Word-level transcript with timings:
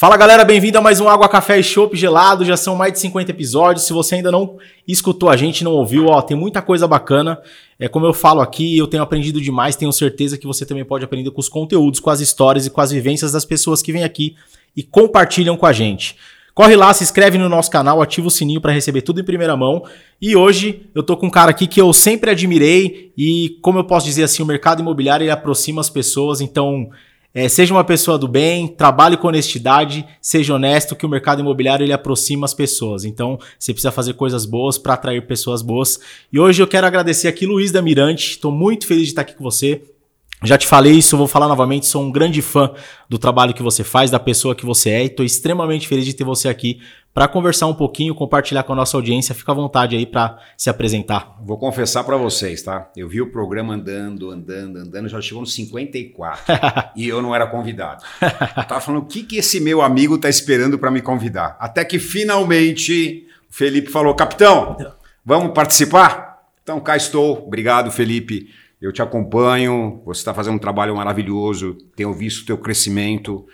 Fala 0.00 0.16
galera, 0.16 0.46
bem-vindo 0.46 0.78
a 0.78 0.80
mais 0.80 0.98
um 0.98 1.10
Água, 1.10 1.28
Café 1.28 1.58
e 1.58 1.62
Chopp 1.62 1.94
gelado. 1.94 2.42
Já 2.42 2.56
são 2.56 2.74
mais 2.74 2.94
de 2.94 2.98
50 3.00 3.32
episódios. 3.32 3.84
Se 3.84 3.92
você 3.92 4.14
ainda 4.14 4.32
não 4.32 4.56
escutou 4.88 5.28
a 5.28 5.36
gente, 5.36 5.62
não 5.62 5.72
ouviu, 5.72 6.06
ó, 6.06 6.22
tem 6.22 6.34
muita 6.34 6.62
coisa 6.62 6.88
bacana. 6.88 7.38
É 7.78 7.86
como 7.86 8.06
eu 8.06 8.14
falo 8.14 8.40
aqui, 8.40 8.78
eu 8.78 8.86
tenho 8.86 9.02
aprendido 9.02 9.38
demais. 9.42 9.76
Tenho 9.76 9.92
certeza 9.92 10.38
que 10.38 10.46
você 10.46 10.64
também 10.64 10.86
pode 10.86 11.04
aprender 11.04 11.30
com 11.30 11.38
os 11.38 11.50
conteúdos, 11.50 12.00
com 12.00 12.08
as 12.08 12.18
histórias 12.18 12.64
e 12.64 12.70
com 12.70 12.80
as 12.80 12.90
vivências 12.90 13.32
das 13.32 13.44
pessoas 13.44 13.82
que 13.82 13.92
vêm 13.92 14.02
aqui 14.02 14.36
e 14.74 14.82
compartilham 14.82 15.54
com 15.54 15.66
a 15.66 15.72
gente. 15.74 16.16
Corre 16.54 16.76
lá, 16.76 16.92
se 16.92 17.02
inscreve 17.04 17.38
no 17.38 17.48
nosso 17.48 17.70
canal, 17.70 18.02
ativa 18.02 18.26
o 18.26 18.30
sininho 18.30 18.60
para 18.60 18.72
receber 18.72 19.02
tudo 19.02 19.20
em 19.20 19.24
primeira 19.24 19.56
mão. 19.56 19.84
E 20.20 20.36
hoje 20.36 20.86
eu 20.94 21.02
tô 21.02 21.16
com 21.16 21.26
um 21.26 21.30
cara 21.30 21.50
aqui 21.50 21.66
que 21.66 21.80
eu 21.80 21.92
sempre 21.92 22.30
admirei 22.30 23.12
e, 23.16 23.58
como 23.62 23.78
eu 23.78 23.84
posso 23.84 24.06
dizer 24.06 24.24
assim, 24.24 24.42
o 24.42 24.46
mercado 24.46 24.80
imobiliário 24.80 25.24
ele 25.24 25.30
aproxima 25.30 25.80
as 25.80 25.88
pessoas, 25.88 26.40
então 26.40 26.90
é, 27.32 27.48
seja 27.48 27.72
uma 27.72 27.84
pessoa 27.84 28.18
do 28.18 28.26
bem, 28.26 28.66
trabalhe 28.66 29.16
com 29.16 29.28
honestidade, 29.28 30.04
seja 30.20 30.54
honesto, 30.54 30.96
que 30.96 31.06
o 31.06 31.08
mercado 31.08 31.40
imobiliário 31.40 31.84
ele 31.84 31.92
aproxima 31.92 32.44
as 32.44 32.52
pessoas. 32.52 33.04
Então, 33.04 33.38
você 33.56 33.72
precisa 33.72 33.92
fazer 33.92 34.14
coisas 34.14 34.44
boas 34.44 34.76
para 34.76 34.94
atrair 34.94 35.24
pessoas 35.26 35.62
boas. 35.62 36.00
E 36.32 36.40
hoje 36.40 36.60
eu 36.60 36.66
quero 36.66 36.86
agradecer 36.86 37.28
aqui 37.28 37.46
Luiz 37.46 37.70
da 37.70 37.80
Mirante. 37.80 38.32
Estou 38.32 38.50
muito 38.50 38.84
feliz 38.84 39.04
de 39.04 39.10
estar 39.10 39.22
aqui 39.22 39.34
com 39.34 39.44
você. 39.44 39.80
Já 40.42 40.56
te 40.56 40.66
falei 40.66 40.94
isso, 40.94 41.18
vou 41.18 41.28
falar 41.28 41.48
novamente. 41.48 41.86
Sou 41.86 42.02
um 42.02 42.10
grande 42.10 42.40
fã 42.40 42.72
do 43.08 43.18
trabalho 43.18 43.52
que 43.52 43.62
você 43.62 43.84
faz, 43.84 44.10
da 44.10 44.18
pessoa 44.18 44.54
que 44.54 44.64
você 44.64 44.90
é, 44.90 45.02
e 45.02 45.06
estou 45.06 45.24
extremamente 45.24 45.86
feliz 45.86 46.04
de 46.04 46.14
ter 46.14 46.24
você 46.24 46.48
aqui 46.48 46.80
para 47.12 47.28
conversar 47.28 47.66
um 47.66 47.74
pouquinho, 47.74 48.14
compartilhar 48.14 48.62
com 48.62 48.72
a 48.72 48.76
nossa 48.76 48.96
audiência. 48.96 49.34
Fica 49.34 49.52
à 49.52 49.54
vontade 49.54 49.96
aí 49.96 50.06
para 50.06 50.38
se 50.56 50.70
apresentar. 50.70 51.36
Vou 51.44 51.58
confessar 51.58 52.04
para 52.04 52.16
vocês, 52.16 52.62
tá? 52.62 52.90
Eu 52.96 53.06
vi 53.06 53.20
o 53.20 53.30
programa 53.30 53.74
andando, 53.74 54.30
andando, 54.30 54.78
andando, 54.78 55.08
já 55.08 55.20
chegou 55.20 55.42
nos 55.42 55.52
54 55.52 56.44
e 56.96 57.06
eu 57.06 57.20
não 57.20 57.34
era 57.34 57.46
convidado. 57.46 58.02
Eu 58.22 58.64
tava 58.64 58.80
falando 58.80 59.02
o 59.02 59.06
que 59.06 59.22
que 59.22 59.36
esse 59.36 59.60
meu 59.60 59.82
amigo 59.82 60.16
tá 60.16 60.28
esperando 60.30 60.78
para 60.78 60.90
me 60.90 61.02
convidar. 61.02 61.56
Até 61.60 61.84
que 61.84 61.98
finalmente 61.98 63.26
o 63.50 63.52
Felipe 63.52 63.90
falou: 63.90 64.14
"Capitão, 64.14 64.76
vamos 65.22 65.52
participar?" 65.52 66.30
Então 66.62 66.80
cá 66.80 66.96
estou. 66.96 67.46
Obrigado, 67.46 67.90
Felipe. 67.90 68.48
Eu 68.80 68.92
te 68.92 69.02
acompanho. 69.02 70.00
Você 70.06 70.20
está 70.20 70.32
fazendo 70.32 70.54
um 70.54 70.58
trabalho 70.58 70.96
maravilhoso. 70.96 71.74
Tenho 71.94 72.12
visto 72.12 72.42
o 72.42 72.46
teu 72.46 72.56
crescimento. 72.56 73.46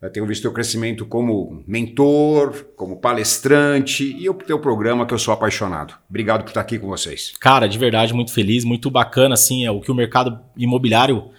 Eu 0.00 0.10
tenho 0.10 0.24
visto 0.26 0.40
o 0.40 0.42
teu 0.42 0.52
crescimento 0.52 1.04
como 1.04 1.64
mentor, 1.66 2.66
como 2.76 3.00
palestrante 3.00 4.16
e 4.16 4.30
o 4.30 4.34
teu 4.34 4.60
programa 4.60 5.04
que 5.04 5.12
eu 5.12 5.18
sou 5.18 5.34
apaixonado. 5.34 5.94
Obrigado 6.08 6.44
por 6.44 6.50
estar 6.50 6.60
aqui 6.60 6.78
com 6.78 6.86
vocês. 6.86 7.32
Cara, 7.40 7.66
de 7.66 7.76
verdade, 7.76 8.14
muito 8.14 8.32
feliz, 8.32 8.64
muito 8.64 8.92
bacana, 8.92 9.34
assim, 9.34 9.66
é 9.66 9.70
o 9.72 9.80
que 9.80 9.90
o 9.90 9.94
mercado 9.94 10.38
imobiliário 10.56 11.30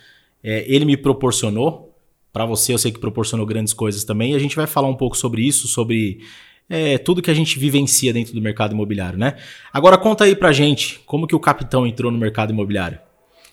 é, 0.44 0.66
ele 0.68 0.84
me 0.84 0.98
proporcionou. 0.98 1.96
Para 2.34 2.46
você, 2.46 2.74
eu 2.74 2.78
sei 2.78 2.92
que 2.92 3.00
proporcionou 3.00 3.46
grandes 3.46 3.72
coisas 3.72 4.04
também. 4.04 4.34
E 4.34 4.36
a 4.36 4.40
gente 4.40 4.58
vai 4.58 4.68
falar 4.68 4.90
um 4.90 4.96
pouco 4.96 5.16
sobre 5.16 5.42
isso, 5.42 5.66
sobre 5.70 6.20
é, 6.70 6.98
tudo 6.98 7.22
que 7.22 7.32
a 7.32 7.34
gente 7.34 7.58
vivencia 7.58 8.12
dentro 8.12 8.34
do 8.34 8.42
mercado 8.42 8.74
imobiliário, 8.74 9.18
né? 9.18 9.38
Agora 9.72 9.98
conta 9.98 10.26
aí 10.26 10.36
pra 10.36 10.52
gente 10.52 11.00
como 11.06 11.26
que 11.26 11.36
o 11.36 11.40
capitão 11.40 11.88
entrou 11.88 12.12
no 12.12 12.18
mercado 12.18 12.52
imobiliário. 12.52 13.00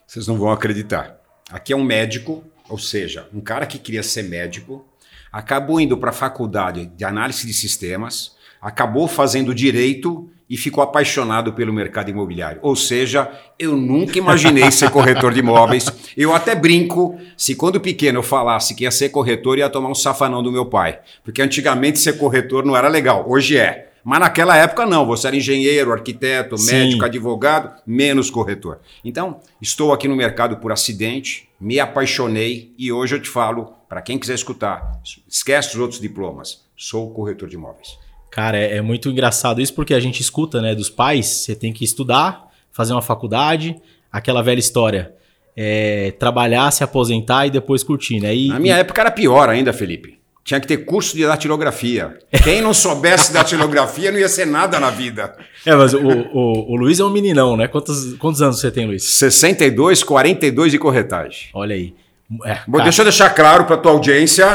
Vocês 0.07 0.27
não 0.27 0.39
vão 0.39 0.51
acreditar. 0.51 1.17
Aqui 1.51 1.73
é 1.73 1.77
um 1.77 1.83
médico, 1.83 2.45
ou 2.69 2.79
seja, 2.79 3.29
um 3.35 3.41
cara 3.41 3.67
que 3.67 3.79
queria 3.79 4.03
ser 4.03 4.23
médico, 4.23 4.87
acabou 5.33 5.81
indo 5.81 5.99
para 5.99 6.11
a 6.11 6.15
faculdade 6.15 6.87
de 6.87 7.05
análise 7.05 7.47
de 7.47 7.53
sistemas, 7.53 8.37
acabou 8.61 9.09
fazendo 9.09 9.55
direito 9.55 10.31
e 10.49 10.57
ficou 10.57 10.83
apaixonado 10.83 11.53
pelo 11.53 11.73
mercado 11.73 12.09
imobiliário. 12.09 12.61
Ou 12.63 12.77
seja, 12.77 13.29
eu 13.59 13.77
nunca 13.77 14.17
imaginei 14.17 14.71
ser 14.71 14.91
corretor 14.91 15.33
de 15.33 15.41
imóveis. 15.41 15.87
Eu 16.17 16.33
até 16.33 16.55
brinco 16.55 17.19
se 17.37 17.57
quando 17.57 17.81
pequeno 17.81 18.21
eu 18.21 18.23
falasse 18.23 18.75
que 18.75 18.85
ia 18.85 18.91
ser 18.93 19.09
corretor, 19.09 19.59
ia 19.59 19.69
tomar 19.69 19.89
um 19.89 19.95
safanão 19.95 20.43
do 20.43 20.53
meu 20.53 20.67
pai. 20.67 21.01
Porque 21.25 21.43
antigamente 21.43 21.99
ser 21.99 22.17
corretor 22.17 22.65
não 22.65 22.77
era 22.77 22.89
legal, 22.89 23.25
hoje 23.29 23.59
é. 23.59 23.86
Mas 24.07 24.21
naquela 24.21 24.57
época 24.57 24.87
não, 24.87 25.05
você 25.05 25.27
era 25.27 25.35
engenheiro, 25.35 25.93
arquiteto, 25.93 26.57
Sim. 26.57 26.73
médico, 26.73 27.05
advogado, 27.05 27.83
menos 27.85 28.31
corretor. 28.31 28.79
Então, 29.05 29.41
estou 29.61 29.93
aqui 29.93 30.07
no 30.07 30.15
mercado 30.15 30.59
por 30.59 30.71
acidente, 30.71 31.49
me 31.61 31.81
apaixonei 31.81 32.73
e 32.79 32.93
hoje 32.93 33.17
eu 33.17 33.21
te 33.21 33.29
falo, 33.29 33.73
para 33.89 34.01
quem 34.01 34.17
quiser 34.17 34.35
escutar, 34.35 35.03
esquece 35.29 35.71
os 35.71 35.81
outros 35.81 36.01
diplomas, 36.01 36.65
sou 36.77 37.11
corretor 37.11 37.49
de 37.49 37.57
imóveis. 37.57 37.99
Cara, 38.31 38.57
é, 38.57 38.77
é 38.77 38.81
muito 38.81 39.11
engraçado 39.11 39.61
isso 39.61 39.75
porque 39.75 39.93
a 39.93 39.99
gente 39.99 40.21
escuta, 40.21 40.63
né, 40.63 40.73
dos 40.73 40.89
pais, 40.89 41.27
você 41.27 41.57
tem 41.57 41.73
que 41.73 41.85
estudar, 41.85 42.49
fazer 42.71 42.93
uma 42.93 43.03
faculdade, 43.03 43.75
aquela 44.13 44.41
velha 44.41 44.61
história. 44.61 45.17
É, 45.57 46.13
trabalhar, 46.13 46.71
se 46.71 46.85
aposentar 46.85 47.47
e 47.47 47.51
depois 47.51 47.83
curtir, 47.83 48.21
né? 48.21 48.37
E, 48.37 48.49
Na 48.49 48.61
minha 48.61 48.77
época 48.77 49.01
era 49.01 49.11
pior 49.11 49.49
ainda, 49.49 49.73
Felipe. 49.73 50.16
Tinha 50.47 50.61
que 50.61 50.67
ter 50.69 50.77
curso 50.85 51.17
de 51.17 51.27
datilografia. 51.27 52.19
Quem 52.45 52.63
não 52.63 52.73
soubesse 52.73 53.33
datilografia 53.33 54.13
não 54.13 54.19
ia 54.21 54.29
ser 54.29 54.47
nada 54.47 54.79
na 54.79 54.91
vida. 54.91 55.35
É, 55.67 55.75
mas 55.75 55.93
o, 55.93 55.99
o, 55.99 56.73
o 56.73 56.77
Luiz 56.77 57.01
é 57.01 57.05
um 57.05 57.11
meninão, 57.11 57.57
né? 57.57 57.67
Quantos, 57.67 58.15
quantos 58.15 58.41
anos 58.41 58.61
você 58.61 58.71
tem, 58.71 58.87
Luiz? 58.87 59.03
62, 59.03 60.05
42 60.05 60.71
de 60.71 60.79
corretagem. 60.79 61.49
Olha 61.53 61.75
aí. 61.75 61.93
É, 62.45 62.59
Bom, 62.65 62.81
deixa 62.81 63.03
eu 63.03 63.05
deixar 63.05 63.31
claro 63.31 63.65
para 63.65 63.77
tua 63.77 63.91
audiência 63.91 64.47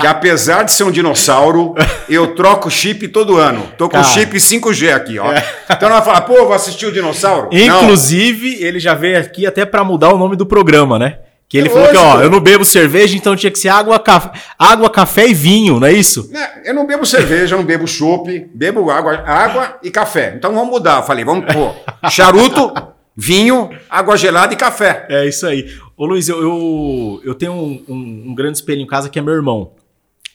que 0.00 0.06
apesar 0.06 0.62
de 0.62 0.70
ser 0.70 0.84
um 0.84 0.92
dinossauro, 0.92 1.74
eu 2.08 2.36
troco 2.36 2.70
chip 2.70 3.08
todo 3.08 3.36
ano. 3.36 3.66
Tô 3.76 3.88
com 3.88 3.94
Cara. 4.00 4.04
chip 4.04 4.36
5G 4.36 4.94
aqui, 4.94 5.18
ó. 5.18 5.32
Então 5.68 5.88
não 5.88 5.96
vai 5.96 6.04
falar, 6.04 6.20
pô, 6.20 6.34
vou 6.44 6.52
assistir 6.52 6.86
o 6.86 6.92
dinossauro? 6.92 7.48
Não. 7.52 7.82
Inclusive, 7.82 8.62
ele 8.62 8.78
já 8.78 8.94
veio 8.94 9.18
aqui 9.18 9.44
até 9.44 9.64
pra 9.66 9.82
mudar 9.82 10.14
o 10.14 10.18
nome 10.18 10.36
do 10.36 10.46
programa, 10.46 11.00
né? 11.00 11.18
Que 11.48 11.58
ele 11.58 11.68
É 11.68 11.70
falou 11.70 11.88
que, 11.90 11.96
ó, 11.96 12.02
lógico. 12.02 12.22
eu 12.24 12.30
não 12.30 12.40
bebo 12.40 12.64
cerveja, 12.64 13.16
então 13.16 13.36
tinha 13.36 13.50
que 13.52 13.58
ser 13.58 13.68
água, 13.68 13.98
café, 14.00 14.32
água, 14.58 14.90
café 14.90 15.28
e 15.28 15.34
vinho, 15.34 15.78
não 15.78 15.86
é 15.86 15.92
isso? 15.92 16.28
Né, 16.32 16.62
Eu 16.64 16.74
não 16.74 16.84
bebo 16.86 17.06
cerveja, 17.06 17.54
eu 17.54 17.58
não 17.58 17.64
bebo 17.64 17.86
chopp, 17.86 18.28
bebo 18.52 18.90
água, 18.90 19.14
água 19.24 19.78
e 19.82 19.90
café. 19.90 20.34
Então 20.36 20.52
vamos 20.52 20.70
mudar. 20.70 20.98
Eu 20.98 21.02
falei, 21.04 21.24
vamos 21.24 21.44
pôr 21.52 21.72
charuto, 22.10 22.72
vinho, 23.16 23.70
água 23.88 24.16
gelada 24.16 24.52
e 24.52 24.56
café. 24.56 25.06
É 25.08 25.24
isso 25.26 25.46
aí. 25.46 25.66
Ô 25.96 26.04
Luiz, 26.04 26.28
eu, 26.28 26.40
eu, 26.42 27.20
eu 27.24 27.34
tenho 27.34 27.52
um, 27.52 27.84
um- 27.88 28.24
um 28.30 28.34
grande 28.34 28.58
espelho 28.58 28.80
em 28.82 28.86
casa 28.86 29.08
que 29.08 29.18
é 29.18 29.22
meu 29.22 29.34
irmão. 29.34 29.70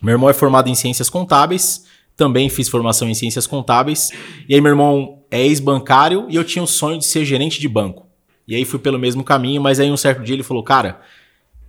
Meu 0.01 0.13
irmão 0.13 0.29
é 0.29 0.33
formado 0.33 0.69
em 0.69 0.75
ciências 0.75 1.09
contábeis, 1.09 1.83
também 2.17 2.47
fiz 2.49 2.67
formação 2.69 3.07
em 3.09 3.13
ciências 3.13 3.45
contábeis. 3.45 4.09
E 4.47 4.55
aí, 4.55 4.61
meu 4.61 4.71
irmão 4.71 5.19
é 5.29 5.41
ex-bancário 5.45 6.25
e 6.29 6.35
eu 6.37 6.43
tinha 6.43 6.63
o 6.63 6.67
sonho 6.67 6.97
de 6.97 7.05
ser 7.05 7.25
gerente 7.25 7.59
de 7.59 7.67
banco. 7.67 8.07
E 8.47 8.55
aí 8.55 8.65
fui 8.65 8.79
pelo 8.79 8.99
mesmo 8.99 9.23
caminho, 9.23 9.61
mas 9.61 9.79
aí 9.79 9.89
um 9.91 9.97
certo 9.97 10.23
dia 10.23 10.35
ele 10.35 10.43
falou: 10.43 10.63
Cara, 10.63 11.01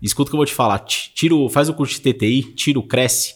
escuta 0.01 0.29
o 0.29 0.31
que 0.31 0.35
eu 0.37 0.39
vou 0.39 0.47
te 0.47 0.55
falar, 0.55 0.79
ti- 0.81 1.13
tira 1.15 1.35
o- 1.35 1.49
faz 1.49 1.69
o 1.69 1.75
curso 1.75 1.95
de 1.95 2.01
TTI, 2.13 2.43
tira 2.55 2.79
o 2.79 2.83
Cresce, 2.83 3.35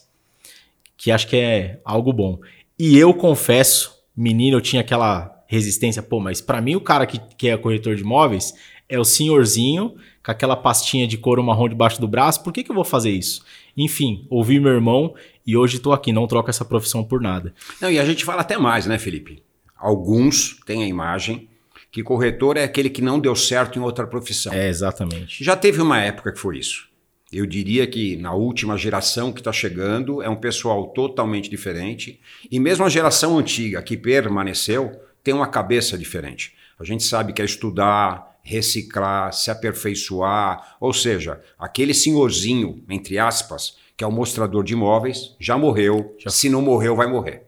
que 0.97 1.11
acho 1.11 1.27
que 1.29 1.37
é 1.37 1.81
algo 1.85 2.13
bom. 2.13 2.39
E 2.79 2.97
eu 2.99 3.13
confesso, 3.15 3.93
menino, 4.17 4.57
eu 4.57 4.61
tinha 4.61 4.81
aquela 4.81 5.33
resistência, 5.49 6.03
pô, 6.03 6.19
mas 6.21 6.41
pra 6.41 6.61
mim 6.61 6.75
o 6.75 6.81
cara 6.81 7.07
que, 7.07 7.19
que 7.37 7.49
é 7.49 7.57
corretor 7.57 7.95
de 7.95 8.03
imóveis 8.03 8.53
é 8.89 8.99
o 8.99 9.05
senhorzinho 9.05 9.95
com 10.25 10.31
aquela 10.33 10.57
pastinha 10.57 11.07
de 11.07 11.17
couro 11.17 11.43
marrom 11.43 11.69
debaixo 11.69 12.01
do 12.01 12.09
braço, 12.09 12.43
por 12.43 12.53
que, 12.53 12.65
que 12.65 12.71
eu 12.71 12.75
vou 12.75 12.85
fazer 12.85 13.11
isso? 13.11 13.45
Enfim, 13.77 14.27
ouvi 14.29 14.59
meu 14.59 14.73
irmão 14.73 15.15
e 15.47 15.57
hoje 15.57 15.79
tô 15.79 15.93
aqui, 15.93 16.13
não 16.13 16.27
troco 16.27 16.51
essa 16.51 16.65
profissão 16.65 17.05
por 17.05 17.21
nada. 17.21 17.55
Não, 17.81 17.91
e 17.91 17.99
a 17.99 18.05
gente 18.05 18.25
fala 18.25 18.41
até 18.41 18.59
mais, 18.59 18.87
né, 18.87 18.99
Felipe? 18.99 19.43
Alguns 19.77 20.59
têm 20.67 20.83
a 20.83 20.87
imagem 20.89 21.49
que 21.97 22.03
corretor 22.03 22.59
é 22.59 22.63
aquele 22.65 22.91
que 22.91 23.01
não 23.01 23.19
deu 23.19 23.35
certo 23.35 23.79
em 23.79 23.83
outra 23.83 24.07
profissão. 24.07 24.53
É, 24.53 24.69
exatamente. 24.69 25.43
Já 25.43 25.57
teve 25.57 25.81
uma 25.81 25.99
época 25.99 26.31
que 26.31 26.39
foi 26.39 26.59
isso. 26.59 26.91
Eu 27.33 27.47
diria 27.47 27.87
que 27.87 28.17
na 28.17 28.35
última 28.35 28.77
geração 28.77 29.33
que 29.33 29.41
está 29.41 29.51
chegando 29.51 30.21
é 30.23 30.29
um 30.29 30.37
pessoal 30.37 30.89
totalmente 30.89 31.49
diferente. 31.49 32.21
E 32.51 32.61
mesmo 32.61 32.85
a 32.85 32.91
geração 32.91 33.39
antiga 33.39 33.81
que 33.83 33.97
permaneceu 33.97 34.93
tem 35.25 35.33
uma 35.33 35.47
cabeça 35.47 35.97
diferente. 35.97 36.53
A 36.79 36.85
gente 36.85 37.03
sabe 37.03 37.33
que 37.33 37.41
é 37.41 37.47
estudar, 37.47 38.37
reciclar, 38.43 39.33
se 39.33 39.51
aperfeiçoar. 39.51 40.77
Ou 40.79 40.93
seja, 40.93 41.41
aquele 41.59 41.95
senhorzinho, 41.95 42.85
entre 42.91 43.19
aspas, 43.19 43.79
que 43.97 44.05
é 44.05 44.07
o 44.07 44.13
mostrador 44.13 44.63
de 44.63 44.75
imóveis, 44.75 45.35
já 45.41 45.57
morreu. 45.57 46.15
Já- 46.19 46.29
Se 46.29 46.51
não 46.51 46.61
morreu, 46.61 46.95
vai 46.95 47.07
morrer. 47.07 47.45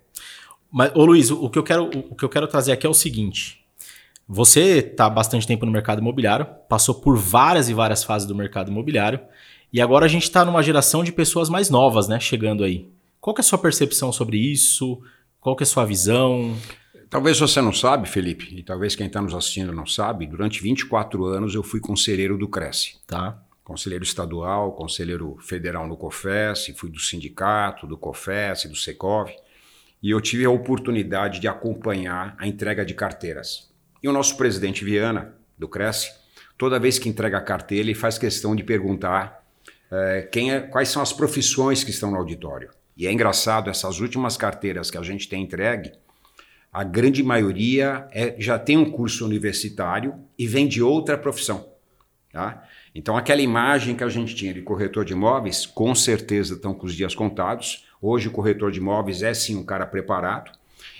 Mas, 0.72 0.90
ô 0.94 1.04
Luiz, 1.04 1.30
o 1.30 1.50
que 1.50 1.58
eu 1.58 1.62
quero, 1.62 1.84
o 2.10 2.14
que 2.14 2.24
eu 2.24 2.28
quero 2.30 2.48
trazer 2.48 2.72
aqui 2.72 2.86
é 2.86 2.90
o 2.90 2.94
seguinte. 2.94 3.57
Você 4.30 4.78
está 4.78 5.06
há 5.06 5.10
bastante 5.10 5.46
tempo 5.46 5.64
no 5.64 5.72
mercado 5.72 6.00
imobiliário, 6.00 6.46
passou 6.68 6.96
por 6.96 7.16
várias 7.16 7.70
e 7.70 7.74
várias 7.74 8.04
fases 8.04 8.28
do 8.28 8.34
mercado 8.34 8.70
imobiliário, 8.70 9.20
e 9.72 9.80
agora 9.80 10.04
a 10.04 10.08
gente 10.08 10.24
está 10.24 10.44
numa 10.44 10.62
geração 10.62 11.02
de 11.02 11.10
pessoas 11.10 11.48
mais 11.48 11.70
novas, 11.70 12.08
né? 12.08 12.20
Chegando 12.20 12.62
aí. 12.62 12.90
Qual 13.22 13.34
é 13.38 13.40
a 13.40 13.42
sua 13.42 13.56
percepção 13.56 14.12
sobre 14.12 14.36
isso? 14.36 15.00
Qual 15.40 15.56
é 15.58 15.62
a 15.62 15.66
sua 15.66 15.86
visão? 15.86 16.54
Talvez 17.08 17.40
você 17.40 17.62
não 17.62 17.72
sabe, 17.72 18.06
Felipe, 18.06 18.54
e 18.54 18.62
talvez 18.62 18.94
quem 18.94 19.06
está 19.06 19.22
nos 19.22 19.34
assistindo 19.34 19.72
não 19.72 19.86
sabe, 19.86 20.26
durante 20.26 20.62
24 20.62 21.24
anos 21.24 21.54
eu 21.54 21.62
fui 21.62 21.80
conselheiro 21.80 22.36
do 22.36 22.48
Cresce. 22.48 22.98
Tá? 23.06 23.42
Conselheiro 23.64 24.04
estadual, 24.04 24.72
conselheiro 24.72 25.38
federal 25.40 25.88
no 25.88 25.96
COFES, 25.96 26.74
fui 26.76 26.90
do 26.90 27.00
sindicato, 27.00 27.86
do 27.86 27.96
COFES, 27.96 28.66
do 28.68 28.76
SECOV, 28.76 29.32
e 30.02 30.10
eu 30.10 30.20
tive 30.20 30.44
a 30.44 30.50
oportunidade 30.50 31.40
de 31.40 31.48
acompanhar 31.48 32.36
a 32.38 32.46
entrega 32.46 32.84
de 32.84 32.92
carteiras. 32.92 33.67
E 34.02 34.08
o 34.08 34.12
nosso 34.12 34.36
presidente 34.36 34.84
Viana, 34.84 35.34
do 35.58 35.68
Cresce, 35.68 36.12
toda 36.56 36.78
vez 36.78 36.98
que 36.98 37.08
entrega 37.08 37.38
a 37.38 37.42
carteira, 37.42 37.84
ele 37.84 37.94
faz 37.94 38.18
questão 38.18 38.54
de 38.54 38.62
perguntar 38.62 39.44
é, 39.90 40.28
é, 40.34 40.60
quais 40.60 40.88
são 40.88 41.02
as 41.02 41.12
profissões 41.12 41.82
que 41.82 41.90
estão 41.90 42.10
no 42.10 42.16
auditório. 42.16 42.70
E 42.96 43.06
é 43.06 43.12
engraçado, 43.12 43.70
essas 43.70 44.00
últimas 44.00 44.36
carteiras 44.36 44.90
que 44.90 44.98
a 44.98 45.02
gente 45.02 45.28
tem 45.28 45.42
entregue, 45.42 45.92
a 46.72 46.84
grande 46.84 47.22
maioria 47.22 48.06
é, 48.12 48.34
já 48.38 48.58
tem 48.58 48.76
um 48.76 48.90
curso 48.90 49.24
universitário 49.24 50.14
e 50.38 50.46
vem 50.46 50.68
de 50.68 50.82
outra 50.82 51.16
profissão. 51.16 51.68
Tá? 52.32 52.62
Então, 52.94 53.16
aquela 53.16 53.40
imagem 53.40 53.96
que 53.96 54.04
a 54.04 54.08
gente 54.08 54.34
tinha 54.34 54.52
de 54.52 54.60
corretor 54.62 55.04
de 55.04 55.12
imóveis, 55.12 55.64
com 55.64 55.94
certeza 55.94 56.54
estão 56.54 56.74
com 56.74 56.86
os 56.86 56.94
dias 56.94 57.14
contados. 57.14 57.86
Hoje, 58.02 58.28
o 58.28 58.30
corretor 58.30 58.70
de 58.70 58.78
imóveis 58.78 59.22
é 59.22 59.32
sim 59.32 59.56
um 59.56 59.64
cara 59.64 59.86
preparado. 59.86 60.52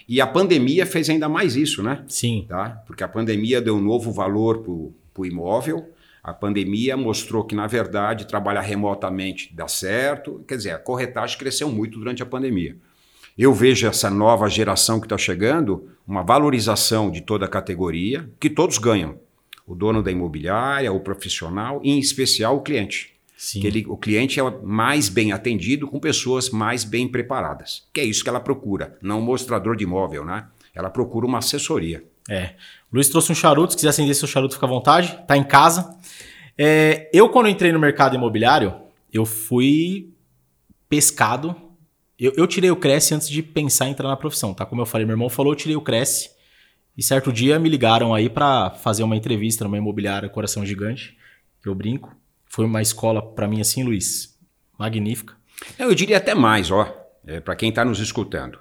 E 0.08 0.22
a 0.22 0.26
pandemia 0.26 0.86
fez 0.86 1.10
ainda 1.10 1.28
mais 1.28 1.54
isso, 1.54 1.82
né? 1.82 2.02
Sim. 2.08 2.46
Tá? 2.48 2.82
Porque 2.86 3.04
a 3.04 3.08
pandemia 3.08 3.60
deu 3.60 3.76
um 3.76 3.80
novo 3.80 4.10
valor 4.10 4.60
para 4.62 4.72
o 4.72 5.26
imóvel. 5.26 5.92
A 6.22 6.32
pandemia 6.32 6.96
mostrou 6.96 7.44
que, 7.44 7.54
na 7.54 7.66
verdade, 7.66 8.26
trabalhar 8.26 8.62
remotamente 8.62 9.54
dá 9.54 9.68
certo. 9.68 10.42
Quer 10.48 10.56
dizer, 10.56 10.70
a 10.70 10.78
corretagem 10.78 11.38
cresceu 11.38 11.68
muito 11.70 11.98
durante 11.98 12.22
a 12.22 12.26
pandemia. 12.26 12.76
Eu 13.36 13.52
vejo 13.52 13.86
essa 13.86 14.10
nova 14.10 14.48
geração 14.48 14.98
que 14.98 15.06
está 15.06 15.18
chegando, 15.18 15.90
uma 16.06 16.22
valorização 16.22 17.10
de 17.10 17.20
toda 17.20 17.44
a 17.44 17.48
categoria, 17.48 18.28
que 18.40 18.50
todos 18.50 18.78
ganham 18.78 19.20
o 19.66 19.74
dono 19.74 20.02
da 20.02 20.10
imobiliária, 20.10 20.90
o 20.90 21.00
profissional, 21.00 21.80
e 21.84 21.90
em 21.90 21.98
especial 21.98 22.56
o 22.56 22.62
cliente. 22.62 23.17
Sim. 23.38 23.60
Que 23.60 23.68
ele, 23.68 23.84
o 23.86 23.96
cliente 23.96 24.40
é 24.40 24.42
mais 24.64 25.08
bem 25.08 25.30
atendido 25.30 25.86
com 25.86 26.00
pessoas 26.00 26.50
mais 26.50 26.82
bem 26.82 27.06
preparadas. 27.06 27.86
Que 27.94 28.00
é 28.00 28.04
isso 28.04 28.24
que 28.24 28.28
ela 28.28 28.40
procura, 28.40 28.98
não 29.00 29.20
um 29.20 29.22
mostrador 29.22 29.76
de 29.76 29.84
imóvel, 29.84 30.24
né? 30.24 30.48
Ela 30.74 30.90
procura 30.90 31.24
uma 31.24 31.38
assessoria. 31.38 32.02
É. 32.28 32.54
O 32.90 32.96
Luiz 32.96 33.08
trouxe 33.08 33.30
um 33.30 33.36
charuto, 33.36 33.70
se 33.70 33.76
quiser 33.76 33.90
acender 33.90 34.12
seu 34.16 34.26
charuto, 34.26 34.54
fica 34.54 34.66
à 34.66 34.68
vontade. 34.68 35.16
Tá 35.24 35.36
em 35.36 35.44
casa. 35.44 35.96
É, 36.58 37.08
eu, 37.12 37.28
quando 37.28 37.48
entrei 37.48 37.70
no 37.70 37.78
mercado 37.78 38.16
imobiliário, 38.16 38.74
eu 39.12 39.24
fui 39.24 40.10
pescado. 40.88 41.54
Eu, 42.18 42.32
eu 42.36 42.44
tirei 42.44 42.72
o 42.72 42.76
Cresce 42.76 43.14
antes 43.14 43.28
de 43.28 43.40
pensar 43.40 43.86
em 43.86 43.92
entrar 43.92 44.08
na 44.08 44.16
profissão, 44.16 44.52
tá? 44.52 44.66
Como 44.66 44.82
eu 44.82 44.86
falei, 44.86 45.06
meu 45.06 45.14
irmão 45.14 45.28
falou, 45.28 45.52
eu 45.52 45.56
tirei 45.56 45.76
o 45.76 45.80
Cresce. 45.80 46.30
E 46.96 47.04
certo 47.04 47.32
dia 47.32 47.56
me 47.60 47.68
ligaram 47.68 48.12
aí 48.12 48.28
para 48.28 48.70
fazer 48.70 49.04
uma 49.04 49.16
entrevista 49.16 49.62
numa 49.62 49.78
imobiliária 49.78 50.28
Coração 50.28 50.66
Gigante, 50.66 51.16
que 51.62 51.68
eu 51.68 51.74
brinco. 51.76 52.12
Foi 52.48 52.64
uma 52.64 52.82
escola 52.82 53.22
para 53.22 53.46
mim 53.46 53.60
assim, 53.60 53.82
Luiz, 53.82 54.38
magnífica. 54.78 55.36
Eu 55.78 55.94
diria 55.94 56.16
até 56.16 56.34
mais, 56.34 56.70
ó, 56.70 56.92
é, 57.26 57.40
para 57.40 57.56
quem 57.56 57.68
está 57.68 57.84
nos 57.84 58.00
escutando. 58.00 58.58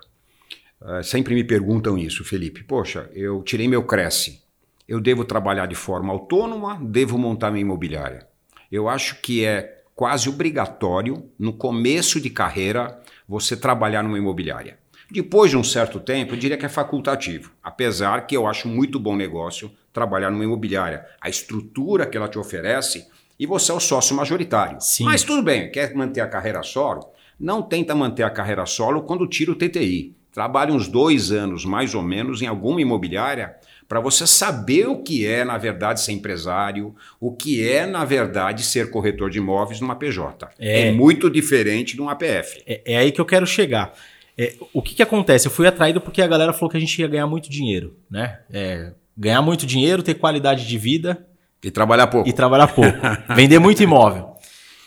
Uh, 0.79 1.03
sempre 1.03 1.33
me 1.33 1.43
perguntam 1.43 1.97
isso, 1.97 2.23
Felipe. 2.23 2.63
Poxa, 2.63 3.09
eu 3.13 3.41
tirei 3.43 3.67
meu 3.67 3.83
Cresce. 3.83 4.43
Eu 4.87 4.99
devo 5.01 5.25
trabalhar 5.25 5.65
de 5.65 5.75
forma 5.75 6.13
autônoma, 6.13 6.79
devo 6.81 7.17
montar 7.17 7.51
minha 7.51 7.61
imobiliária. 7.61 8.27
Eu 8.71 8.87
acho 8.87 9.21
que 9.21 9.43
é 9.43 9.83
quase 9.95 10.29
obrigatório, 10.29 11.29
no 11.39 11.53
começo 11.53 12.21
de 12.21 12.29
carreira, 12.29 13.01
você 13.27 13.57
trabalhar 13.57 14.03
numa 14.03 14.17
imobiliária. 14.17 14.77
Depois 15.09 15.49
de 15.49 15.57
um 15.57 15.63
certo 15.63 15.99
tempo, 15.99 16.33
eu 16.33 16.37
diria 16.37 16.57
que 16.57 16.65
é 16.65 16.69
facultativo, 16.69 17.51
apesar 17.63 18.27
que 18.27 18.35
eu 18.35 18.45
acho 18.45 18.67
muito 18.67 18.99
bom 18.99 19.15
negócio 19.15 19.71
trabalhar 19.91 20.29
numa 20.29 20.43
imobiliária. 20.43 21.05
A 21.19 21.29
estrutura 21.29 22.05
que 22.05 22.15
ela 22.15 22.27
te 22.27 22.37
oferece 22.37 23.07
e 23.39 23.45
você 23.45 23.71
é 23.71 23.75
o 23.75 23.79
sócio 23.79 24.15
majoritário. 24.15 24.77
Sim. 24.81 25.03
Mas 25.03 25.23
tudo 25.23 25.41
bem, 25.41 25.71
quer 25.71 25.93
manter 25.93 26.21
a 26.21 26.27
carreira 26.27 26.63
solo? 26.63 27.11
Não 27.39 27.61
tenta 27.61 27.93
manter 27.93 28.23
a 28.23 28.29
carreira 28.29 28.65
solo 28.65 29.03
quando 29.03 29.27
tira 29.27 29.51
o 29.51 29.55
TTI. 29.55 30.15
Trabalhe 30.31 30.71
uns 30.71 30.87
dois 30.87 31.31
anos, 31.31 31.65
mais 31.65 31.95
ou 31.95 32.01
menos, 32.01 32.41
em 32.41 32.47
alguma 32.47 32.81
imobiliária 32.81 33.55
para 33.87 33.99
você 33.99 34.27
saber 34.27 34.87
o 34.87 35.01
que 35.01 35.25
é, 35.25 35.45
na 35.45 35.57
verdade, 35.57 36.01
ser 36.01 36.11
empresário, 36.11 36.93
o 37.19 37.31
que 37.31 37.67
é, 37.67 37.85
na 37.85 38.03
verdade, 38.03 38.63
ser 38.63 38.91
corretor 38.91 39.29
de 39.29 39.37
imóveis 39.37 39.79
numa 39.79 39.95
PJ. 39.95 40.49
É. 40.59 40.87
é 40.87 40.91
muito 40.91 41.29
diferente 41.29 41.95
de 41.95 42.01
um 42.01 42.09
APF. 42.09 42.61
É, 42.67 42.81
é 42.85 42.97
aí 42.97 43.11
que 43.11 43.21
eu 43.21 43.25
quero 43.25 43.47
chegar. 43.47 43.93
É, 44.37 44.53
o 44.73 44.81
que, 44.81 44.93
que 44.93 45.01
acontece? 45.01 45.47
Eu 45.47 45.51
fui 45.51 45.65
atraído 45.65 46.01
porque 46.01 46.21
a 46.21 46.27
galera 46.27 46.53
falou 46.53 46.69
que 46.69 46.77
a 46.77 46.79
gente 46.79 46.99
ia 46.99 47.07
ganhar 47.07 47.27
muito 47.27 47.49
dinheiro, 47.49 47.95
né? 48.11 48.39
É, 48.51 48.91
ganhar 49.17 49.41
muito 49.41 49.65
dinheiro, 49.65 50.03
ter 50.03 50.15
qualidade 50.15 50.67
de 50.67 50.77
vida 50.77 51.25
E 51.67 51.71
trabalhar 51.71 52.07
pouco. 52.07 52.29
e 52.29 52.33
trabalhar 52.33 52.67
pouco. 52.67 52.97
Vender 53.35 53.59
muito 53.59 53.83
imóvel. 53.83 54.35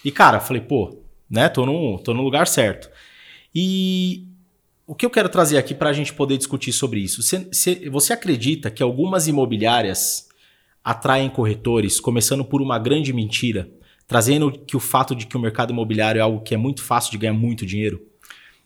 E, 0.05 0.11
cara, 0.11 0.41
falei, 0.41 0.63
pô, 0.63 0.97
né? 1.31 1.49
Tô 1.49 1.67
no, 1.67 1.99
tô 1.99 2.15
no 2.15 2.23
lugar 2.23 2.47
certo. 2.47 2.89
E 3.55 4.27
o 4.87 4.95
que 4.95 5.05
eu 5.05 5.11
quero 5.11 5.29
trazer 5.29 5.59
aqui 5.59 5.75
para 5.75 5.91
a 5.91 5.93
gente 5.93 6.13
poder 6.15 6.37
discutir 6.39 6.73
sobre 6.73 7.01
isso? 7.01 7.23
Você, 7.23 7.47
você- 7.53 7.91
você 7.91 8.13
acredita 8.13 8.71
que 8.71 8.83
algumas 8.83 9.29
imobiliárias 9.29 10.29
atraem 10.83 11.29
corretores, 11.29 12.01
começando 12.01 12.45
por 12.45 12.63
uma 12.63 12.79
grande 12.79 13.13
mentira, 13.13 13.69
trazendo 14.07 14.51
que 14.51 14.77
o 14.77 14.81
fato 14.81 15.15
de 15.15 15.27
que 15.27 15.37
o 15.37 15.41
mercado 15.41 15.73
imobiliário 15.73 16.19
é 16.19 16.23
algo 16.23 16.41
que 16.41 16.55
é 16.55 16.57
muito 16.57 16.83
fácil 16.83 17.11
de 17.13 17.19
ganhar 17.19 17.35
muito 17.35 17.67
dinheiro? 17.67 18.01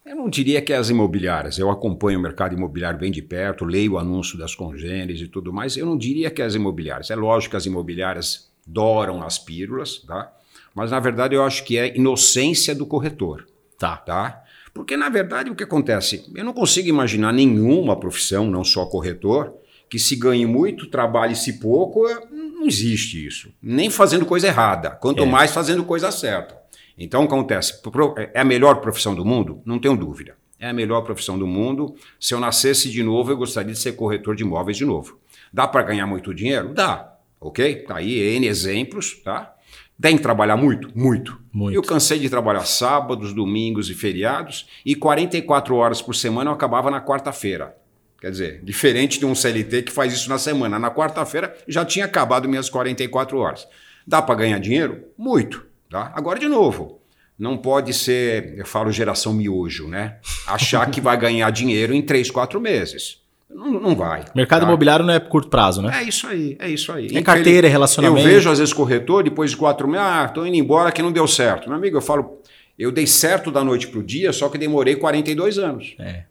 Eu 0.05 0.17
não 0.17 0.29
diria 0.29 0.61
que 0.61 0.73
é 0.73 0.77
as 0.77 0.91
imobiliárias. 0.91 1.59
Eu 1.59 1.71
acompanho 1.71 2.19
o 2.19 2.23
mercado 2.23 2.55
imobiliário 2.55 2.99
bem 2.99 3.11
de 3.11 3.23
perto, 3.23 3.65
leio 3.65 3.93
o 3.93 3.99
anúncio 3.99 4.37
das 4.37 4.55
congêneres 4.55 5.21
e 5.21 5.27
tudo 5.29 5.53
mais. 5.53 5.77
Eu 5.77 5.87
não 5.87 5.97
diria 5.97 6.31
que 6.31 6.43
é 6.43 6.45
as 6.45 6.55
imobiliárias. 6.55 7.11
É 7.11 7.17
lógico 7.17 7.53
que 7.53 7.57
as 7.57 7.65
imobiliárias 7.67 8.51
doram 8.67 9.23
as 9.23 9.39
pílulas, 9.39 9.99
tá? 10.07 10.31
Mas 10.75 10.91
na 10.91 11.01
verdade 11.01 11.35
eu 11.35 11.43
acho 11.43 11.65
que 11.65 11.79
é 11.79 11.97
inocência 11.97 12.75
do 12.75 12.85
corretor, 12.85 13.47
Tá. 13.79 13.97
tá? 13.97 14.43
Porque 14.75 14.97
na 14.97 15.09
verdade 15.09 15.51
o 15.51 15.55
que 15.55 15.63
acontece? 15.63 16.31
Eu 16.35 16.45
não 16.45 16.53
consigo 16.53 16.89
imaginar 16.89 17.33
nenhuma 17.33 17.99
profissão, 17.99 18.51
não 18.51 18.65
só 18.65 18.85
corretor, 18.87 19.55
que 19.89 19.99
se 19.99 20.17
ganhe 20.17 20.45
muito, 20.47 20.87
trabalhe-se 20.89 21.55
pouco. 21.61 22.07
é- 22.09 22.27
Não 22.31 22.67
existe 22.67 23.25
isso. 23.27 23.51
Nem 23.63 23.89
fazendo 23.91 24.25
coisa 24.27 24.47
errada, 24.49 24.91
quanto 24.91 25.23
É. 25.23 25.27
mais 25.27 25.51
fazendo 25.53 25.85
coisa 25.85 26.11
certa. 26.11 26.57
Então, 26.97 27.23
acontece? 27.25 27.81
Pro- 27.83 28.15
É 28.17 28.41
a 28.41 28.45
melhor 28.45 28.77
profissão 28.81 29.15
do 29.15 29.25
mundo? 29.25 29.61
Não 29.65 29.79
tenho 29.79 29.97
dúvida. 29.97 30.37
É 30.61 30.69
a 30.69 30.73
melhor 30.73 31.03
profissão 31.03 31.39
do 31.39 31.47
mundo. 31.47 31.95
Se 32.19 32.33
eu 32.35 32.41
nascesse 32.41 32.89
de 32.91 33.03
novo, 33.03 33.31
eu 33.33 33.37
gostaria 33.37 33.73
de 33.73 33.79
ser 33.79 33.93
corretor 33.93 34.35
de 34.37 34.43
imóveis 34.45 34.77
de 34.77 34.85
novo. 34.85 35.19
Dá 35.53 35.67
para 35.67 35.83
ganhar 35.83 36.07
muito 36.07 36.33
dinheiro? 36.35 36.73
Dá. 36.73 37.13
Ok? 37.41 37.83
Tá 37.87 37.97
aí 37.97 38.19
N 38.37 38.47
exemplos, 38.47 39.21
tá? 39.23 39.55
Tem 40.01 40.17
que 40.17 40.23
trabalhar 40.23 40.57
muito? 40.57 40.91
Muito. 40.95 41.39
Muito. 41.53 41.75
Eu 41.77 41.83
cansei 41.83 42.19
de 42.19 42.29
trabalhar 42.31 42.65
sábados, 42.65 43.33
domingos 43.33 43.91
e 43.91 43.95
feriados 43.95 44.67
e 44.85 44.95
44 44.95 45.75
horas 45.77 46.01
por 46.03 46.15
semana 46.15 46.51
eu 46.51 46.55
acabava 46.55 46.91
na 46.91 47.01
quarta-feira. 47.01 47.77
Quer 48.21 48.31
dizer, 48.31 48.61
diferente 48.65 49.19
de 49.19 49.27
um 49.27 49.35
CLT 49.35 49.83
que 49.83 49.93
faz 49.93 50.13
isso 50.15 50.29
na 50.31 50.39
semana. 50.39 50.79
Na 50.79 50.91
quarta-feira 50.91 51.55
já 51.69 51.85
tinha 51.85 52.07
acabado 52.07 52.49
minhas 52.49 52.71
44 52.71 53.37
horas. 53.39 53.69
Dá 54.07 54.23
para 54.23 54.35
ganhar 54.37 54.59
dinheiro? 54.59 55.05
Muito. 55.19 55.65
Tá? 55.91 56.13
Agora, 56.15 56.39
de 56.39 56.49
novo, 56.49 57.01
não 57.39 57.57
pode 57.57 57.93
ser, 57.93 58.55
eu 58.57 58.67
falo 58.67 58.91
geração 58.91 59.33
miojo, 59.33 59.89
né? 59.89 60.17
Achar 60.47 60.91
que 60.91 61.01
vai 61.01 61.17
ganhar 61.17 61.51
dinheiro 61.51 61.93
em 61.93 62.03
3, 62.03 62.31
4 62.31 62.61
meses. 62.61 63.23
Não, 63.51 63.71
não 63.71 63.95
vai. 63.95 64.25
Mercado 64.35 64.63
tá? 64.63 64.67
imobiliário 64.67 65.05
não 65.05 65.15
é 65.15 65.21
curto 65.21 65.49
prazo, 65.49 65.81
né? 65.81 66.01
É 66.01 66.03
isso 66.03 66.27
aí, 66.27 66.57
é 66.59 66.69
isso 66.69 66.91
aí. 66.91 67.17
É 67.17 67.23
carteira, 67.23 67.67
é 67.67 67.69
Eu 67.69 67.73
relacionamento. 67.73 68.27
vejo, 68.27 68.51
às 68.51 68.59
vezes, 68.59 68.75
corretor, 68.75 69.23
depois 69.23 69.51
de 69.53 69.57
quatro 69.57 69.87
meses, 69.87 70.07
ah, 70.07 70.29
tô 70.29 70.45
indo 70.45 70.57
embora 70.57 70.91
que 70.91 71.03
não 71.03 71.13
deu 71.13 71.27
certo. 71.29 71.69
Meu 71.69 71.79
amigo, 71.79 71.97
eu 71.97 72.03
falo, 72.03 72.41
eu 72.79 72.91
dei 72.91 73.07
certo 73.07 73.53
da 73.53 73.63
noite 73.63 73.87
pro 73.87 74.03
dia, 74.03 74.33
só 74.33 74.49
que 74.49 74.59
demorei 74.59 74.97
42 74.97 75.59
anos. 75.59 75.95
É. 75.99 76.25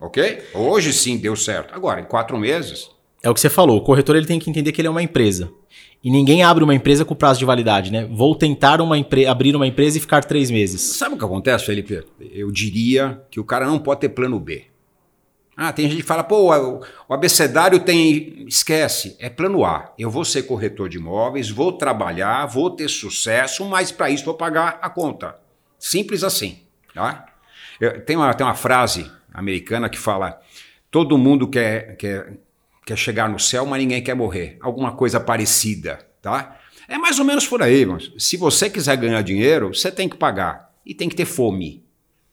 Ok? 0.00 0.42
Hoje 0.52 0.92
sim 0.92 1.16
deu 1.16 1.36
certo. 1.36 1.74
Agora, 1.74 2.00
em 2.00 2.04
quatro 2.04 2.36
meses, 2.36 2.90
É 3.24 3.30
o 3.30 3.32
que 3.32 3.40
você 3.40 3.48
falou, 3.48 3.78
o 3.78 3.80
corretor 3.80 4.16
ele 4.16 4.26
tem 4.26 4.38
que 4.38 4.50
entender 4.50 4.70
que 4.70 4.82
ele 4.82 4.88
é 4.88 4.90
uma 4.90 5.02
empresa. 5.02 5.50
E 6.02 6.10
ninguém 6.10 6.42
abre 6.42 6.62
uma 6.62 6.74
empresa 6.74 7.06
com 7.06 7.14
prazo 7.14 7.38
de 7.38 7.46
validade, 7.46 7.90
né? 7.90 8.06
Vou 8.12 8.34
tentar 8.34 8.82
uma 8.82 8.96
abrir 9.26 9.56
uma 9.56 9.66
empresa 9.66 9.96
e 9.96 10.00
ficar 10.02 10.22
três 10.22 10.50
meses. 10.50 10.82
sabe 10.82 11.14
o 11.14 11.18
que 11.18 11.24
acontece, 11.24 11.64
Felipe? 11.64 12.04
Eu 12.20 12.50
diria 12.52 13.22
que 13.30 13.40
o 13.40 13.44
cara 13.44 13.64
não 13.64 13.78
pode 13.78 14.00
ter 14.02 14.10
plano 14.10 14.38
B. 14.38 14.64
Ah, 15.56 15.72
tem 15.72 15.88
gente 15.88 16.02
que 16.02 16.06
fala, 16.06 16.22
pô, 16.22 16.52
o 16.54 16.80
o 17.08 17.14
abecedário 17.14 17.78
tem. 17.80 18.44
Esquece, 18.46 19.16
é 19.18 19.30
plano 19.30 19.64
A. 19.64 19.94
Eu 19.98 20.10
vou 20.10 20.24
ser 20.26 20.42
corretor 20.42 20.90
de 20.90 20.98
imóveis, 20.98 21.48
vou 21.48 21.72
trabalhar, 21.72 22.44
vou 22.44 22.68
ter 22.70 22.90
sucesso, 22.90 23.64
mas 23.64 23.90
para 23.90 24.10
isso 24.10 24.26
vou 24.26 24.34
pagar 24.34 24.78
a 24.82 24.90
conta. 24.90 25.36
Simples 25.78 26.22
assim. 26.22 26.58
Tá? 26.92 27.24
Eu- 27.80 28.04
tem, 28.04 28.16
uma, 28.16 28.34
tem 28.34 28.46
uma 28.46 28.54
frase 28.54 29.10
americana 29.32 29.88
que 29.88 29.98
fala: 29.98 30.38
todo 30.90 31.16
mundo 31.16 31.48
quer, 31.48 31.96
quer, 31.96 32.36
quer 32.84 32.96
chegar 32.96 33.28
no 33.28 33.38
céu, 33.38 33.66
mas 33.66 33.80
ninguém 33.80 34.02
quer 34.02 34.14
morrer. 34.14 34.56
Alguma 34.60 34.92
coisa 34.92 35.18
parecida. 35.18 36.06
Tá? 36.20 36.58
É 36.88 36.96
mais 36.98 37.18
ou 37.18 37.24
menos 37.24 37.46
por 37.46 37.62
aí, 37.62 37.84
mas 37.84 38.12
se 38.18 38.36
você 38.36 38.68
quiser 38.68 38.96
ganhar 38.96 39.22
dinheiro, 39.22 39.74
você 39.74 39.90
tem 39.90 40.08
que 40.08 40.16
pagar. 40.16 40.72
E 40.84 40.94
tem 40.94 41.08
que 41.08 41.16
ter 41.16 41.24
fome. 41.24 41.82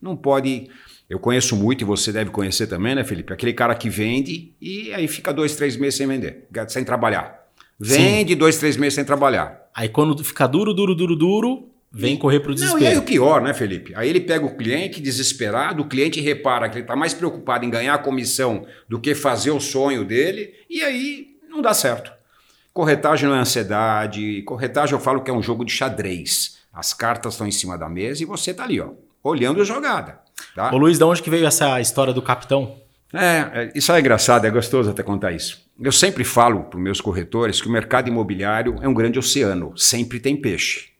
Não 0.01 0.15
pode. 0.15 0.69
Eu 1.09 1.19
conheço 1.19 1.55
muito, 1.55 1.81
e 1.81 1.85
você 1.85 2.11
deve 2.11 2.31
conhecer 2.31 2.67
também, 2.67 2.95
né, 2.95 3.03
Felipe? 3.03 3.33
Aquele 3.33 3.53
cara 3.53 3.75
que 3.75 3.89
vende 3.89 4.53
e 4.61 4.93
aí 4.93 5.07
fica 5.07 5.33
dois, 5.33 5.55
três 5.55 5.75
meses 5.75 5.95
sem 5.95 6.07
vender, 6.07 6.47
sem 6.69 6.85
trabalhar. 6.85 7.47
Vende 7.77 8.35
dois, 8.35 8.57
três 8.57 8.77
meses 8.77 8.93
sem 8.93 9.03
trabalhar. 9.03 9.69
Aí 9.73 9.89
quando 9.89 10.21
fica 10.23 10.47
duro, 10.47 10.73
duro, 10.73 10.95
duro, 10.95 11.15
duro, 11.15 11.70
vem 11.91 12.15
correr 12.17 12.39
pro 12.39 12.55
Não, 12.55 12.57
e 12.57 12.63
aí 12.63 12.69
desespero. 12.69 13.01
o 13.01 13.03
pior, 13.03 13.41
né, 13.41 13.53
Felipe? 13.53 13.93
Aí 13.95 14.09
ele 14.09 14.21
pega 14.21 14.45
o 14.45 14.55
cliente 14.55 15.01
desesperado, 15.01 15.83
o 15.83 15.87
cliente 15.87 16.21
repara 16.21 16.69
que 16.69 16.77
ele 16.77 16.83
está 16.83 16.95
mais 16.95 17.13
preocupado 17.13 17.65
em 17.65 17.69
ganhar 17.69 17.93
a 17.93 17.97
comissão 17.97 18.65
do 18.87 18.99
que 18.99 19.13
fazer 19.13 19.51
o 19.51 19.59
sonho 19.59 20.05
dele, 20.05 20.53
e 20.69 20.81
aí 20.81 21.27
não 21.49 21.61
dá 21.61 21.73
certo. 21.73 22.11
Corretagem 22.73 23.27
não 23.27 23.35
é 23.35 23.39
ansiedade, 23.39 24.41
corretagem 24.43 24.93
eu 24.93 24.99
falo 24.99 25.21
que 25.21 25.29
é 25.29 25.33
um 25.33 25.43
jogo 25.43 25.65
de 25.65 25.73
xadrez. 25.73 26.59
As 26.73 26.93
cartas 26.93 27.33
estão 27.33 27.45
em 27.45 27.51
cima 27.51 27.77
da 27.77 27.89
mesa 27.89 28.23
e 28.23 28.25
você 28.25 28.53
tá 28.53 28.63
ali, 28.63 28.79
ó, 28.79 28.91
olhando 29.21 29.61
a 29.61 29.65
jogada. 29.65 30.19
Tá? 30.55 30.73
Ô 30.73 30.77
Luiz, 30.77 30.97
de 30.97 31.03
onde 31.03 31.21
que 31.21 31.29
veio 31.29 31.45
essa 31.45 31.81
história 31.81 32.13
do 32.13 32.21
capitão? 32.21 32.77
É, 33.13 33.63
é, 33.63 33.71
isso 33.75 33.91
é 33.91 33.99
engraçado, 33.99 34.45
é 34.45 34.49
gostoso 34.49 34.89
até 34.89 35.03
contar 35.03 35.33
isso. 35.33 35.69
Eu 35.77 35.91
sempre 35.91 36.23
falo 36.23 36.63
para 36.63 36.77
os 36.77 36.83
meus 36.83 37.01
corretores 37.01 37.59
que 37.59 37.67
o 37.67 37.71
mercado 37.71 38.07
imobiliário 38.07 38.77
é 38.81 38.87
um 38.87 38.93
grande 38.93 39.19
oceano, 39.19 39.77
sempre 39.77 40.17
tem 40.21 40.37
peixe. 40.37 40.90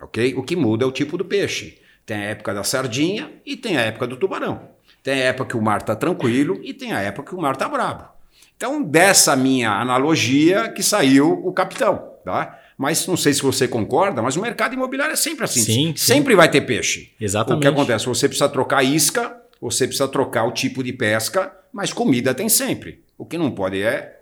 Ok? 0.00 0.34
O 0.36 0.42
que 0.42 0.56
muda 0.56 0.84
é 0.84 0.88
o 0.88 0.92
tipo 0.92 1.16
do 1.16 1.24
peixe. 1.24 1.78
Tem 2.06 2.16
a 2.16 2.24
época 2.24 2.54
da 2.54 2.64
sardinha 2.64 3.30
e 3.44 3.56
tem 3.56 3.76
a 3.76 3.82
época 3.82 4.06
do 4.06 4.16
tubarão. 4.16 4.68
Tem 5.02 5.14
a 5.14 5.24
época 5.26 5.50
que 5.50 5.56
o 5.56 5.62
mar 5.62 5.80
está 5.80 5.94
tranquilo 5.94 6.58
e 6.62 6.72
tem 6.72 6.92
a 6.92 7.00
época 7.00 7.30
que 7.30 7.36
o 7.36 7.40
mar 7.40 7.52
está 7.52 7.68
bravo. 7.68 8.08
Então, 8.56 8.82
dessa 8.82 9.36
minha 9.36 9.70
analogia 9.70 10.68
que 10.68 10.82
saiu 10.82 11.30
o 11.44 11.52
capitão, 11.52 12.12
tá? 12.24 12.58
Mas 12.76 13.06
não 13.06 13.16
sei 13.16 13.32
se 13.32 13.42
você 13.42 13.68
concorda, 13.68 14.20
mas 14.22 14.36
o 14.36 14.40
mercado 14.40 14.74
imobiliário 14.74 15.12
é 15.12 15.16
sempre 15.16 15.44
assim. 15.44 15.60
Sim, 15.60 15.94
sempre 15.96 16.32
sim. 16.32 16.36
vai 16.36 16.50
ter 16.50 16.62
peixe. 16.62 17.12
Exatamente. 17.20 17.58
O 17.58 17.62
que 17.62 17.68
acontece? 17.68 18.06
Você 18.06 18.28
precisa 18.28 18.48
trocar 18.48 18.82
isca, 18.82 19.36
você 19.60 19.86
precisa 19.86 20.08
trocar 20.08 20.44
o 20.44 20.52
tipo 20.52 20.82
de 20.82 20.92
pesca, 20.92 21.52
mas 21.72 21.92
comida 21.92 22.34
tem 22.34 22.48
sempre. 22.48 23.04
O 23.16 23.26
que 23.26 23.36
não 23.36 23.50
pode 23.50 23.82
é. 23.82 24.20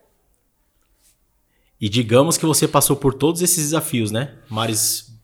E 1.80 1.88
digamos 1.88 2.38
que 2.38 2.46
você 2.46 2.66
passou 2.66 2.96
por 2.96 3.14
todos 3.14 3.42
esses 3.42 3.64
desafios, 3.64 4.10
né? 4.10 4.34
Mares 4.48 5.15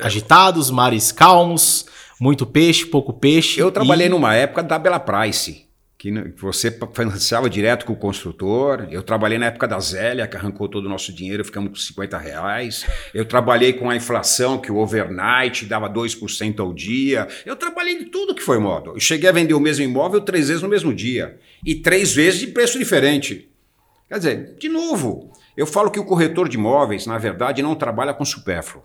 agitados, 0.00 0.70
mares 0.70 1.12
calmos, 1.12 1.86
muito 2.20 2.46
peixe, 2.46 2.86
pouco 2.86 3.12
peixe. 3.12 3.60
Eu 3.60 3.70
trabalhei 3.70 4.06
e... 4.06 4.10
numa 4.10 4.34
época 4.34 4.62
da 4.62 4.78
Bela 4.78 4.98
Price, 4.98 5.66
que 5.98 6.10
você 6.38 6.70
financiava 6.92 7.48
direto 7.48 7.86
com 7.86 7.92
o 7.92 7.96
construtor. 7.96 8.86
Eu 8.90 9.02
trabalhei 9.02 9.38
na 9.38 9.46
época 9.46 9.66
da 9.66 9.78
Zélia, 9.80 10.26
que 10.26 10.36
arrancou 10.36 10.68
todo 10.68 10.86
o 10.86 10.88
nosso 10.88 11.12
dinheiro, 11.12 11.44
ficamos 11.44 11.70
com 11.70 11.76
50 11.76 12.18
reais. 12.18 12.86
Eu 13.12 13.24
trabalhei 13.24 13.72
com 13.72 13.90
a 13.90 13.96
inflação, 13.96 14.58
que 14.58 14.70
o 14.70 14.76
overnight 14.76 15.64
dava 15.66 15.88
2% 15.88 16.60
ao 16.60 16.72
dia. 16.72 17.26
Eu 17.44 17.56
trabalhei 17.56 17.98
de 17.98 18.06
tudo 18.06 18.34
que 18.34 18.42
foi 18.42 18.58
modo. 18.58 18.92
Eu 18.92 19.00
cheguei 19.00 19.28
a 19.28 19.32
vender 19.32 19.54
o 19.54 19.60
mesmo 19.60 19.84
imóvel 19.84 20.20
três 20.20 20.48
vezes 20.48 20.62
no 20.62 20.68
mesmo 20.68 20.94
dia. 20.94 21.38
E 21.64 21.74
três 21.74 22.14
vezes 22.14 22.40
de 22.40 22.46
preço 22.48 22.78
diferente. 22.78 23.50
Quer 24.08 24.18
dizer, 24.18 24.54
de 24.58 24.68
novo, 24.68 25.32
eu 25.56 25.66
falo 25.66 25.90
que 25.90 25.98
o 25.98 26.04
corretor 26.04 26.48
de 26.48 26.56
imóveis, 26.56 27.06
na 27.06 27.18
verdade, 27.18 27.62
não 27.62 27.74
trabalha 27.74 28.14
com 28.14 28.24
supérfluo. 28.24 28.84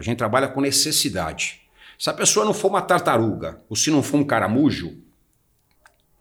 A 0.00 0.02
gente 0.02 0.18
trabalha 0.18 0.48
com 0.48 0.60
necessidade. 0.60 1.60
Se 1.98 2.08
a 2.08 2.14
pessoa 2.14 2.46
não 2.46 2.54
for 2.54 2.68
uma 2.68 2.80
tartaruga, 2.80 3.60
ou 3.68 3.76
se 3.76 3.90
não 3.90 4.02
for 4.02 4.16
um 4.16 4.24
caramujo, 4.24 4.96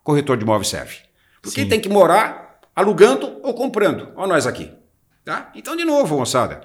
corretor 0.03 0.35
de 0.35 0.43
imóveis 0.43 0.67
serve. 0.67 0.97
Porque 1.41 1.61
Sim. 1.61 1.69
tem 1.69 1.79
que 1.79 1.87
morar 1.87 2.59
alugando 2.75 3.39
ou 3.41 3.53
comprando. 3.53 4.11
Olha 4.15 4.33
nós 4.33 4.45
aqui. 4.45 4.69
Tá? 5.23 5.51
Então, 5.55 5.75
de 5.75 5.85
novo, 5.85 6.17
moçada. 6.17 6.61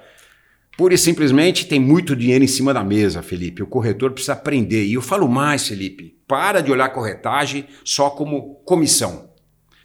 Pura 0.77 0.93
e 0.93 0.97
simplesmente 0.97 1.65
tem 1.67 1.79
muito 1.79 2.15
dinheiro 2.15 2.43
em 2.43 2.47
cima 2.47 2.73
da 2.73 2.83
mesa, 2.83 3.21
Felipe. 3.21 3.63
O 3.63 3.67
corretor 3.67 4.11
precisa 4.11 4.33
aprender. 4.33 4.85
E 4.85 4.95
eu 4.95 5.01
falo 5.01 5.29
mais, 5.29 5.65
Felipe. 5.65 6.19
Para 6.27 6.59
de 6.59 6.69
olhar 6.69 6.89
corretagem 6.89 7.67
só 7.85 8.09
como 8.09 8.55
comissão. 8.65 9.29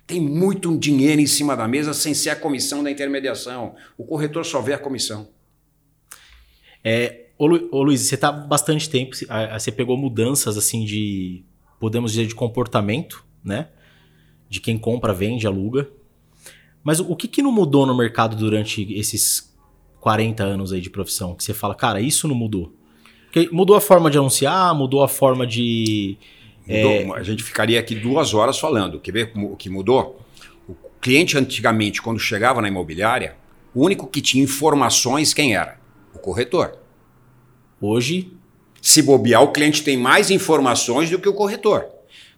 Tem 0.05 0.21
muito 0.21 0.77
dinheiro 0.77 1.21
em 1.21 1.27
cima 1.27 1.57
da 1.57 1.69
mesa 1.69 1.95
sem 1.95 2.13
ser 2.13 2.31
a 2.31 2.37
comissão 2.37 2.83
da 2.83 2.91
intermediação. 2.91 3.77
O 3.97 4.05
corretor 4.05 4.45
só 4.45 4.61
vê 4.61 4.73
a 4.73 4.79
comissão. 4.79 5.29
É, 6.85 7.27
ô, 7.39 7.47
Lu, 7.47 7.69
ô 7.71 7.83
Luiz, 7.83 8.01
você 8.03 8.17
tá 8.17 8.31
bastante 8.33 8.89
tempo, 8.89 9.15
você- 9.15 9.27
pegou 9.73 9.97
mudanças 9.97 10.57
assim 10.57 10.85
de, 10.85 11.43
podemos 11.79 12.13
dizer, 12.13 12.27
de 12.27 12.35
comportamento, 12.35 13.25
né? 13.45 13.69
De 14.49 14.61
quem 14.61 14.77
compra, 14.79 15.13
vende, 15.13 15.47
aluga. 15.47 15.89
Mas 16.83 16.99
o, 17.01 17.15
que 17.15 17.29
que 17.29 17.43
não 17.43 17.53
mudou 17.53 17.87
no 17.87 17.97
mercado 17.97 18.35
durante 18.37 18.93
esses 18.95 19.55
40 20.01 20.43
anos 20.43 20.73
aí 20.73 20.81
de 20.81 20.91
profissão? 20.91 21.35
Que 21.35 21.45
você 21.45 21.53
fala, 21.55 21.75
cara, 21.75 22.01
isso 22.01 22.27
não 22.27 22.35
mudou. 22.35 22.75
Porque 23.27 23.49
mudou 23.53 23.77
a 23.77 23.81
forma 23.81 24.11
de 24.11 24.19
anunciar, 24.19 24.75
mudou 24.75 25.03
a 25.03 25.09
forma 25.09 25.47
de... 25.47 26.17
Mudou. 26.67 27.15
A 27.15 27.23
gente 27.23 27.43
ficaria 27.43 27.79
aqui 27.79 27.95
duas 27.95 28.35
horas 28.35 28.59
falando. 28.59 28.99
Quer 28.99 29.13
ver 29.13 29.33
o 29.37 29.57
que 29.57 29.69
mudou? 29.69 30.21
O 30.69 30.75
cliente 31.01 31.37
antigamente, 31.37 32.03
quando 32.03 32.19
chegava 32.19 32.61
na 32.61 32.69
imobiliária, 32.69 33.37
o 33.75 33.85
único 33.85 34.07
que 34.07 34.21
tinha 34.21 34.43
informações, 34.43 35.33
quem 35.33 35.55
era? 35.55 35.80
O 36.15 36.19
corretor. 36.19 36.73
Hoje, 37.81 38.33
Se 38.83 39.03
bobear, 39.03 39.43
o 39.43 39.53
cliente 39.53 39.83
tem 39.83 39.97
mais 39.97 40.31
informações 40.31 41.11
do 41.11 41.19
que 41.19 41.29
o 41.29 41.35
corretor. 41.35 41.85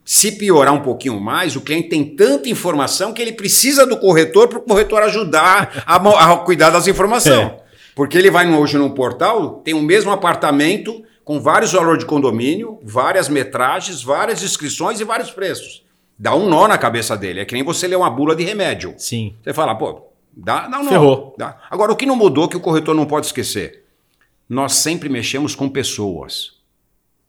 Se 0.04 0.32
piorar 0.32 0.74
um 0.74 0.80
pouquinho 0.82 1.20
mais, 1.20 1.54
o 1.54 1.60
cliente 1.60 1.88
tem 1.88 2.04
tanta 2.16 2.48
informação 2.48 3.12
que 3.12 3.22
ele 3.22 3.32
precisa 3.32 3.86
do 3.86 3.96
corretor 3.96 4.48
para 4.48 4.58
o 4.58 4.62
corretor 4.62 5.02
ajudar 5.04 5.84
a, 5.86 5.96
a 5.96 6.36
cuidar 6.38 6.70
das 6.70 6.88
informações. 6.88 7.52
É. 7.52 7.62
Porque 7.94 8.18
ele 8.18 8.28
vai 8.30 8.50
hoje 8.52 8.76
num 8.76 8.90
portal, 8.90 9.60
tem 9.64 9.72
o 9.74 9.80
mesmo 9.80 10.10
apartamento 10.10 11.04
com 11.24 11.40
vários 11.40 11.72
valores 11.72 12.00
de 12.00 12.06
condomínio, 12.06 12.80
várias 12.82 13.28
metragens, 13.28 14.02
várias 14.02 14.42
inscrições 14.42 14.98
e 14.98 15.04
vários 15.04 15.30
preços. 15.30 15.84
Dá 16.18 16.34
um 16.34 16.48
nó 16.48 16.66
na 16.66 16.76
cabeça 16.78 17.16
dele. 17.16 17.38
É 17.40 17.44
que 17.44 17.54
nem 17.54 17.62
você 17.62 17.86
ler 17.86 17.96
uma 17.96 18.10
bula 18.10 18.34
de 18.34 18.42
remédio. 18.42 18.94
sim, 18.98 19.36
Você 19.44 19.52
fala, 19.52 19.76
pô, 19.76 20.08
dá, 20.36 20.66
um 20.66 20.84
nó. 20.84 20.88
Ferrou. 20.88 21.34
Dá. 21.38 21.60
Agora, 21.70 21.92
o 21.92 21.96
que 21.96 22.06
não 22.06 22.16
mudou 22.16 22.48
que 22.48 22.56
o 22.56 22.60
corretor 22.60 22.94
não 22.94 23.06
pode 23.06 23.26
esquecer? 23.26 23.84
Nós 24.48 24.74
sempre 24.74 25.08
mexemos 25.08 25.54
com 25.54 25.68
pessoas. 25.68 26.60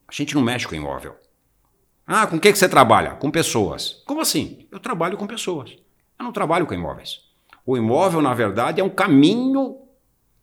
A 0.08 0.12
gente 0.12 0.36
não 0.36 0.42
mexe 0.42 0.68
com 0.68 0.76
imóvel. 0.76 1.16
Ah, 2.06 2.28
com 2.28 2.36
o 2.36 2.40
que, 2.40 2.52
que 2.52 2.58
você 2.58 2.68
trabalha? 2.68 3.12
Com 3.12 3.32
pessoas. 3.32 4.02
Como 4.06 4.22
assim? 4.22 4.68
Eu 4.72 4.80
trabalho 4.80 5.18
com 5.18 5.26
pessoas. 5.26 5.72
Eu 6.20 6.26
não 6.26 6.32
trabalho 6.34 6.66
com 6.66 6.74
imóveis. 6.74 7.22
O 7.66 7.78
imóvel, 7.78 8.22
na 8.22 8.34
verdade, 8.34 8.82
é 8.82 8.84
um 8.84 8.90
caminho 8.90 9.78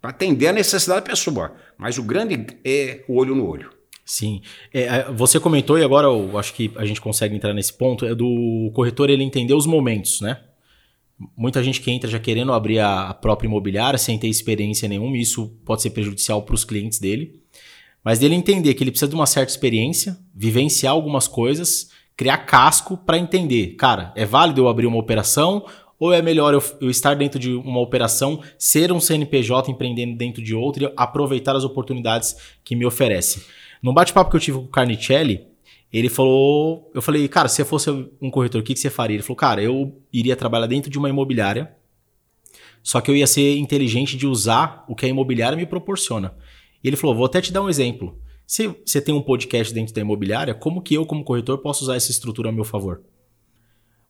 para 0.01 0.11
atender 0.11 0.49
a 0.49 0.53
necessidade 0.53 1.03
da 1.03 1.11
pessoa. 1.11 1.55
Mas 1.77 1.99
o 1.99 2.03
grande 2.03 2.59
é 2.65 3.05
o 3.07 3.17
olho 3.19 3.35
no 3.35 3.47
olho. 3.47 3.71
Sim. 4.05 4.41
É, 4.73 4.83
é, 4.83 5.13
você 5.13 5.39
comentou, 5.39 5.79
e 5.79 5.85
agora 5.85 6.07
eu 6.09 6.37
acho 6.39 6.55
que 6.55 6.73
a 6.77 6.85
gente 6.85 7.01
consegue 7.01 7.37
entrar 7.37 7.53
nesse 7.53 7.73
ponto, 7.73 8.07
é 8.07 8.15
do 8.15 8.71
corretor 8.75 9.11
ele 9.11 9.23
entender 9.23 9.55
os 9.55 9.67
momentos, 9.67 10.21
né? 10.21 10.41
Muita 11.37 11.63
gente 11.63 11.81
que 11.81 11.91
entra 11.91 12.09
já 12.09 12.19
querendo 12.19 12.53
abrir 12.53 12.79
a, 12.79 13.13
própria 13.13 13.47
imobiliária 13.47 13.99
sem 13.99 14.19
ter 14.19 14.29
experiência 14.29 14.89
nenhuma, 14.89 15.17
e 15.17 15.21
isso 15.21 15.49
pode 15.65 15.83
ser 15.83 15.91
prejudicial 15.91 16.43
para 16.43 16.55
os 16.55 16.65
clientes 16.65 16.99
dele. 16.99 17.41
Mas 18.03 18.19
dele 18.19 18.35
entender 18.35 18.73
que 18.75 18.83
ele 18.83 18.91
precisa 18.91 19.09
de 19.09 19.15
uma 19.15 19.27
certa 19.27 19.51
experiência, 19.51 20.19
vivenciar 20.35 20.95
algumas 20.95 21.29
coisas, 21.29 21.91
criar 22.17 22.39
casco 22.39 22.97
para 22.97 23.19
entender, 23.19 23.77
cara, 23.77 24.13
é 24.17 24.25
válido 24.25 24.63
eu 24.63 24.69
abrir 24.69 24.87
uma 24.87 24.99
operação 24.99 25.65
ou 25.99 26.15
é 26.15 26.23
melhor 26.23 26.55
eu, 26.55 26.63
eu 26.81 26.89
estar 26.89 27.15
dentro 27.15 27.39
de 27.39 27.53
uma 27.53 27.81
operação, 27.81 28.43
ser 28.59 28.91
um 28.91 28.99
CNPJ 28.99 29.71
empreendendo 29.71 30.17
dentro 30.17 30.43
de 30.43 30.55
outra 30.55 30.85
e 30.85 30.93
aproveitar 30.97 31.55
as 31.55 31.63
oportunidades 31.63 32.35
que 32.65 32.75
me 32.75 32.87
oferece? 32.87 33.45
No 33.83 33.93
bate-papo 33.93 34.31
que 34.31 34.37
eu 34.37 34.41
tive 34.41 34.59
com 34.59 34.65
o 34.65 34.69
Carnicelli, 34.69 35.47
ele 35.99 36.09
falou, 36.09 36.91
eu 36.95 37.03
falei, 37.03 37.27
cara, 37.29 37.49
se 37.49 37.57
você 37.57 37.65
fosse 37.65 37.91
um 38.21 38.31
corretor, 38.31 38.61
o 38.61 38.65
que, 38.65 38.75
que 38.75 38.81
você 38.81 38.91
faria? 38.91 39.17
Ele 39.17 39.23
falou, 39.23 39.37
cara, 39.37 39.63
eu 39.63 40.01
iria 40.13 40.37
trabalhar 40.37 40.67
dentro 40.67 40.91
de 40.91 40.97
uma 40.99 41.09
imobiliária, 41.09 41.75
só 42.83 43.01
que 43.01 43.11
eu 43.11 43.17
ia 43.17 43.27
ser 43.27 43.57
inteligente 43.57 44.17
de 44.17 44.27
usar 44.27 44.85
o 44.89 44.95
que 44.95 45.05
a 45.05 45.09
imobiliária 45.09 45.57
me 45.57 45.67
proporciona. 45.67 46.35
E 46.83 46.89
ele 46.89 46.97
falou, 46.97 47.17
vou 47.17 47.27
até 47.27 47.41
te 47.41 47.53
dar 47.53 47.63
um 47.63 47.69
exemplo. 47.69 48.19
Se 48.47 48.69
você 48.69 49.01
tem 49.01 49.15
um 49.15 49.21
podcast 49.21 49.73
dentro 49.75 49.95
da 49.95 50.01
imobiliária, 50.01 50.55
como 50.55 50.81
que 50.81 50.95
eu, 50.95 51.05
como 51.05 51.25
corretor, 51.25 51.59
posso 51.59 51.85
usar 51.85 51.97
essa 51.97 52.11
estrutura 52.11 52.49
a 52.49 52.53
meu 52.53 52.65
favor? 52.65 53.03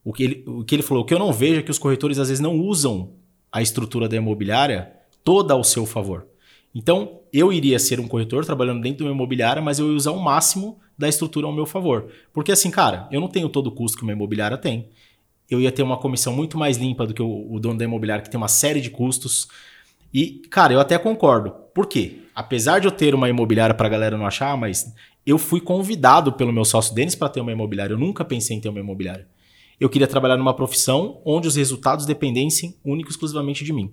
O 0.03 0.13
que, 0.13 0.23
ele, 0.23 0.43
o 0.47 0.63
que 0.63 0.75
ele 0.75 0.83
falou, 0.83 1.03
o 1.03 1.05
que 1.05 1.13
eu 1.13 1.19
não 1.19 1.33
vejo 1.33 1.59
é 1.59 1.63
que 1.63 1.69
os 1.69 1.77
corretores 1.77 2.17
às 2.17 2.29
vezes 2.29 2.41
não 2.41 2.55
usam 2.55 3.13
a 3.51 3.61
estrutura 3.61 4.07
da 4.07 4.15
imobiliária 4.15 4.93
toda 5.23 5.53
ao 5.53 5.63
seu 5.63 5.85
favor. 5.85 6.27
Então, 6.73 7.19
eu 7.33 7.51
iria 7.51 7.77
ser 7.79 7.99
um 7.99 8.07
corretor 8.07 8.45
trabalhando 8.45 8.81
dentro 8.81 8.99
de 8.99 9.03
uma 9.03 9.11
imobiliária, 9.11 9.61
mas 9.61 9.77
eu 9.77 9.89
ia 9.89 9.95
usar 9.95 10.11
o 10.11 10.19
máximo 10.19 10.79
da 10.97 11.09
estrutura 11.09 11.45
ao 11.45 11.53
meu 11.53 11.65
favor. 11.65 12.07
Porque 12.31 12.51
assim, 12.51 12.71
cara, 12.71 13.07
eu 13.11 13.19
não 13.19 13.27
tenho 13.27 13.49
todo 13.49 13.67
o 13.67 13.71
custo 13.71 13.97
que 13.97 14.03
uma 14.03 14.13
imobiliária 14.13 14.57
tem. 14.57 14.89
Eu 15.49 15.59
ia 15.59 15.71
ter 15.71 15.83
uma 15.83 15.97
comissão 15.97 16.33
muito 16.33 16.57
mais 16.57 16.77
limpa 16.77 17.05
do 17.05 17.13
que 17.13 17.21
o, 17.21 17.53
o 17.53 17.59
dono 17.59 17.77
da 17.77 17.83
imobiliária, 17.83 18.23
que 18.23 18.29
tem 18.29 18.37
uma 18.37 18.47
série 18.47 18.79
de 18.79 18.89
custos. 18.89 19.47
E, 20.13 20.43
cara, 20.49 20.73
eu 20.73 20.79
até 20.79 20.97
concordo. 20.97 21.51
Por 21.73 21.87
quê? 21.87 22.19
Apesar 22.33 22.79
de 22.79 22.87
eu 22.87 22.91
ter 22.91 23.13
uma 23.13 23.29
imobiliária 23.29 23.75
para 23.75 23.87
a 23.87 23.89
galera 23.89 24.17
não 24.17 24.25
achar, 24.25 24.55
mas 24.55 24.93
eu 25.25 25.37
fui 25.37 25.59
convidado 25.59 26.31
pelo 26.31 26.53
meu 26.53 26.63
sócio 26.63 26.95
Denis 26.95 27.15
para 27.15 27.29
ter 27.29 27.41
uma 27.41 27.51
imobiliária. 27.51 27.93
Eu 27.93 27.99
nunca 27.99 28.23
pensei 28.23 28.55
em 28.55 28.61
ter 28.61 28.69
uma 28.69 28.79
imobiliária. 28.79 29.27
Eu 29.79 29.89
queria 29.89 30.07
trabalhar 30.07 30.37
numa 30.37 30.53
profissão 30.53 31.21
onde 31.25 31.47
os 31.47 31.55
resultados 31.55 32.05
dependessem 32.05 32.77
único 32.85 33.09
e 33.09 33.11
exclusivamente 33.11 33.63
de 33.63 33.73
mim, 33.73 33.91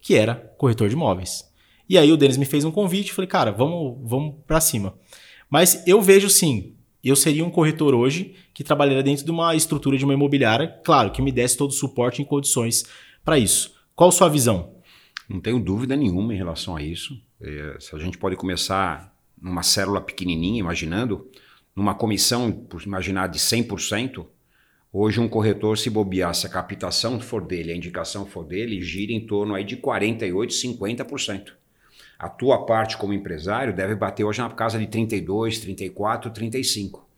que 0.00 0.16
era 0.16 0.34
corretor 0.58 0.88
de 0.88 0.94
imóveis. 0.94 1.49
E 1.90 1.98
aí 1.98 2.12
o 2.12 2.16
Denis 2.16 2.36
me 2.36 2.44
fez 2.44 2.64
um 2.64 2.70
convite, 2.70 3.12
falei, 3.12 3.26
cara, 3.26 3.50
vamos, 3.50 3.98
vamos 4.08 4.36
para 4.46 4.60
cima. 4.60 4.94
Mas 5.50 5.82
eu 5.88 6.00
vejo 6.00 6.30
sim, 6.30 6.76
eu 7.02 7.16
seria 7.16 7.44
um 7.44 7.50
corretor 7.50 7.96
hoje 7.96 8.36
que 8.54 8.62
trabalharia 8.62 9.02
dentro 9.02 9.24
de 9.24 9.30
uma 9.32 9.56
estrutura 9.56 9.98
de 9.98 10.04
uma 10.04 10.14
imobiliária, 10.14 10.68
claro, 10.84 11.10
que 11.10 11.20
me 11.20 11.32
desse 11.32 11.56
todo 11.56 11.70
o 11.70 11.74
suporte 11.74 12.22
em 12.22 12.24
condições 12.24 12.84
para 13.24 13.40
isso. 13.40 13.74
Qual 13.96 14.12
sua 14.12 14.28
visão? 14.28 14.76
Não 15.28 15.40
tenho 15.40 15.58
dúvida 15.58 15.96
nenhuma 15.96 16.32
em 16.32 16.36
relação 16.36 16.76
a 16.76 16.82
isso. 16.82 17.20
É, 17.42 17.76
se 17.80 17.96
a 17.96 17.98
gente 17.98 18.16
pode 18.18 18.36
começar 18.36 19.12
numa 19.42 19.64
célula 19.64 20.00
pequenininha, 20.00 20.60
imaginando, 20.60 21.28
numa 21.74 21.96
comissão, 21.96 22.52
por 22.52 22.80
imaginar, 22.82 23.26
de 23.26 23.40
100%, 23.40 24.26
Hoje 24.92 25.20
um 25.20 25.28
corretor, 25.28 25.78
se 25.78 25.88
bobear, 25.88 26.34
se 26.34 26.48
a 26.48 26.50
captação 26.50 27.20
for 27.20 27.46
dele, 27.46 27.70
a 27.70 27.76
indicação 27.76 28.26
for 28.26 28.44
dele, 28.44 28.82
gira 28.82 29.12
em 29.12 29.24
torno 29.24 29.54
aí 29.54 29.62
de 29.62 29.76
48, 29.76 30.52
50%. 30.52 31.52
A 32.20 32.28
tua 32.28 32.66
parte 32.66 32.98
como 32.98 33.14
empresário 33.14 33.72
deve 33.72 33.94
bater 33.94 34.24
hoje 34.24 34.42
na 34.42 34.50
casa 34.50 34.78
de 34.78 34.86
32, 34.86 35.58
34, 35.60 36.30
35. 36.30 37.08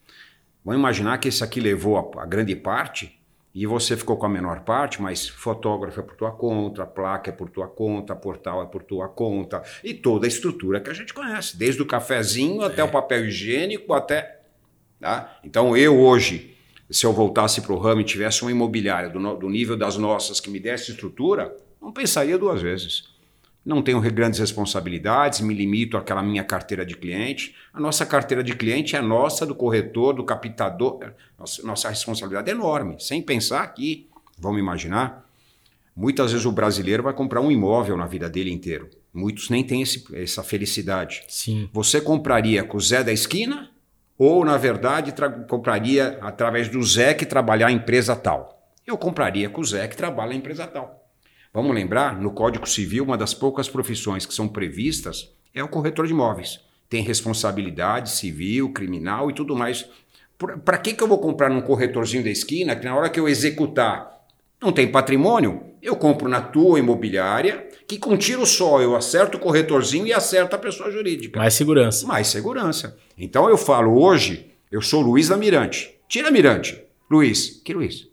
Vamos 0.65 0.79
imaginar 0.79 1.19
que 1.19 1.27
esse 1.27 1.43
aqui 1.43 1.59
levou 1.59 1.99
a, 1.99 2.23
a 2.23 2.25
grande 2.25 2.55
parte 2.55 3.19
e 3.53 3.67
você 3.67 3.97
ficou 3.97 4.17
com 4.17 4.27
a 4.27 4.29
menor 4.29 4.61
parte, 4.61 5.03
mas 5.03 5.27
fotógrafo 5.27 5.99
é 5.99 6.05
por 6.05 6.15
tua 6.15 6.31
conta, 6.31 6.87
placa 6.87 7.31
é 7.31 7.33
por 7.33 7.51
tua 7.51 7.67
conta, 7.67 8.15
portal 8.15 8.63
é 8.63 8.67
por 8.67 8.85
tua 8.85 9.09
conta 9.09 9.61
e 9.83 9.93
toda 9.93 10.25
a 10.25 10.29
estrutura 10.29 10.81
que 10.81 10.89
a 10.89 10.95
gente 10.95 11.13
conhece, 11.13 11.57
desde 11.57 11.83
o 11.83 11.87
cafezinho 11.87 12.63
até 12.63 12.85
o 12.85 12.89
papel 12.89 13.27
higiênico, 13.27 13.93
até. 13.93 14.43
Tá? 15.01 15.37
Então 15.43 15.77
eu 15.77 15.99
hoje 15.99 16.57
se 16.89 17.05
eu 17.05 17.13
voltasse 17.13 17.61
para 17.61 17.73
o 17.73 17.79
ramo 17.79 18.03
e 18.03 18.05
tivesse 18.05 18.43
uma 18.43 18.53
imobiliária 18.53 19.11
do, 19.11 19.37
do, 19.37 19.49
nível 19.49 19.77
das 19.77 19.97
nossas 19.97 20.39
que 20.39 20.49
me 20.49 20.61
desse 20.61 20.93
estrutura, 20.93 21.57
não 21.81 21.91
pensaria 21.91 22.39
duas 22.39 22.63
vezes. 22.63 23.12
Não 23.65 23.81
tenho 23.81 24.01
grandes 24.01 24.41
responsabilidades, 24.41 25.41
me 25.41 25.55
limito 25.55 25.97
àquela 25.97 26.23
minha 26.23 26.43
carteira 26.43 26.85
de 26.85 26.97
cliente. 26.97 27.55
A 27.73 27.81
nossa 27.81 28.05
carteira 28.05 28.43
de 28.43 28.57
cliente 28.57 28.97
é 28.97 29.01
nossa, 29.01 29.47
do 29.47 29.55
corretor, 29.55 30.15
do 30.15 30.25
captador. 30.25 31.13
Nossa, 31.39 31.63
nossa 31.63 31.89
responsabilidade 31.89 32.51
é 32.51 32.53
enorme. 32.53 32.97
Sem 32.99 33.23
pensar 33.23 33.65
que, 33.69 34.09
vamos 34.37 34.59
imaginar, 34.59 35.25
muitas 35.95 36.33
vezes 36.33 36.45
o 36.45 36.51
brasileiro 36.51 37.05
vai 37.05 37.13
comprar 37.13 37.41
um 37.41 37.53
imóvel 37.53 37.97
na 37.97 38.07
vida 38.07 38.29
dele 38.29 38.51
inteiro. 38.51 38.91
Muitos 39.15 39.49
nem 39.49 39.63
têm 39.63 39.83
esse, 39.83 40.05
essa 40.13 40.43
felicidade. 40.43 41.23
Sim. 41.29 41.69
Você 41.73 42.01
compraria 42.01 42.65
com 42.65 42.79
o 42.79 42.81
Zé 42.81 43.05
da 43.05 43.13
esquina 43.13 43.71
ou, 44.19 44.45
na 44.45 44.57
verdade, 44.57 45.15
compraria 45.49 46.19
através 46.21 46.69
do 46.69 46.83
Zé 46.83 47.15
que 47.15 47.27
trabalhar 47.27 47.69
a 47.69 47.73
empresa 47.73 48.17
tal. 48.17 48.71
Eu 48.85 48.99
compraria 48.99 49.49
com 49.49 49.61
o 49.61 49.65
Zé 49.65 49.87
que 49.87 49.97
trabalha 49.97 50.33
a 50.33 50.35
empresa 50.35 50.67
tal. 50.67 51.02
Vamos 51.55 51.75
lembrar, 51.75 52.19
no 52.19 52.31
Código 52.31 52.67
Civil, 52.67 53.05
uma 53.05 53.19
das 53.19 53.35
poucas 53.35 53.69
profissões 53.69 54.25
que 54.25 54.33
são 54.33 54.49
previstas 54.49 55.31
é 55.55 55.63
o 55.63 55.69
corretor 55.69 56.07
de 56.07 56.13
imóveis. 56.13 56.61
Tem 56.89 57.03
responsabilidade 57.03 58.11
civil, 58.11 58.73
criminal 58.73 59.31
e 59.31 59.35
tudo 59.35 59.55
mais. 59.55 59.87
Para 60.65 60.79
que, 60.79 60.95
que 60.95 61.03
eu 61.03 61.09
vou 61.09 61.19
comprar 61.19 61.51
num 61.51 61.61
corretorzinho 61.61 62.25
da 62.25 62.31
esquina 62.31 62.75
que 62.75 62.87
na 62.87 62.97
hora 62.97 63.11
que 63.11 63.21
eu 63.21 63.29
executar 63.29 64.11
não 64.63 64.73
tem 64.73 64.91
patrimônio? 64.91 65.63
Eu 65.83 65.95
compro 65.95 66.27
na 66.27 66.41
tua 66.41 66.79
imobiliária, 66.79 67.69
que 67.87 67.99
com 67.99 68.17
tiro 68.17 68.47
só 68.47 68.81
eu 68.81 68.97
acerto 68.97 69.37
o 69.37 69.41
corretorzinho 69.41 70.07
e 70.07 70.13
acerto 70.13 70.57
a 70.57 70.59
pessoa 70.59 70.91
jurídica. 70.91 71.39
Mais 71.39 71.53
segurança. 71.53 72.07
Mais 72.07 72.29
segurança. 72.29 72.97
Então 73.19 73.49
eu 73.51 73.59
falo 73.59 74.01
hoje, 74.01 74.51
eu 74.71 74.81
sou 74.81 75.03
Luiz 75.03 75.29
da 75.29 75.37
Mirante. 75.37 75.95
Tira 76.09 76.31
Mirante. 76.31 76.83
Luiz. 77.11 77.61
Que 77.63 77.75
Luiz? 77.75 78.09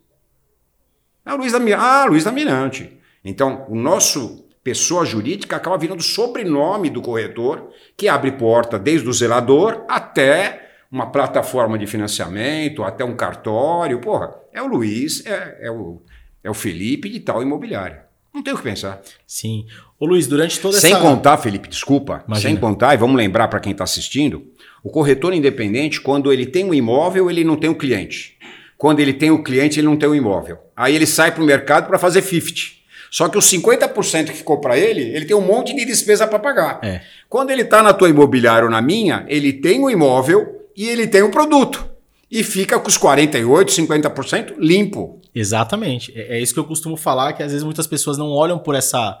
O 1.24 1.36
Luiz 1.36 1.52
da 1.52 1.58
Mirante. 1.58 1.82
Ah, 1.82 2.04
Luiz 2.04 2.24
da 2.24 2.32
Mirante. 2.32 2.99
Então, 3.24 3.66
o 3.68 3.74
nosso 3.74 4.46
pessoa 4.62 5.04
jurídica 5.04 5.56
acaba 5.56 5.78
virando 5.78 6.02
sobrenome 6.02 6.90
do 6.90 7.00
corretor, 7.00 7.70
que 7.96 8.08
abre 8.08 8.32
porta 8.32 8.78
desde 8.78 9.08
o 9.08 9.12
zelador 9.12 9.84
até 9.88 10.68
uma 10.92 11.10
plataforma 11.10 11.78
de 11.78 11.86
financiamento, 11.86 12.82
até 12.82 13.04
um 13.04 13.16
cartório. 13.16 14.00
Porra, 14.00 14.34
é 14.52 14.60
o 14.60 14.66
Luiz, 14.66 15.24
é, 15.24 15.58
é 15.62 15.70
o 15.70 16.02
é 16.42 16.50
o 16.50 16.54
Felipe 16.54 17.08
de 17.08 17.20
tal 17.20 17.42
imobiliária. 17.42 18.04
Não 18.32 18.42
tem 18.42 18.54
o 18.54 18.56
que 18.56 18.62
pensar. 18.62 19.02
Sim. 19.26 19.66
Ô 19.98 20.06
Luiz, 20.06 20.26
durante 20.26 20.58
toda 20.60 20.78
sem 20.78 20.92
essa... 20.92 21.00
Sem 21.00 21.10
contar, 21.10 21.36
Felipe, 21.38 21.68
desculpa. 21.68 22.24
Imagina. 22.26 22.50
Sem 22.50 22.56
contar, 22.56 22.94
e 22.94 22.96
vamos 22.96 23.16
lembrar 23.16 23.48
para 23.48 23.60
quem 23.60 23.72
está 23.72 23.84
assistindo, 23.84 24.46
o 24.82 24.90
corretor 24.90 25.34
independente, 25.34 26.00
quando 26.00 26.32
ele 26.32 26.46
tem 26.46 26.64
um 26.64 26.72
imóvel, 26.72 27.30
ele 27.30 27.44
não 27.44 27.56
tem 27.56 27.68
o 27.68 27.72
um 27.72 27.76
cliente. 27.76 28.38
Quando 28.78 29.00
ele 29.00 29.12
tem 29.12 29.30
o 29.30 29.34
um 29.34 29.42
cliente, 29.42 29.80
ele 29.80 29.86
não 29.86 29.96
tem 29.96 30.08
o 30.08 30.12
um 30.12 30.14
imóvel. 30.14 30.58
Aí 30.74 30.94
ele 30.94 31.06
sai 31.06 31.32
para 31.32 31.42
o 31.42 31.46
mercado 31.46 31.88
para 31.88 31.98
fazer 31.98 32.22
50. 32.22 32.79
Só 33.10 33.28
que 33.28 33.36
os 33.36 33.44
50% 33.46 34.26
que 34.26 34.32
ficou 34.32 34.60
para 34.60 34.78
ele, 34.78 35.00
ele 35.00 35.24
tem 35.24 35.36
um 35.36 35.40
monte 35.40 35.74
de 35.74 35.84
despesa 35.84 36.26
para 36.26 36.38
pagar. 36.38 36.78
É. 36.82 37.00
Quando 37.28 37.50
ele 37.50 37.62
está 37.62 37.82
na 37.82 37.92
tua 37.92 38.08
imobiliária 38.08 38.64
ou 38.64 38.70
na 38.70 38.80
minha, 38.80 39.24
ele 39.28 39.52
tem 39.52 39.82
o 39.82 39.90
imóvel 39.90 40.68
e 40.76 40.88
ele 40.88 41.06
tem 41.06 41.22
o 41.22 41.30
produto 41.30 41.90
e 42.30 42.44
fica 42.44 42.78
com 42.78 42.88
os 42.88 42.96
48, 42.96 43.72
50% 43.72 44.54
limpo. 44.58 45.20
Exatamente. 45.34 46.12
É, 46.14 46.36
é, 46.36 46.40
isso 46.40 46.54
que 46.54 46.60
eu 46.60 46.64
costumo 46.64 46.96
falar, 46.96 47.32
que 47.32 47.42
às 47.42 47.50
vezes 47.50 47.64
muitas 47.64 47.86
pessoas 47.86 48.16
não 48.16 48.30
olham 48.30 48.58
por 48.58 48.74
essa 48.74 49.20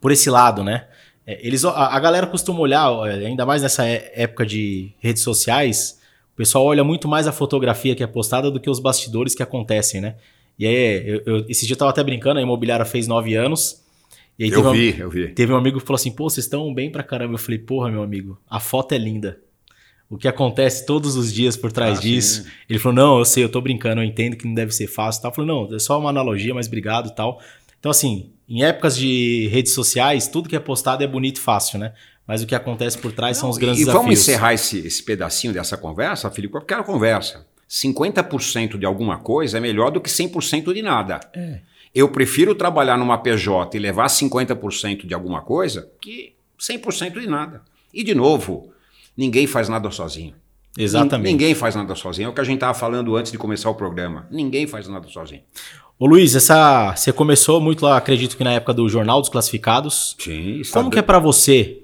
por 0.00 0.10
esse 0.10 0.30
lado, 0.30 0.64
né? 0.64 0.86
É, 1.26 1.46
eles, 1.46 1.64
a, 1.64 1.70
a 1.70 2.00
galera 2.00 2.26
costuma 2.26 2.60
olhar, 2.60 2.88
ainda 3.02 3.44
mais 3.44 3.62
nessa 3.62 3.86
é, 3.86 4.12
época 4.14 4.46
de 4.46 4.92
redes 4.98 5.22
sociais, 5.22 5.98
o 6.32 6.36
pessoal 6.36 6.64
olha 6.64 6.82
muito 6.82 7.06
mais 7.06 7.26
a 7.26 7.32
fotografia 7.32 7.94
que 7.94 8.02
é 8.02 8.06
postada 8.06 8.50
do 8.50 8.58
que 8.58 8.70
os 8.70 8.80
bastidores 8.80 9.34
que 9.34 9.42
acontecem, 9.42 10.00
né? 10.00 10.14
E 10.60 10.66
aí, 10.66 11.08
eu, 11.08 11.22
eu, 11.24 11.46
esse 11.48 11.66
dia 11.66 11.72
eu 11.72 11.78
tava 11.78 11.90
até 11.90 12.04
brincando, 12.04 12.38
a 12.38 12.42
imobiliária 12.42 12.84
fez 12.84 13.08
nove 13.08 13.34
anos. 13.34 13.82
E 14.38 14.44
aí 14.44 14.50
eu 14.50 14.70
vi, 14.70 14.94
um, 14.98 14.98
eu 14.98 15.10
vi. 15.10 15.28
Teve 15.28 15.52
um 15.52 15.56
amigo 15.56 15.80
que 15.80 15.86
falou 15.86 15.96
assim: 15.96 16.12
pô, 16.12 16.28
vocês 16.28 16.44
estão 16.44 16.72
bem 16.72 16.92
pra 16.92 17.02
caramba. 17.02 17.34
Eu 17.34 17.38
falei: 17.38 17.58
porra, 17.58 17.90
meu 17.90 18.02
amigo, 18.02 18.38
a 18.48 18.60
foto 18.60 18.92
é 18.92 18.98
linda 18.98 19.40
o 20.10 20.18
que 20.18 20.26
acontece 20.26 20.84
todos 20.84 21.14
os 21.16 21.32
dias 21.32 21.56
por 21.56 21.70
trás 21.70 21.98
ah, 21.98 22.02
disso. 22.02 22.42
Sim. 22.42 22.50
Ele 22.68 22.78
falou: 22.80 22.96
não, 22.96 23.18
eu 23.18 23.24
sei, 23.24 23.44
eu 23.44 23.48
tô 23.48 23.60
brincando, 23.60 24.00
eu 24.00 24.04
entendo 24.04 24.36
que 24.36 24.46
não 24.46 24.52
deve 24.52 24.72
ser 24.72 24.88
fácil. 24.88 25.22
Tal. 25.22 25.30
Eu 25.30 25.34
falei, 25.36 25.48
não, 25.48 25.74
é 25.74 25.78
só 25.78 25.98
uma 25.98 26.10
analogia, 26.10 26.52
mas 26.52 26.66
obrigado 26.66 27.08
e 27.08 27.14
tal. 27.14 27.40
Então, 27.78 27.90
assim, 27.90 28.32
em 28.48 28.64
épocas 28.64 28.96
de 28.96 29.48
redes 29.52 29.72
sociais, 29.72 30.26
tudo 30.26 30.48
que 30.48 30.56
é 30.56 30.60
postado 30.60 31.04
é 31.04 31.06
bonito 31.06 31.36
e 31.36 31.40
fácil, 31.40 31.78
né? 31.78 31.94
Mas 32.26 32.42
o 32.42 32.46
que 32.46 32.54
acontece 32.54 32.98
por 32.98 33.12
trás 33.12 33.36
não, 33.36 33.42
são 33.42 33.50
os 33.50 33.56
grandes 33.56 33.80
e 33.80 33.84
desafios. 33.84 34.02
E 34.02 34.04
vamos 34.04 34.20
encerrar 34.20 34.52
esse, 34.52 34.78
esse 34.86 35.02
pedacinho 35.02 35.52
dessa 35.52 35.76
conversa, 35.76 36.30
Felipe, 36.30 36.52
porque 36.52 36.74
era 36.74 36.82
conversa. 36.82 37.46
50% 37.70 38.76
de 38.78 38.84
alguma 38.84 39.18
coisa 39.18 39.58
é 39.58 39.60
melhor 39.60 39.90
do 39.90 40.00
que 40.00 40.10
100% 40.10 40.72
de 40.74 40.82
nada. 40.82 41.20
É. 41.32 41.60
Eu 41.94 42.08
prefiro 42.08 42.54
trabalhar 42.54 42.98
numa 42.98 43.18
PJ 43.18 43.76
e 43.76 43.80
levar 43.80 44.06
50% 44.06 45.06
de 45.06 45.14
alguma 45.14 45.42
coisa 45.42 45.90
que 46.00 46.34
100% 46.58 47.20
de 47.20 47.26
nada. 47.26 47.62
E, 47.92 48.04
de 48.04 48.14
novo, 48.14 48.72
Ninguém 49.20 49.46
faz 49.46 49.68
nada 49.68 49.90
sozinho. 49.90 50.34
Exatamente. 50.78 51.30
Ninguém 51.30 51.54
faz 51.54 51.74
nada 51.74 51.94
sozinho. 51.94 52.28
É 52.28 52.30
o 52.30 52.32
que 52.32 52.40
a 52.40 52.44
gente 52.44 52.56
estava 52.56 52.72
falando 52.72 53.14
antes 53.14 53.30
de 53.30 53.36
começar 53.36 53.68
o 53.68 53.74
programa. 53.74 54.26
Ninguém 54.30 54.66
faz 54.66 54.88
nada 54.88 55.06
sozinho. 55.08 55.42
Ô 55.98 56.06
Luiz, 56.06 56.34
essa 56.34 56.94
você 56.96 57.12
começou 57.12 57.60
muito 57.60 57.84
lá, 57.84 57.98
acredito 57.98 58.34
que 58.34 58.42
na 58.42 58.52
época 58.52 58.72
do 58.72 58.88
Jornal 58.88 59.20
dos 59.20 59.28
Classificados. 59.28 60.16
Sim. 60.18 60.62
Como 60.72 60.90
que 60.90 60.98
é 60.98 61.02
para 61.02 61.18
você 61.18 61.82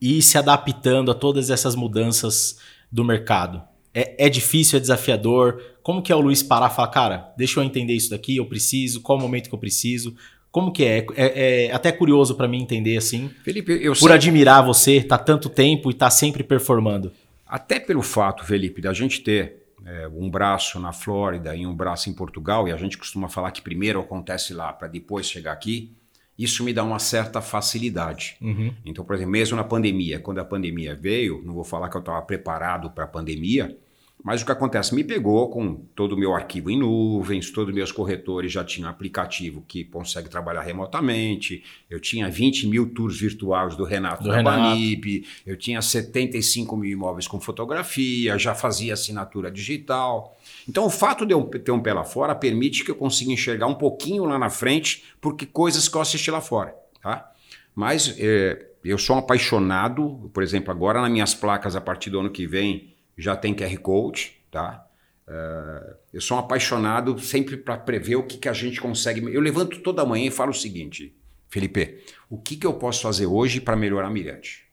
ir 0.00 0.22
se 0.22 0.36
adaptando 0.36 1.12
a 1.12 1.14
todas 1.14 1.50
essas 1.50 1.76
mudanças 1.76 2.58
do 2.90 3.04
mercado? 3.04 3.62
É, 3.94 4.26
é, 4.26 4.28
difícil, 4.28 4.76
é 4.76 4.80
desafiador? 4.80 5.62
Como 5.82 6.02
que 6.02 6.10
é 6.10 6.16
o 6.16 6.20
Luiz 6.20 6.42
parar 6.42 6.70
e 6.70 6.74
falar, 6.74 6.88
cara, 6.88 7.32
deixa 7.36 7.60
eu 7.60 7.64
entender 7.64 7.92
isso 7.92 8.10
daqui, 8.10 8.36
eu 8.36 8.46
preciso, 8.46 9.00
qual 9.00 9.16
o 9.16 9.20
momento 9.20 9.48
que 9.48 9.54
eu 9.54 9.58
preciso? 9.58 10.16
Como 10.50 10.72
que 10.72 10.84
é? 10.84 11.06
É, 11.16 11.66
é 11.66 11.72
até 11.72 11.92
curioso 11.92 12.34
para 12.34 12.48
mim 12.48 12.62
entender 12.62 12.96
assim. 12.96 13.30
Felipe, 13.44 13.72
eu 13.80 13.92
Por 13.94 14.12
admirar 14.12 14.64
você, 14.64 15.00
tá 15.00 15.18
tanto 15.18 15.48
tempo 15.48 15.90
e 15.90 15.94
tá 15.94 16.10
sempre 16.10 16.42
performando. 16.42 17.12
Até 17.46 17.78
pelo 17.78 18.02
fato, 18.02 18.44
Felipe, 18.44 18.80
da 18.80 18.92
gente 18.92 19.20
ter 19.20 19.64
é, 19.84 20.08
um 20.08 20.30
braço 20.30 20.80
na 20.80 20.92
Flórida 20.92 21.54
e 21.54 21.66
um 21.66 21.74
braço 21.74 22.08
em 22.08 22.12
Portugal, 22.12 22.66
e 22.66 22.72
a 22.72 22.76
gente 22.76 22.96
costuma 22.96 23.28
falar 23.28 23.50
que 23.50 23.62
primeiro 23.62 24.00
acontece 24.00 24.54
lá 24.54 24.72
para 24.72 24.88
depois 24.88 25.28
chegar 25.28 25.52
aqui, 25.52 25.92
isso 26.38 26.64
me 26.64 26.72
dá 26.72 26.82
uma 26.82 26.98
certa 26.98 27.40
facilidade. 27.40 28.36
Uhum. 28.40 28.72
Então, 28.84 29.04
por 29.04 29.14
exemplo, 29.14 29.32
mesmo 29.32 29.56
na 29.56 29.64
pandemia, 29.64 30.18
quando 30.18 30.38
a 30.38 30.44
pandemia 30.44 30.94
veio, 30.94 31.42
não 31.44 31.54
vou 31.54 31.64
falar 31.64 31.88
que 31.88 31.96
eu 31.96 32.00
estava 32.00 32.20
preparado 32.22 32.90
para 32.90 33.04
a 33.04 33.08
pandemia, 33.08 33.76
mas 34.24 34.40
o 34.40 34.46
que 34.46 34.52
acontece? 34.52 34.94
Me 34.94 35.04
pegou 35.04 35.50
com 35.50 35.74
todo 35.94 36.12
o 36.12 36.16
meu 36.16 36.34
arquivo 36.34 36.70
em 36.70 36.78
nuvens, 36.78 37.50
todos 37.50 37.68
os 37.68 37.74
meus 37.74 37.92
corretores 37.92 38.50
já 38.50 38.64
tinham 38.64 38.88
aplicativo 38.88 39.62
que 39.68 39.84
consegue 39.84 40.30
trabalhar 40.30 40.62
remotamente. 40.62 41.62
Eu 41.90 42.00
tinha 42.00 42.30
20 42.30 42.66
mil 42.68 42.94
tours 42.94 43.20
virtuais 43.20 43.76
do 43.76 43.84
Renato 43.84 44.22
do 44.22 44.30
da 44.30 44.36
Renato. 44.36 44.58
Banip, 44.60 45.26
eu 45.46 45.58
tinha 45.58 45.82
75 45.82 46.74
mil 46.74 46.90
imóveis 46.90 47.28
com 47.28 47.38
fotografia, 47.38 48.38
já 48.38 48.54
fazia 48.54 48.94
assinatura 48.94 49.50
digital. 49.50 50.34
Então, 50.66 50.86
o 50.86 50.90
fato 50.90 51.26
de 51.26 51.34
eu 51.34 51.42
ter 51.44 51.72
um 51.72 51.82
pé 51.82 51.92
lá 51.92 52.02
fora 52.02 52.34
permite 52.34 52.82
que 52.82 52.90
eu 52.90 52.96
consiga 52.96 53.30
enxergar 53.30 53.66
um 53.66 53.74
pouquinho 53.74 54.24
lá 54.24 54.38
na 54.38 54.48
frente, 54.48 55.04
porque 55.20 55.44
coisas 55.44 55.86
que 55.86 55.98
eu 55.98 56.00
assisti 56.00 56.30
lá 56.30 56.40
fora. 56.40 56.74
Tá? 57.02 57.30
Mas 57.74 58.16
é, 58.18 58.68
eu 58.82 58.96
sou 58.96 59.16
um 59.16 59.18
apaixonado, 59.18 60.30
por 60.32 60.42
exemplo, 60.42 60.70
agora 60.70 61.02
nas 61.02 61.10
minhas 61.10 61.34
placas, 61.34 61.76
a 61.76 61.80
partir 61.82 62.08
do 62.08 62.20
ano 62.20 62.30
que 62.30 62.46
vem 62.46 62.93
já 63.16 63.36
tem 63.36 63.54
QR 63.54 63.76
Code, 63.78 64.36
tá? 64.50 64.86
Uh, 65.26 65.96
eu 66.12 66.20
sou 66.20 66.36
um 66.36 66.40
apaixonado 66.40 67.18
sempre 67.18 67.56
para 67.56 67.78
prever 67.78 68.16
o 68.16 68.24
que, 68.24 68.36
que 68.36 68.48
a 68.48 68.52
gente 68.52 68.80
consegue. 68.80 69.20
Eu 69.32 69.40
levanto 69.40 69.80
toda 69.80 70.04
manhã 70.04 70.26
e 70.26 70.30
falo 70.30 70.50
o 70.50 70.54
seguinte, 70.54 71.16
Felipe, 71.48 72.02
o 72.28 72.36
que, 72.36 72.56
que 72.56 72.66
eu 72.66 72.74
posso 72.74 73.02
fazer 73.02 73.26
hoje 73.26 73.60
para 73.60 73.76
melhorar 73.76 74.10
Mirante? 74.10 74.64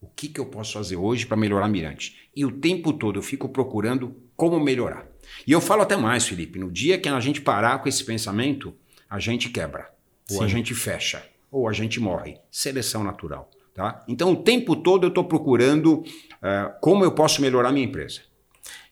O 0.00 0.06
que, 0.08 0.28
que 0.28 0.40
eu 0.40 0.46
posso 0.46 0.72
fazer 0.72 0.96
hoje 0.96 1.26
para 1.26 1.36
melhorar 1.36 1.68
Mirante? 1.68 2.28
E 2.34 2.44
o 2.44 2.50
tempo 2.50 2.92
todo 2.92 3.18
eu 3.18 3.22
fico 3.22 3.48
procurando 3.48 4.16
como 4.34 4.58
melhorar. 4.58 5.06
E 5.46 5.52
eu 5.52 5.60
falo 5.60 5.82
até 5.82 5.96
mais, 5.96 6.26
Felipe, 6.26 6.58
no 6.58 6.70
dia 6.70 6.98
que 6.98 7.08
a 7.08 7.20
gente 7.20 7.40
parar 7.40 7.78
com 7.80 7.88
esse 7.88 8.02
pensamento, 8.04 8.74
a 9.08 9.18
gente 9.18 9.50
quebra, 9.50 9.90
ou 10.30 10.38
Sim. 10.38 10.44
a 10.44 10.48
gente 10.48 10.74
fecha, 10.74 11.22
ou 11.50 11.68
a 11.68 11.72
gente 11.72 12.00
morre. 12.00 12.38
Seleção 12.50 13.04
natural. 13.04 13.50
Tá? 13.74 14.04
Então, 14.08 14.32
o 14.32 14.36
tempo 14.36 14.76
todo 14.76 15.04
eu 15.04 15.08
estou 15.08 15.24
procurando 15.24 15.94
uh, 16.00 16.72
como 16.80 17.04
eu 17.04 17.12
posso 17.12 17.40
melhorar 17.40 17.72
minha 17.72 17.86
empresa. 17.86 18.20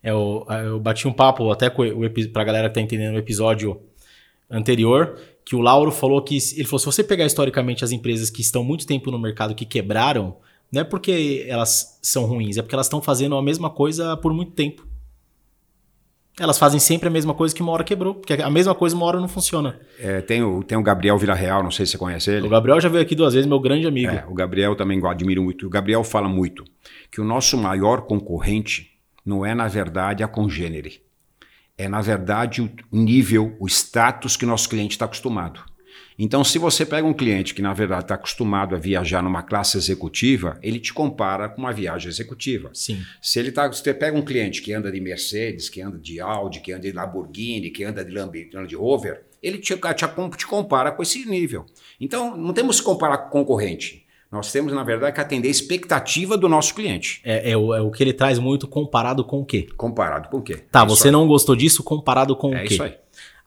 É, 0.03 0.11
eu, 0.11 0.47
eu 0.65 0.81
bati 0.81 1.07
um 1.09 1.13
papo 1.13 1.51
até 1.51 1.67
epi- 1.67 2.29
pra 2.29 2.45
galera 2.45 2.69
que 2.69 2.75
tá 2.75 2.81
entendendo 2.81 3.15
o 3.15 3.19
episódio 3.19 3.81
anterior, 4.51 5.19
que 5.45 5.57
o 5.57 5.61
Lauro 5.61 5.91
falou 5.91 6.23
que 6.23 6.39
ele 6.55 6.65
falou: 6.65 6.79
se 6.79 6.87
você 6.87 7.05
pegar 7.05 7.27
historicamente 7.27 7.85
as 7.85 7.93
empresas 7.93 8.31
que 8.31 8.41
estão 8.41 8.65
muito 8.65 8.87
tempo 8.87 9.11
no 9.11 9.19
mercado 9.19 9.55
que 9.55 9.67
quebraram, 9.67 10.37
não 10.71 10.83
é 10.83 10.85
porque 10.85 11.45
elas 11.49 11.99
são 12.01 12.25
ruins, 12.25 12.57
é 12.57 12.63
porque 12.63 12.75
elas 12.75 12.87
estão 12.87 13.03
fazendo 13.03 13.35
a 13.37 13.43
mesma 13.43 13.69
coisa 13.69 14.17
por 14.17 14.33
muito 14.33 14.53
tempo. 14.53 14.87
Elas 16.39 16.59
fazem 16.59 16.79
sempre 16.79 17.09
a 17.09 17.11
mesma 17.11 17.35
coisa 17.35 17.55
que 17.55 17.63
uma 17.63 17.73
hora 17.73 17.83
quebrou, 17.83 18.15
porque 18.15 18.35
a 18.35 18.51
mesma 18.51 18.75
coisa 18.75 18.95
uma 18.95 19.05
hora 19.05 19.19
não 19.19 19.29
funciona. 19.29 19.81
É, 19.99 20.21
tem, 20.21 20.43
o, 20.43 20.63
tem 20.63 20.79
o 20.79 20.83
Gabriel 20.83 21.19
Villarreal, 21.19 21.63
não 21.63 21.71
sei 21.71 21.85
se 21.85 21.93
você 21.93 21.99
conhece 21.99 22.31
ele. 22.31 22.47
O 22.47 22.51
Gabriel 22.51 22.81
já 22.81 22.89
veio 22.89 23.03
aqui 23.03 23.15
duas 23.15 23.35
vezes, 23.35 23.49
meu 23.49 23.59
grande 23.59 23.87
amigo. 23.87 24.13
É, 24.13 24.25
o 24.29 24.35
Gabriel 24.35 24.77
também 24.77 25.05
admiro 25.05 25.43
muito. 25.43 25.67
O 25.67 25.71
Gabriel 25.71 26.05
fala 26.05 26.29
muito 26.29 26.65
que 27.11 27.21
o 27.21 27.25
nosso 27.25 27.57
maior 27.57 28.03
concorrente 28.03 28.91
não 29.25 29.45
é, 29.45 29.55
na 29.55 29.67
verdade, 29.67 30.23
a 30.23 30.29
congênere. 30.29 31.03
É, 31.77 31.89
na 31.89 32.01
verdade, 32.01 32.63
o 32.63 32.97
nível, 32.97 33.57
o 33.61 33.67
status 33.67 34.37
que 34.37 34.47
nosso 34.47 34.69
cliente 34.69 34.93
está 34.93 35.05
acostumado. 35.05 35.61
Então, 36.19 36.43
se 36.43 36.59
você 36.59 36.85
pega 36.85 37.07
um 37.07 37.15
cliente 37.15 37.55
que, 37.55 37.63
na 37.63 37.73
verdade, 37.73 38.03
está 38.03 38.17
acostumado 38.17 38.75
a 38.75 38.79
viajar 38.79 39.23
numa 39.23 39.43
classe 39.43 39.77
executiva, 39.77 40.59
ele 40.61 40.81
te 40.81 40.93
compara 40.93 41.49
com 41.49 41.61
uma 41.61 41.73
viagem 41.73 42.09
executiva. 42.09 42.71
Sim. 42.75 43.01
Se 43.23 43.39
ele 43.39 43.53
tá, 43.53 43.69
você 43.69 43.95
pega 43.95 44.19
um 44.19 44.25
cliente 44.25 44.61
que 44.61 44.73
anda 44.73 44.91
de 44.91 45.01
Mercedes, 45.01 45.69
que 45.69 45.81
anda 45.81 45.97
de 45.97 46.21
Audi, 46.21 46.61
que 46.61 46.73
anda 46.73 46.83
de 46.83 46.93
Lamborghini, 46.93 47.71
que 47.71 47.85
anda 47.85 48.05
de 48.05 48.11
Land 48.11 48.75
Rover, 48.75 49.23
ele 49.41 49.59
te, 49.59 49.77
te, 49.77 50.37
te 50.37 50.47
compara 50.47 50.91
com 50.91 51.03
esse 51.03 51.25
nível. 51.25 51.65
Então, 52.01 52.37
não 52.37 52.53
temos 52.53 52.81
que 52.81 52.87
comparar 52.87 53.19
com 53.19 53.31
concorrente. 53.31 54.05
Nós 54.31 54.53
temos, 54.53 54.73
na 54.75 54.83
verdade, 54.85 55.15
que 55.15 55.21
atender 55.21 55.49
a 55.49 55.51
expectativa 55.51 56.37
do 56.37 56.49
nosso 56.49 56.75
cliente. 56.75 57.21
É, 57.25 57.53
é, 57.53 57.57
o, 57.57 57.75
é 57.75 57.81
o 57.81 57.91
que 57.91 58.03
ele 58.03 58.13
traz 58.13 58.39
muito 58.39 58.69
comparado 58.69 59.25
com 59.25 59.41
o 59.41 59.45
quê? 59.45 59.67
Comparado 59.75 60.29
com 60.29 60.39
o 60.39 60.43
quê? 60.43 60.57
Tá, 60.71 60.83
É 60.83 60.87
você 60.87 61.11
não 61.11 61.27
gostou 61.27 61.57
disso 61.57 61.83
comparado 61.83 62.37
com 62.37 62.55
É 62.55 62.63
o 62.63 62.67
quê? 62.67 62.75
isso 62.75 62.83
aí. 62.83 62.95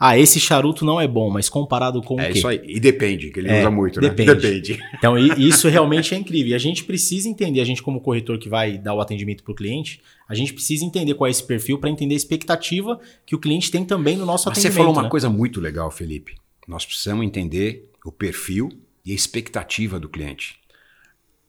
Ah, 0.04 0.18
esse 0.18 0.40
charuto 0.40 0.84
não 0.84 1.00
é 1.00 1.08
bom, 1.08 1.30
mas 1.30 1.48
comparado 1.48 2.02
com 2.02 2.20
É 2.20 2.24
o 2.30 2.32
quê? 2.34 2.40
isso 2.40 2.48
aí. 2.48 2.60
E 2.66 2.80
depende, 2.80 3.30
que 3.30 3.40
ele 3.40 3.50
É, 3.50 3.60
usa 3.60 3.70
muito, 3.70 4.02
né? 4.02 4.10
depende. 4.10 4.80
Então, 4.98 5.16
isso 5.16 5.68
realmente 5.68 6.16
é 6.16 6.18
incrível. 6.18 6.54
E 6.54 6.56
a 6.56 6.58
gente 6.58 6.84
precisa 6.84 7.30
entender, 7.30 7.62
a 7.62 7.64
gente 7.64 7.84
como 7.84 8.02
corretor 8.02 8.40
que 8.40 8.50
vai 8.50 8.80
dar 8.80 8.96
o 8.96 9.00
atendimento 9.00 9.44
para 9.44 9.52
o 9.52 9.56
cliente, 9.56 10.02
a 10.28 10.34
gente 10.34 10.54
precisa 10.54 10.84
entender 10.84 11.14
qual 11.14 11.28
é 11.28 11.30
esse 11.32 11.44
perfil 11.46 11.78
para 11.78 11.88
entender 11.88 12.16
a 12.16 12.18
expectativa 12.18 13.00
que 13.28 13.36
o 13.36 13.40
cliente 13.40 13.70
tem 13.70 13.86
também 13.86 14.18
no 14.18 14.26
nosso 14.26 14.50
Mas 14.50 14.58
você 14.58 14.68
atendimento. 14.70 14.86
falou 14.86 14.96
uma 14.98 15.04
né? 15.04 15.10
coisa 15.10 15.30
muito 15.30 15.62
legal, 15.62 15.92
Felipe. 15.92 16.34
Nós 16.68 16.84
precisamos 16.84 17.24
entender 17.24 17.92
o 18.04 18.12
perfil 18.12 18.70
e 19.06 19.12
a 19.12 19.16
expectativa 19.16 20.00
do 20.00 20.10
cliente. 20.10 20.60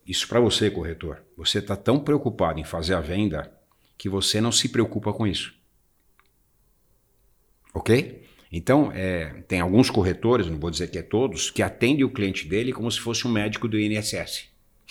Isso 0.07 0.29
para 0.29 0.41
você, 0.41 0.71
corretor. 0.71 1.23
Você 1.39 1.59
está 1.59 1.75
tão 1.75 1.99
preocupado 1.99 2.61
em 2.61 2.65
fazer 2.65 2.93
a 2.93 3.01
venda 3.01 3.51
que 3.97 4.11
você 4.11 4.43
não 4.43 4.53
se 4.53 4.69
preocupa 4.69 5.11
com 5.11 5.27
isso. 5.27 5.55
Ok? 7.75 8.22
Então, 8.53 8.93
é, 8.95 9.43
tem 9.49 9.61
alguns 9.61 9.89
corretores, 9.89 10.47
não 10.47 10.59
vou 10.59 10.71
dizer 10.71 10.89
que 10.91 10.99
é 10.99 11.03
todos, 11.03 11.51
que 11.51 11.63
atendem 11.63 12.05
o 12.05 12.11
cliente 12.11 12.47
dele 12.47 12.73
como 12.73 12.91
se 12.91 13.01
fosse 13.01 13.27
um 13.27 13.31
médico 13.33 13.67
do 13.67 13.79
INSS. 13.81 14.45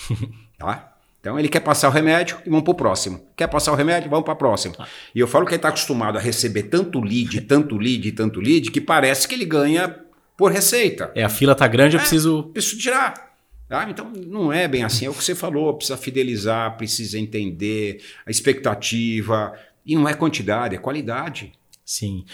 tá? 0.58 0.88
Então 1.20 1.38
ele 1.38 1.48
quer 1.48 1.60
passar 1.60 1.88
o 1.88 1.92
remédio 1.92 2.40
e 2.44 2.50
vamos 2.50 2.64
para 2.64 2.72
o 2.72 2.76
próximo. 2.76 3.24
Quer 3.38 3.48
passar 3.48 3.72
o 3.72 3.76
remédio? 3.76 4.10
Vamos 4.10 4.26
para 4.26 4.34
o 4.34 4.38
próximo. 4.38 4.74
E 5.14 5.20
eu 5.20 5.28
falo 5.28 5.46
que 5.46 5.52
ele 5.52 5.58
está 5.58 5.70
acostumado 5.70 6.18
a 6.18 6.22
receber 6.22 6.64
tanto 6.64 7.00
lead, 7.00 7.42
tanto 7.42 7.78
lead, 7.78 8.12
tanto 8.14 8.40
lead, 8.40 8.72
que 8.72 8.82
parece 8.82 9.28
que 9.28 9.36
ele 9.36 9.46
ganha 9.46 10.00
por 10.36 10.52
receita. 10.52 11.12
É, 11.14 11.24
a 11.24 11.30
fila 11.30 11.54
tá 11.54 11.68
grande, 11.68 11.96
eu 11.96 12.00
É. 12.00 12.02
preciso. 12.02 12.44
Preciso 12.52 12.80
tirar. 12.80 13.36
Tá? 13.70 13.88
Então 13.88 14.12
não 14.26 14.52
é 14.52 14.68
bem 14.68 14.84
assim. 14.84 15.06
É 15.06 15.10
o 15.12 15.14
que 15.14 15.24
você 15.24 15.36
falou. 15.36 15.76
Precisa 15.76 15.96
fidelizar, 15.96 16.76
precisa 16.76 17.20
entender 17.20 18.02
a 18.26 18.32
expectativa. 18.32 19.54
E 19.86 19.96
não 19.96 20.10
é 20.10 20.16
quantidade, 20.16 20.76
é 20.76 20.80
qualidade. 20.80 21.54
Sim. 21.86 22.26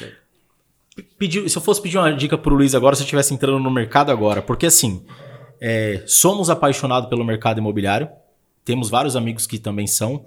Pedir- 1.18 1.50
se 1.50 1.58
eu 1.58 1.62
fosse 1.62 1.82
pedir 1.82 1.98
uma 1.98 2.14
dica 2.14 2.38
pro 2.38 2.56
Luiz 2.56 2.74
agora, 2.76 2.96
se 2.96 3.02
eu 3.02 3.06
estivesse 3.06 3.34
entrando 3.34 3.60
no 3.60 3.70
mercado 3.72 4.12
agora, 4.12 4.42
porque 4.42 4.66
assim, 4.66 5.06
é, 5.62 6.04
somos 6.08 6.50
apaixonados 6.50 7.10
pelo 7.10 7.24
mercado 7.24 7.60
imobiliário, 7.60 8.10
temos 8.66 8.90
vários 8.90 9.16
amigos 9.16 9.46
que 9.48 9.60
também 9.60 9.88
são, 9.88 10.26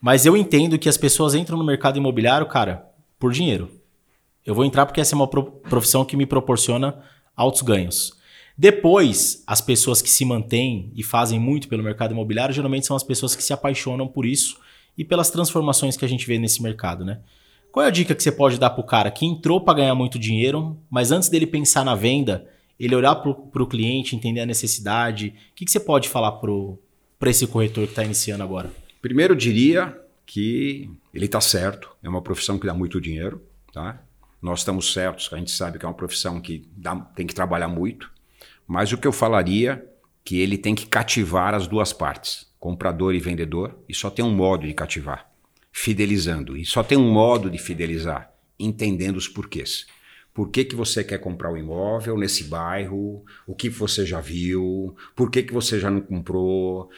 mas 0.00 0.26
eu 0.26 0.36
entendo 0.36 0.78
que 0.78 0.88
as 0.88 0.96
pessoas 0.96 1.34
entram 1.34 1.56
no 1.56 1.64
mercado 1.64 1.96
imobiliário, 1.98 2.46
cara, 2.46 2.84
por 3.18 3.32
dinheiro. 3.32 3.70
Eu 4.44 4.54
vou 4.54 4.64
entrar 4.64 4.84
porque 4.86 5.00
essa 5.00 5.14
é 5.14 5.16
uma 5.16 5.28
pro- 5.28 5.44
profissão 5.52 6.04
que 6.04 6.16
me 6.16 6.26
proporciona 6.26 6.98
altos 7.36 7.62
ganhos. 7.62 8.12
Depois, 8.58 9.42
as 9.46 9.60
pessoas 9.60 10.02
que 10.02 10.10
se 10.10 10.24
mantêm 10.24 10.92
e 10.94 11.02
fazem 11.02 11.38
muito 11.38 11.68
pelo 11.68 11.82
mercado 11.82 12.12
imobiliário, 12.12 12.54
geralmente 12.54 12.86
são 12.86 12.96
as 12.96 13.02
pessoas 13.04 13.34
que 13.34 13.42
se 13.42 13.52
apaixonam 13.52 14.06
por 14.06 14.26
isso 14.26 14.58
e 14.98 15.04
pelas 15.04 15.30
transformações 15.30 15.96
que 15.96 16.04
a 16.04 16.08
gente 16.08 16.26
vê 16.26 16.38
nesse 16.38 16.62
mercado, 16.62 17.04
né? 17.04 17.20
Qual 17.72 17.82
é 17.84 17.88
a 17.88 17.90
dica 17.90 18.14
que 18.14 18.22
você 18.22 18.30
pode 18.30 18.58
dar 18.58 18.68
pro 18.70 18.84
cara 18.84 19.10
que 19.10 19.24
entrou 19.24 19.58
para 19.58 19.78
ganhar 19.78 19.94
muito 19.94 20.18
dinheiro, 20.18 20.78
mas 20.90 21.10
antes 21.10 21.30
dele 21.30 21.46
pensar 21.46 21.82
na 21.84 21.94
venda, 21.94 22.46
ele 22.78 22.94
olhar 22.94 23.14
pro, 23.16 23.34
pro 23.34 23.66
cliente, 23.66 24.14
entender 24.14 24.40
a 24.40 24.46
necessidade? 24.46 25.28
O 25.52 25.54
que, 25.54 25.64
que 25.64 25.70
você 25.70 25.80
pode 25.80 26.08
falar 26.10 26.32
para 26.32 27.30
esse 27.30 27.46
corretor 27.46 27.84
que 27.86 27.92
está 27.92 28.04
iniciando 28.04 28.42
agora? 28.44 28.70
Primeiro, 29.00 29.32
eu 29.32 29.38
diria 29.38 29.98
que 30.26 30.90
ele 31.14 31.24
está 31.24 31.40
certo. 31.40 31.88
É 32.02 32.08
uma 32.10 32.20
profissão 32.20 32.58
que 32.58 32.66
dá 32.66 32.74
muito 32.74 33.00
dinheiro. 33.00 33.42
Tá? 33.72 34.02
Nós 34.40 34.58
estamos 34.60 34.92
certos, 34.92 35.30
a 35.32 35.38
gente 35.38 35.50
sabe 35.50 35.78
que 35.78 35.86
é 35.86 35.88
uma 35.88 35.94
profissão 35.94 36.40
que 36.40 36.68
dá- 36.76 36.96
tem 36.96 37.26
que 37.26 37.34
trabalhar 37.34 37.68
muito. 37.68 38.10
Mas 38.66 38.92
o 38.92 38.98
que 38.98 39.06
eu 39.06 39.12
falaria 39.12 39.82
que 40.22 40.38
ele 40.38 40.58
tem 40.58 40.74
que 40.74 40.86
cativar 40.86 41.54
as 41.54 41.66
duas 41.66 41.92
partes, 41.92 42.46
comprador 42.60 43.14
e 43.14 43.18
vendedor, 43.18 43.78
e 43.88 43.94
só 43.94 44.10
tem 44.10 44.24
um 44.24 44.34
modo 44.34 44.66
de 44.66 44.74
cativar, 44.74 45.28
fidelizando. 45.72 46.56
E 46.56 46.64
só 46.64 46.82
tem 46.82 46.98
um 46.98 47.10
modo 47.10 47.50
de 47.50 47.58
fidelizar, 47.58 48.30
entendendo 48.58 49.16
os 49.16 49.26
porquês. 49.26 49.86
Por 50.34 50.48
que, 50.48 50.64
que 50.64 50.74
você 50.74 51.04
quer 51.04 51.18
comprar 51.18 51.52
o 51.52 51.58
imóvel 51.58 52.16
nesse 52.16 52.44
bairro? 52.44 53.22
O 53.46 53.54
que 53.54 53.68
você 53.68 54.06
já 54.06 54.18
viu? 54.18 54.96
Por 55.14 55.30
que, 55.30 55.42
que 55.42 55.52
você 55.52 55.78
já 55.78 55.90
não 55.90 56.00
comprou? 56.00 56.88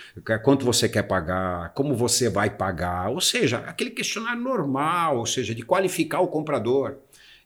Quanto 0.45 0.65
você 0.65 0.89
quer 0.89 1.03
pagar? 1.03 1.75
Como 1.75 1.97
você 1.97 2.29
vai 2.29 2.49
pagar? 2.49 3.09
Ou 3.09 3.21
seja, 3.21 3.59
aquele 3.59 3.91
questionário 3.91 4.41
normal, 4.41 5.19
ou 5.19 5.27
seja, 5.27 5.53
de 5.53 5.63
qualificar 5.63 6.21
o 6.21 6.29
comprador. 6.29 6.97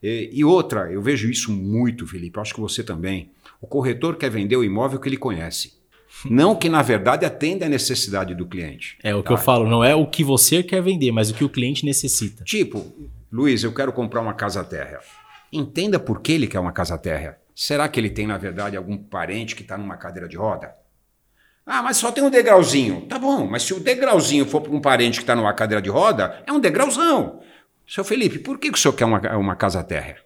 E, 0.03 0.29
e 0.31 0.45
outra, 0.45 0.93
eu 0.93 1.01
vejo 1.01 1.31
isso 1.31 1.51
muito, 1.51 2.07
Felipe, 2.07 2.38
acho 2.38 2.55
que 2.55 2.61
você 2.61 2.85
também. 2.85 3.31
O 3.59 3.67
corretor 3.67 4.17
quer 4.17 4.31
vender 4.31 4.57
o 4.57 4.64
imóvel 4.64 5.01
que 5.01 5.09
ele 5.09 5.17
conhece. 5.17 5.78
Não 6.24 6.54
que, 6.54 6.68
na 6.68 6.83
verdade, 6.83 7.24
atenda 7.24 7.66
a 7.66 7.68
necessidade 7.68 8.35
do 8.35 8.46
cliente. 8.46 8.98
É 9.02 9.14
o 9.14 9.22
que 9.22 9.28
Tá? 9.28 9.35
eu 9.35 9.38
falo, 9.38 9.68
não 9.68 9.85
é 9.85 9.94
o 9.94 10.07
que 10.07 10.24
você 10.24 10.62
quer 10.62 10.83
vender, 10.83 11.12
mas 11.12 11.31
o 11.31 11.35
que 11.35 11.44
o 11.44 11.48
cliente 11.48 11.85
necessita. 11.85 12.44
Tipo, 12.44 12.85
Luiz, 13.31 13.62
eu 13.62 13.72
quero 13.72 13.92
comprar 13.92 14.20
uma 14.20 14.35
casa 14.35 14.64
térrea. 14.64 15.00
Entenda 15.52 15.98
por 15.98 16.20
que 16.20 16.33
ele 16.33 16.46
quer 16.46 16.59
uma 16.61 16.72
casa 16.72 16.96
térrea. 16.98 17.38
Será 17.54 17.88
que 17.88 17.98
ele 17.98 18.11
tem, 18.11 18.26
na 18.26 18.38
verdade, 18.38 18.76
algum 18.76 18.96
parente 18.96 19.54
que 19.57 19.62
está 19.62 19.76
numa 19.76 19.96
cadeira 19.96 20.28
de 20.28 20.37
roda? 20.37 20.74
Ah, 21.66 21.83
mas 21.83 21.96
só 21.98 22.11
tem 22.11 22.24
um 22.24 22.31
degrauzinho. 22.31 23.02
Tá 23.02 23.18
bom, 23.18 23.46
mas 23.46 23.62
se 23.62 23.74
o 23.74 23.81
degrauzinho 23.81 24.46
for 24.46 24.61
para 24.61 24.72
um 24.72 24.81
parente 24.81 25.18
que 25.18 25.22
está 25.24 25.37
numa 25.37 25.52
cadeira 25.52 25.83
de 25.83 25.90
roda, 25.90 26.42
é 26.46 26.52
um 26.52 26.61
degrauzão. 26.61 27.40
Seu 27.87 28.04
Felipe, 28.04 28.38
por 28.38 28.59
que, 28.59 28.70
que 28.70 28.78
o 28.78 28.81
senhor 28.81 28.94
quer 28.94 29.04
uma, 29.04 29.20
uma 29.37 29.57
casa 29.57 29.83
térrea? 29.83 30.16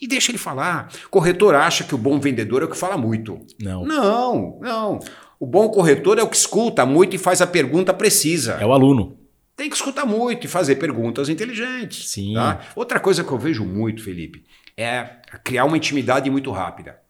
E 0.00 0.06
deixa 0.06 0.30
ele 0.30 0.38
falar. 0.38 0.88
Corretor 1.10 1.54
acha 1.54 1.84
que 1.84 1.94
o 1.94 1.98
bom 1.98 2.18
vendedor 2.18 2.62
é 2.62 2.64
o 2.64 2.68
que 2.68 2.76
fala 2.76 2.96
muito. 2.96 3.38
Não. 3.60 3.84
Não, 3.84 4.58
não. 4.60 4.98
O 5.40 5.46
bom 5.46 5.70
corretor 5.70 6.18
é 6.18 6.22
o 6.22 6.28
que 6.28 6.36
escuta 6.36 6.84
muito 6.84 7.16
e 7.16 7.18
faz 7.18 7.40
a 7.40 7.46
pergunta 7.46 7.94
precisa. 7.94 8.58
É 8.60 8.66
o 8.66 8.74
aluno. 8.74 9.18
Tem 9.56 9.70
que 9.70 9.74
escutar 9.74 10.04
muito 10.04 10.44
e 10.44 10.48
fazer 10.48 10.76
perguntas 10.76 11.30
inteligentes. 11.30 12.10
Sim. 12.10 12.34
tá? 12.34 12.60
Outra 12.76 13.00
coisa 13.00 13.24
que 13.24 13.32
eu 13.32 13.38
vejo 13.38 13.64
muito, 13.64 14.04
Felipe, 14.04 14.44
é 14.76 15.02
criar 15.42 15.64
uma 15.64 15.78
intimidade 15.78 16.30
muito 16.30 16.50
rápida. 16.50 17.00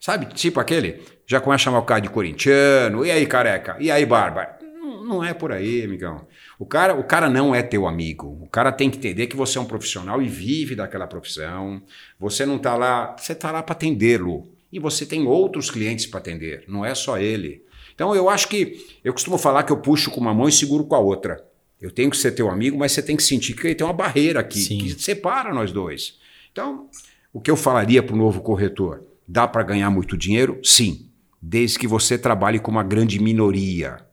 Sabe, 0.00 0.26
tipo 0.26 0.60
aquele, 0.60 1.02
já 1.26 1.40
começa 1.40 1.62
a 1.62 1.64
chamar 1.64 1.78
o 1.80 1.84
cara 1.84 2.00
de 2.00 2.10
corintiano, 2.10 3.04
e 3.04 3.10
aí 3.10 3.26
careca, 3.26 3.76
e 3.80 3.90
aí 3.90 4.06
bárbara. 4.06 4.58
Não, 4.62 5.04
não 5.04 5.24
é 5.24 5.34
por 5.34 5.50
aí, 5.50 5.84
amigão. 5.84 6.26
O 6.60 6.66
cara, 6.66 6.94
o 6.94 7.02
cara 7.02 7.28
não 7.28 7.52
é 7.52 7.60
teu 7.60 7.88
amigo. 7.88 8.38
O 8.40 8.48
cara 8.48 8.70
tem 8.70 8.88
que 8.88 8.98
entender 8.98 9.26
que 9.26 9.36
você 9.36 9.58
é 9.58 9.60
um 9.60 9.64
profissional 9.64 10.22
e 10.22 10.28
vive 10.28 10.76
daquela 10.76 11.08
profissão. 11.08 11.82
Você 12.20 12.46
não 12.46 12.56
está 12.56 12.76
lá, 12.76 13.16
você 13.18 13.32
está 13.32 13.50
lá 13.50 13.64
para 13.64 13.72
atendê-lo. 13.72 14.48
E 14.72 14.78
você 14.78 15.04
tem 15.04 15.26
outros 15.26 15.70
clientes 15.70 16.06
para 16.06 16.18
atender, 16.18 16.64
não 16.66 16.84
é 16.84 16.94
só 16.94 17.18
ele. 17.18 17.62
Então 17.94 18.14
eu 18.14 18.28
acho 18.28 18.48
que 18.48 18.86
eu 19.04 19.12
costumo 19.12 19.36
falar 19.36 19.64
que 19.64 19.72
eu 19.72 19.76
puxo 19.76 20.10
com 20.10 20.20
uma 20.20 20.32
mão 20.32 20.48
e 20.48 20.52
seguro 20.52 20.84
com 20.84 20.94
a 20.94 20.98
outra. 20.98 21.44
Eu 21.80 21.90
tenho 21.90 22.10
que 22.10 22.16
ser 22.16 22.32
teu 22.32 22.48
amigo, 22.48 22.78
mas 22.78 22.92
você 22.92 23.02
tem 23.02 23.16
que 23.16 23.22
sentir 23.22 23.54
que 23.54 23.74
tem 23.74 23.86
uma 23.86 23.92
barreira 23.92 24.40
aqui 24.40 24.60
Sim. 24.60 24.78
que 24.78 25.02
separa 25.02 25.52
nós 25.52 25.72
dois. 25.72 26.18
Então, 26.50 26.88
o 27.32 27.40
que 27.40 27.50
eu 27.50 27.56
falaria 27.56 28.02
para 28.02 28.14
o 28.14 28.18
novo 28.18 28.40
corretor? 28.40 29.02
Dá 29.26 29.48
para 29.48 29.62
ganhar 29.62 29.90
muito 29.90 30.16
dinheiro? 30.16 30.60
Sim, 30.62 31.08
desde 31.40 31.78
que 31.78 31.86
você 31.86 32.16
trabalhe 32.16 32.60
com 32.60 32.70
uma 32.70 32.84
grande 32.84 33.20
minoria. 33.20 34.06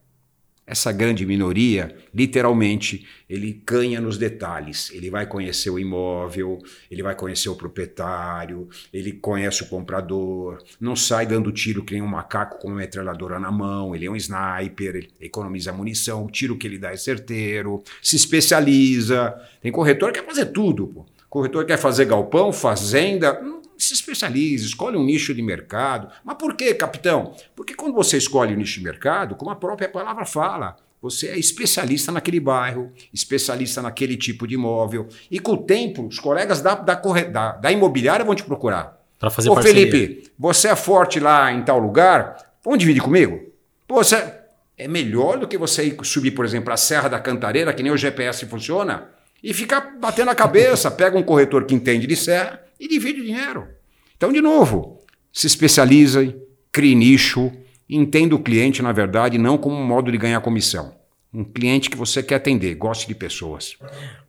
Essa 0.70 0.92
grande 0.92 1.26
minoria, 1.26 1.96
literalmente, 2.14 3.04
ele 3.28 3.60
ganha 3.66 4.00
nos 4.00 4.20
detalhes. 4.20 4.92
Ele 4.94 5.10
vai 5.10 5.26
conhecer 5.26 5.72
o 5.72 5.80
imóvel, 5.80 6.60
ele 6.92 7.02
vai 7.02 7.16
conhecer 7.16 7.50
o 7.50 7.56
proprietário, 7.56 8.70
ele 8.94 9.14
conhece 9.14 9.64
o 9.64 9.66
comprador, 9.66 10.62
não 10.80 10.96
sai 10.96 11.26
dando 11.26 11.52
tiro 11.52 11.84
que 11.84 11.94
nem 11.94 12.04
um 12.04 12.08
macaco 12.08 12.60
com 12.60 12.68
uma 12.68 12.78
metralhadora 12.78 13.40
na 13.40 13.52
mão, 13.52 13.96
ele 13.96 14.06
é 14.06 14.12
um 14.12 14.16
sniper, 14.16 14.96
ele 14.96 15.10
economiza 15.20 15.74
munição, 15.74 16.24
o 16.24 16.30
tiro 16.30 16.56
que 16.56 16.68
ele 16.68 16.78
dá 16.78 16.92
é 16.92 16.98
certeiro, 16.98 17.84
se 18.00 18.16
especializa. 18.16 19.34
Tem 19.64 19.72
corretor 19.72 20.12
que 20.12 20.20
quer 20.20 20.26
fazer 20.28 20.46
tudo, 20.52 20.86
pô. 20.86 21.04
Corretor 21.28 21.66
quer 21.66 21.78
fazer 21.78 22.06
galpão, 22.06 22.54
fazenda, 22.54 23.42
se 23.84 23.94
especialize, 23.94 24.66
escolhe 24.66 24.98
um 24.98 25.04
nicho 25.04 25.34
de 25.34 25.42
mercado. 25.42 26.10
Mas 26.24 26.38
por 26.38 26.56
que, 26.56 26.74
capitão? 26.74 27.34
Porque 27.56 27.74
quando 27.74 27.94
você 27.94 28.18
escolhe 28.18 28.54
um 28.54 28.58
nicho 28.58 28.80
de 28.80 28.84
mercado, 28.84 29.36
como 29.36 29.50
a 29.52 29.56
própria 29.56 29.88
palavra 29.88 30.26
fala, 30.26 30.76
você 31.02 31.28
é 31.28 31.40
especialista 31.40 32.12
naquele 32.12 32.40
bairro, 32.40 32.92
especialista 33.14 33.82
naquele 33.82 34.18
tipo 34.18 34.46
de 34.46 34.56
imóvel. 34.56 35.08
E 35.32 35.40
com 35.40 35.54
o 35.54 35.58
tempo, 35.58 36.06
os 36.06 36.20
colegas 36.20 36.62
da, 36.62 36.76
da, 36.76 36.96
da, 36.96 37.52
da 37.54 37.72
imobiliária 37.72 38.26
vão 38.26 38.36
te 38.36 38.44
procurar. 38.44 39.00
Para 39.18 39.30
fazer 39.30 39.50
Ô, 39.50 39.56
parceria. 39.56 39.90
Felipe, 39.90 40.32
você 40.38 40.68
é 40.68 40.76
forte 40.76 41.20
lá 41.20 41.52
em 41.52 41.64
tal 41.64 41.80
lugar? 41.80 42.54
Vamos 42.64 42.80
dividir 42.80 43.02
comigo? 43.02 43.40
Pô, 43.88 44.04
você 44.04 44.34
é 44.78 44.88
melhor 44.88 45.40
do 45.40 45.48
que 45.48 45.58
você 45.58 45.86
ir 45.86 45.98
subir, 46.04 46.32
por 46.32 46.46
exemplo, 46.46 46.74
a 46.74 46.78
Serra 46.78 47.10
da 47.10 47.20
Cantareira, 47.20 47.74
que 47.74 47.84
nem 47.84 47.92
o 47.92 47.98
GPS 47.98 48.46
funciona, 48.46 49.10
e 49.42 49.54
ficar 49.54 49.98
batendo 50.00 50.32
a 50.32 50.36
cabeça. 50.36 50.92
Pega 50.92 51.18
um 51.18 51.24
corretor 51.24 51.66
que 51.66 51.74
entende 51.74 52.08
de 52.08 52.16
serra 52.16 52.62
e 52.80 52.88
divide 52.88 53.22
o 53.22 53.26
dinheiro. 53.26 53.68
Então, 54.16 54.32
de 54.32 54.42
novo, 54.42 55.00
se 55.32 55.48
especialize, 55.48 56.36
crie 56.72 56.96
nicho, 56.96 57.52
entenda 57.90 58.36
o 58.36 58.44
cliente, 58.44 58.82
na 58.82 58.92
verdade, 58.92 59.38
não 59.38 59.58
como 59.58 59.76
um 59.76 59.86
modo 59.86 60.12
de 60.12 60.18
ganhar 60.18 60.42
comissão. 60.42 60.98
Um 61.34 61.44
cliente 61.44 61.90
que 61.90 61.98
você 61.98 62.24
quer 62.24 62.36
atender, 62.36 62.74
goste 62.76 63.08
de 63.08 63.14
pessoas. 63.14 63.78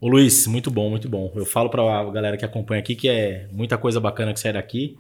Ô 0.01 0.09
Luiz, 0.09 0.47
muito 0.47 0.71
bom, 0.71 0.91
muito 0.91 1.09
bom. 1.09 1.33
Eu 1.35 1.47
falo 1.47 1.71
para 1.71 1.83
a 1.83 2.11
galera 2.11 2.37
que 2.37 2.45
acompanha 2.45 2.81
aqui 2.81 2.95
que 2.95 3.09
é 3.09 3.49
muita 3.51 3.79
coisa 3.79 3.99
bacana 3.99 4.35
que 4.35 4.41
sai 4.41 4.53
daqui. 4.53 4.99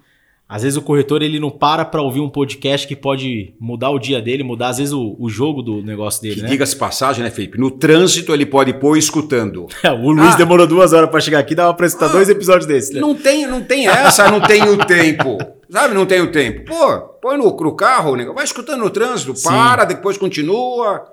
Às 0.53 0.65
vezes 0.65 0.77
o 0.77 0.83
corretor 0.83 1.23
ele 1.23 1.39
não 1.39 1.49
para 1.49 1.85
para 1.85 2.03
ouvir 2.03 2.19
um 2.19 2.29
podcast 2.29 2.85
que 2.89 2.97
pode 2.97 3.55
mudar 3.61 3.91
o 3.91 4.01
dia 4.01 4.21
dele, 4.21 4.43
mudar 4.43 4.71
às 4.71 4.79
vezes 4.79 4.93
o, 4.93 5.15
o 5.17 5.29
jogo 5.31 5.63
do 5.63 5.81
negócio 5.81 6.21
dele, 6.21 6.35
Que 6.35 6.43
né? 6.43 6.49
diga-se 6.49 6.75
passagem, 6.75 7.23
né, 7.23 7.31
Felipe? 7.31 7.57
No 7.57 7.71
trânsito 7.71 8.35
ele 8.35 8.45
pode 8.45 8.73
pôr 8.75 8.97
escutando. 8.99 9.67
o 10.03 10.11
Luiz 10.11 10.35
Ah. 10.35 10.37
demorou 10.37 10.67
duas 10.67 10.93
horas 10.93 11.09
para 11.09 11.21
chegar 11.21 11.39
aqui, 11.39 11.55
dava 11.55 11.73
pra 11.73 11.89
citar 11.89 12.09
Ah. 12.09 12.13
dois 12.13 12.29
episódios 12.29 12.67
desses. 12.67 12.93
Né? 12.93 13.01
Não 13.01 13.15
tem, 13.15 13.47
não 13.47 13.63
tem 13.63 13.87
essa, 13.87 14.29
não 14.29 14.41
tenho 14.41 14.77
tempo. 14.85 15.39
Sabe, 15.71 15.95
não 15.95 16.05
tenho 16.05 16.33
tempo. 16.33 16.65
Pô, 16.65 16.99
põe 17.23 17.39
no, 17.39 17.45
no 17.45 17.73
carro, 17.77 18.17
né? 18.17 18.25
vai 18.35 18.43
escutando 18.45 18.81
no 18.81 18.91
trânsito, 18.91 19.37
Sim. 19.37 19.49
para, 19.49 19.85
depois 19.85 20.19
continua. 20.19 21.05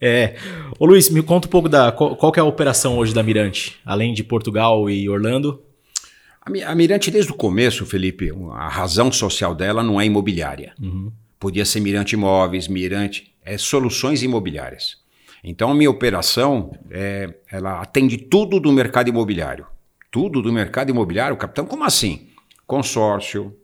É. 0.00 0.36
Ô 0.78 0.86
Luiz, 0.86 1.10
me 1.10 1.22
conta 1.22 1.48
um 1.48 1.50
pouco 1.50 1.68
da 1.68 1.90
qual, 1.90 2.14
qual 2.14 2.32
é 2.36 2.40
a 2.40 2.44
operação 2.44 2.98
hoje 2.98 3.12
da 3.12 3.22
Mirante, 3.22 3.80
além 3.84 4.14
de 4.14 4.22
Portugal 4.22 4.88
e 4.88 5.08
Orlando. 5.08 5.60
A 6.46 6.50
Mi- 6.50 6.62
a 6.62 6.74
Mirante, 6.74 7.10
desde 7.10 7.32
o 7.32 7.34
começo, 7.34 7.84
Felipe, 7.84 8.30
a 8.52 8.68
razão 8.68 9.10
social 9.10 9.52
dela 9.54 9.82
não 9.82 10.00
é 10.00 10.06
imobiliária. 10.06 10.72
Podia 11.40 11.64
ser 11.64 11.80
Mirante 11.80 12.14
Imóveis, 12.14 12.68
Mirante, 12.68 13.34
é 13.44 13.58
soluções 13.58 14.22
imobiliárias. 14.22 14.96
Então, 15.42 15.70
a 15.70 15.74
minha 15.74 15.90
operação, 15.90 16.76
é, 16.90 17.34
ela 17.50 17.80
atende 17.80 18.16
tudo 18.16 18.58
do 18.60 18.72
mercado 18.72 19.08
imobiliário. 19.08 19.66
Tudo 20.10 20.40
do 20.40 20.52
mercado 20.52 20.90
imobiliário, 20.90 21.36
capitão, 21.36 21.66
como 21.66 21.82
assim? 21.84 22.28
Consórcio, 22.66 23.54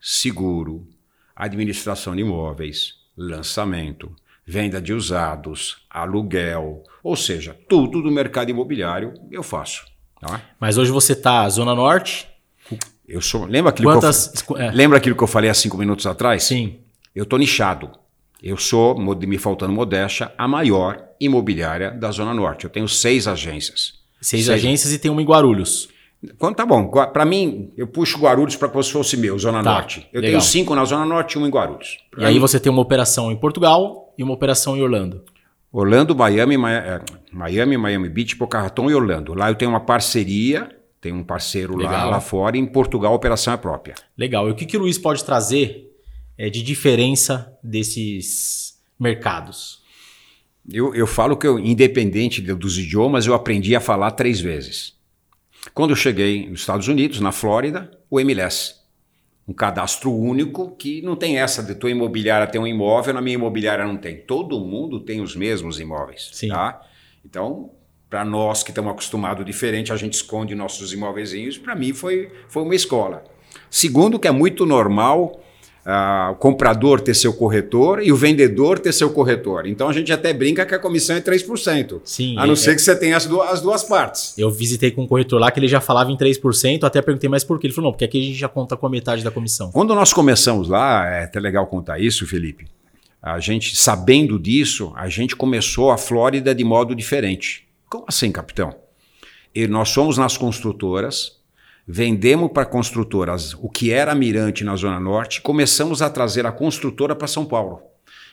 seguro, 0.00 0.86
administração 1.34 2.14
de 2.14 2.22
imóveis, 2.22 2.94
lançamento, 3.16 4.14
venda 4.46 4.80
de 4.80 4.92
usados, 4.92 5.84
aluguel, 5.90 6.82
ou 7.02 7.16
seja, 7.16 7.58
tudo 7.68 8.00
do 8.02 8.10
mercado 8.10 8.50
imobiliário 8.50 9.14
eu 9.30 9.42
faço. 9.42 9.84
Tá? 10.20 10.40
Mas 10.60 10.76
hoje 10.78 10.90
você 10.90 11.14
tá 11.14 11.48
Zona 11.48 11.74
Norte. 11.74 12.28
Eu 13.08 13.20
sou. 13.22 13.44
Lembra 13.46 13.70
aquilo, 13.70 13.90
Quantas. 13.90 14.28
que 14.42 14.52
eu, 14.52 14.56
é, 14.58 14.70
lembra 14.70 14.98
aquilo 14.98 15.16
que 15.16 15.22
eu 15.22 15.26
falei 15.28 15.48
há 15.48 15.54
cinco 15.54 15.78
minutos 15.78 16.06
atrás? 16.06 16.42
Sim. 16.44 16.76
Eu 17.14 17.24
tô 17.24 17.36
nichado. 17.38 17.90
Eu 18.42 18.56
sou, 18.56 18.96
me 18.98 19.38
faltando 19.38 19.72
modéstia, 19.72 20.32
a 20.38 20.46
maior 20.46 21.02
imobiliária 21.20 21.90
da 21.90 22.10
Zona 22.10 22.32
Norte. 22.32 22.64
Eu 22.64 22.70
tenho 22.70 22.86
seis 22.86 23.26
agências. 23.26 23.94
Seis 24.20 24.44
Seis. 24.46 24.48
agências 24.50 24.92
e 24.92 24.98
tem 24.98 25.10
uma 25.10 25.22
em 25.22 25.24
Guarulhos. 25.24 25.88
Quando 26.36 26.56
tá 26.56 26.66
bom, 26.66 26.88
para 26.88 27.24
mim, 27.24 27.72
eu 27.76 27.86
puxo 27.86 28.18
Guarulhos 28.18 28.56
para 28.56 28.68
que 28.68 28.82
fosse 28.82 29.16
meu, 29.16 29.38
Zona 29.38 29.62
Tá, 29.62 29.72
Norte. 29.72 30.08
Eu 30.12 30.20
legal. 30.20 30.40
tenho 30.40 30.40
cinco 30.50 30.74
na 30.74 30.84
Zona 30.84 31.04
Norte 31.06 31.32
e 31.34 31.38
um 31.38 31.46
em 31.46 31.50
Guarulhos. 31.50 31.98
E 32.16 32.24
aí 32.24 32.38
você 32.38 32.58
tem 32.60 32.70
uma 32.70 32.82
operação 32.82 33.30
em 33.30 33.36
Portugal 33.36 34.12
e 34.18 34.22
uma 34.22 34.34
operação 34.34 34.76
em 34.76 34.82
Orlando. 34.82 35.22
Orlando, 35.72 36.14
Miami, 36.14 36.56
Mi- 36.56 36.64
eh, 36.70 37.00
Miami, 37.32 37.76
Miami 37.76 38.08
Beach, 38.08 38.36
Raton 38.52 38.90
e 38.90 38.94
Orlando. 38.94 39.34
Lá 39.34 39.50
eu 39.50 39.54
tenho 39.54 39.70
uma 39.70 39.80
parceria, 39.80 40.74
tenho 41.00 41.16
um 41.16 41.24
parceiro 41.24 41.76
lá, 41.76 41.90
Legal. 41.90 42.10
lá 42.10 42.20
fora, 42.20 42.56
e 42.56 42.60
em 42.60 42.66
Portugal 42.66 43.12
a 43.12 43.16
operação 43.16 43.52
é 43.52 43.56
própria. 43.56 43.94
Legal. 44.16 44.48
E 44.48 44.52
o 44.52 44.54
que, 44.54 44.64
que 44.66 44.76
o 44.76 44.80
Luiz 44.80 44.96
pode 44.98 45.24
trazer 45.24 45.92
é, 46.38 46.48
de 46.48 46.62
diferença 46.62 47.52
desses 47.62 48.78
mercados? 48.98 49.82
Eu, 50.70 50.94
eu 50.94 51.06
falo 51.06 51.36
que 51.36 51.46
eu, 51.46 51.58
independente 51.58 52.40
de- 52.42 52.54
dos 52.54 52.78
idiomas, 52.78 53.26
eu 53.26 53.34
aprendi 53.34 53.74
a 53.76 53.80
falar 53.80 54.10
três 54.12 54.40
vezes. 54.40 54.94
Quando 55.74 55.90
eu 55.90 55.96
cheguei 55.96 56.48
nos 56.48 56.60
Estados 56.60 56.88
Unidos, 56.88 57.20
na 57.20 57.32
Flórida, 57.32 57.90
o 58.10 58.18
MLS. 58.20 58.74
Um 59.48 59.54
cadastro 59.54 60.14
único 60.14 60.72
que 60.76 61.00
não 61.00 61.16
tem 61.16 61.38
essa 61.38 61.62
de 61.62 61.74
tua 61.74 61.90
imobiliária 61.90 62.46
tem 62.46 62.60
um 62.60 62.66
imóvel, 62.66 63.14
na 63.14 63.22
minha 63.22 63.34
imobiliária 63.34 63.86
não 63.86 63.96
tem. 63.96 64.18
Todo 64.18 64.60
mundo 64.60 65.00
tem 65.00 65.22
os 65.22 65.34
mesmos 65.34 65.80
imóveis. 65.80 66.28
Sim. 66.32 66.48
Tá? 66.48 66.82
Então, 67.24 67.70
para 68.10 68.24
nós 68.26 68.62
que 68.62 68.70
estamos 68.70 68.90
acostumados 68.90 69.44
diferente, 69.46 69.92
a 69.92 69.96
gente 69.96 70.14
esconde 70.14 70.54
nossos 70.54 70.92
imóveis. 70.92 71.56
Para 71.56 71.74
mim 71.74 71.94
foi, 71.94 72.30
foi 72.48 72.62
uma 72.62 72.74
escola. 72.74 73.24
Segundo, 73.70 74.18
que 74.18 74.28
é 74.28 74.30
muito 74.30 74.66
normal 74.66 75.42
ah, 75.90 76.32
o 76.32 76.34
comprador 76.34 77.00
ter 77.00 77.14
seu 77.14 77.32
corretor 77.32 78.02
e 78.02 78.12
o 78.12 78.16
vendedor 78.16 78.78
ter 78.78 78.92
seu 78.92 79.08
corretor. 79.08 79.66
Então 79.66 79.88
a 79.88 79.92
gente 79.92 80.12
até 80.12 80.34
brinca 80.34 80.66
que 80.66 80.74
a 80.74 80.78
comissão 80.78 81.16
é 81.16 81.20
3%. 81.20 82.02
Sim. 82.04 82.36
A 82.36 82.44
não 82.44 82.52
é- 82.52 82.56
ser 82.56 82.74
que 82.74 82.82
você 82.82 82.94
tenha 82.94 83.16
as 83.16 83.24
duas, 83.24 83.50
as 83.50 83.62
duas 83.62 83.82
partes. 83.82 84.36
Eu 84.36 84.50
visitei 84.50 84.90
com 84.90 85.04
um 85.04 85.06
corretor 85.06 85.40
lá 85.40 85.50
que 85.50 85.58
ele 85.58 85.66
já 85.66 85.80
falava 85.80 86.12
em 86.12 86.16
3%, 86.16 86.84
até 86.84 87.00
perguntei 87.00 87.30
mais 87.30 87.42
por 87.42 87.58
quê. 87.58 87.68
Ele 87.68 87.74
falou, 87.74 87.88
não, 87.88 87.92
porque 87.92 88.04
aqui 88.04 88.20
a 88.20 88.22
gente 88.22 88.36
já 88.36 88.48
conta 88.50 88.76
com 88.76 88.86
a 88.86 88.90
metade 88.90 89.24
da 89.24 89.30
comissão. 89.30 89.72
Quando 89.72 89.94
nós 89.94 90.12
começamos 90.12 90.68
lá, 90.68 91.06
é 91.08 91.24
até 91.24 91.40
legal 91.40 91.66
contar 91.66 91.98
isso, 91.98 92.26
Felipe. 92.26 92.66
A 93.22 93.40
gente, 93.40 93.74
sabendo 93.74 94.38
disso, 94.38 94.92
a 94.94 95.08
gente 95.08 95.34
começou 95.34 95.90
a 95.90 95.96
Flórida 95.96 96.54
de 96.54 96.64
modo 96.64 96.94
diferente. 96.94 97.66
Como 97.88 98.04
assim, 98.06 98.30
capitão? 98.30 98.74
E 99.54 99.66
nós 99.66 99.90
fomos 99.90 100.18
nas 100.18 100.36
construtoras, 100.36 101.37
vendemos 101.90 102.50
para 102.52 102.66
construtoras 102.66 103.54
o 103.54 103.68
que 103.68 103.90
era 103.90 104.14
Mirante 104.14 104.62
na 104.62 104.76
Zona 104.76 105.00
Norte, 105.00 105.40
começamos 105.40 106.02
a 106.02 106.10
trazer 106.10 106.44
a 106.44 106.52
construtora 106.52 107.16
para 107.16 107.26
São 107.26 107.46
Paulo. 107.46 107.80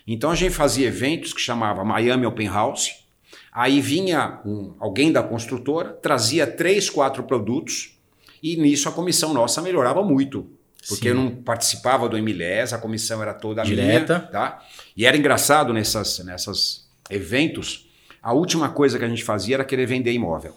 Então 0.05 0.29
a 0.29 0.35
gente 0.35 0.53
fazia 0.53 0.87
eventos 0.87 1.33
que 1.33 1.39
chamava 1.39 1.83
Miami 1.85 2.25
Open 2.25 2.47
House. 2.47 3.05
Aí 3.51 3.79
vinha 3.79 4.41
um- 4.45 4.75
alguém 4.77 5.09
da 5.11 5.23
construtora, 5.23 5.93
trazia 5.93 6.45
três, 6.45 6.89
quatro 6.89 7.23
produtos, 7.23 7.97
e 8.43 8.57
nisso 8.57 8.89
a 8.89 8.91
comissão 8.91 9.33
nossa 9.33 9.61
melhorava 9.61 10.03
muito. 10.03 10.49
Porque 10.87 11.03
Sim. 11.03 11.07
eu 11.09 11.15
não 11.15 11.31
participava 11.31 12.07
do 12.09 12.17
MLS, 12.17 12.75
a 12.75 12.77
comissão 12.77 13.21
era 13.21 13.33
toda 13.33 13.63
Direta. 13.63 14.19
minha. 14.19 14.27
Tá? 14.31 14.61
E 14.95 15.05
era 15.05 15.15
engraçado 15.17 15.73
nessas, 15.73 16.19
nessas 16.19 16.87
eventos, 17.09 17.89
a 18.21 18.33
última 18.33 18.69
coisa 18.69 18.99
que 18.99 19.05
a 19.05 19.09
gente 19.09 19.23
fazia 19.23 19.55
era 19.55 19.63
querer 19.65 19.85
vender 19.87 20.11
imóvel. 20.11 20.53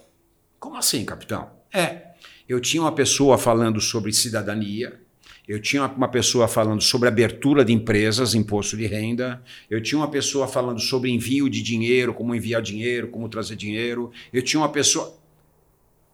Como 0.59 0.75
assim, 0.75 1.03
capitão? 1.05 1.49
É, 1.73 2.08
eu 2.49 2.59
tinha 2.59 2.81
uma 2.81 2.91
pessoa 2.91 3.37
falando 3.37 3.79
sobre 3.79 4.11
cidadania, 4.11 4.99
eu 5.47 5.61
tinha 5.61 5.85
uma 5.85 6.07
pessoa 6.07 6.47
falando 6.47 6.81
sobre 6.81 7.07
abertura 7.07 7.63
de 7.63 7.71
empresas, 7.71 8.33
imposto 8.33 8.75
de 8.75 8.87
renda, 8.87 9.41
eu 9.69 9.81
tinha 9.81 9.99
uma 9.99 10.07
pessoa 10.07 10.47
falando 10.47 10.79
sobre 10.79 11.11
envio 11.11 11.47
de 11.47 11.61
dinheiro, 11.61 12.13
como 12.13 12.33
enviar 12.33 12.61
dinheiro, 12.61 13.07
como 13.09 13.29
trazer 13.29 13.55
dinheiro, 13.55 14.11
eu 14.33 14.41
tinha 14.41 14.59
uma 14.59 14.69
pessoa. 14.69 15.15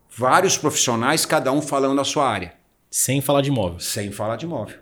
Vários 0.09 0.57
profissionais, 0.57 1.25
cada 1.25 1.51
um 1.51 1.61
falando 1.61 1.99
a 1.99 2.05
sua 2.05 2.29
área 2.29 2.53
Sem 2.89 3.19
falar 3.21 3.41
de 3.41 3.49
imóveis. 3.49 3.85
sem 3.85 4.11
falar 4.11 4.35
de 4.35 4.45
imóvel. 4.45 4.77